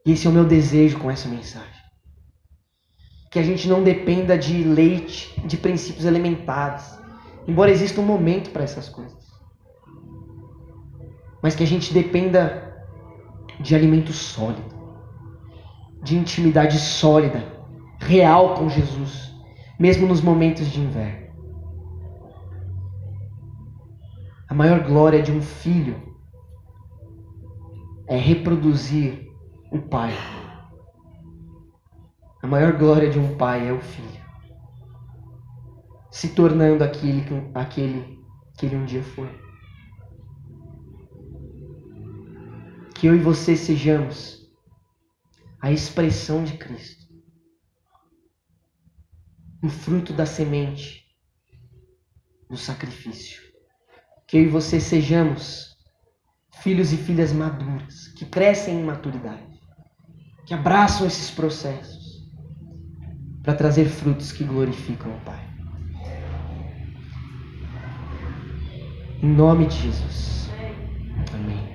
E 0.06 0.12
esse 0.12 0.28
é 0.28 0.30
o 0.30 0.34
meu 0.34 0.46
desejo 0.46 1.00
com 1.00 1.10
essa 1.10 1.28
mensagem 1.28 1.80
que 3.30 3.38
a 3.38 3.44
gente 3.44 3.68
não 3.68 3.84
dependa 3.84 4.38
de 4.38 4.64
leite, 4.64 5.40
de 5.46 5.56
princípios 5.58 6.06
elementares. 6.06 6.98
Embora 7.48 7.72
exista 7.72 8.02
um 8.02 8.06
momento 8.06 8.50
para 8.50 8.64
essas 8.64 8.90
coisas. 8.90 9.30
Mas 11.42 11.56
que 11.56 11.64
a 11.64 11.68
gente 11.68 11.94
dependa 11.94 12.86
de 13.60 13.76
alimento 13.76 14.12
sólido, 14.12 14.76
de 16.02 16.18
intimidade 16.18 16.80
sólida, 16.80 17.44
real 18.00 18.56
com 18.56 18.70
Jesus, 18.70 19.29
mesmo 19.80 20.06
nos 20.06 20.22
momentos 20.22 20.68
de 20.68 20.82
inverno. 20.82 21.30
A 24.50 24.54
maior 24.54 24.84
glória 24.86 25.24
de 25.24 25.32
um 25.32 25.42
filho 25.42 25.96
é 28.08 28.18
reproduzir 28.18 29.32
o 29.72 29.80
pai. 29.80 30.14
A 32.42 32.48
maior 32.48 32.78
glória 32.78 33.10
de 33.10 33.20
um 33.20 33.38
pai 33.38 33.68
é 33.68 33.72
o 33.72 33.80
filho, 33.80 34.22
se 36.10 36.30
tornando 36.30 36.84
aquele, 36.84 37.24
aquele 37.54 38.20
que 38.58 38.66
ele 38.66 38.76
um 38.76 38.86
dia 38.86 39.04
foi. 39.04 39.30
Que 42.96 43.08
eu 43.08 43.16
e 43.16 43.20
você 43.20 43.56
sejamos 43.56 44.50
a 45.62 45.72
expressão 45.72 46.44
de 46.44 46.58
Cristo, 46.58 46.99
o 49.62 49.70
fruto 49.70 50.14
da 50.14 50.26
semente 50.26 51.06
do 52.50 52.58
sacrifício. 52.58 53.42
Que 54.28 54.38
eu 54.38 54.44
e 54.44 54.48
você 54.48 54.80
sejamos 54.80 55.76
filhos 56.62 56.92
e 56.92 56.98
filhas 56.98 57.32
maduras, 57.32 58.10
que 58.10 58.26
crescem 58.26 58.80
em 58.80 58.84
maturidade, 58.84 59.60
que 60.46 60.54
abraçam 60.54 61.08
esses 61.08 61.32
processos 61.32 62.30
para 63.44 63.56
trazer 63.56 63.86
frutos 63.86 64.32
que 64.32 64.44
glorificam 64.44 65.12
o 65.16 65.20
Pai. 65.22 65.50
Em 69.22 69.28
nome 69.28 69.66
de 69.68 69.76
Jesus. 69.76 70.50
Amém. 71.34 71.69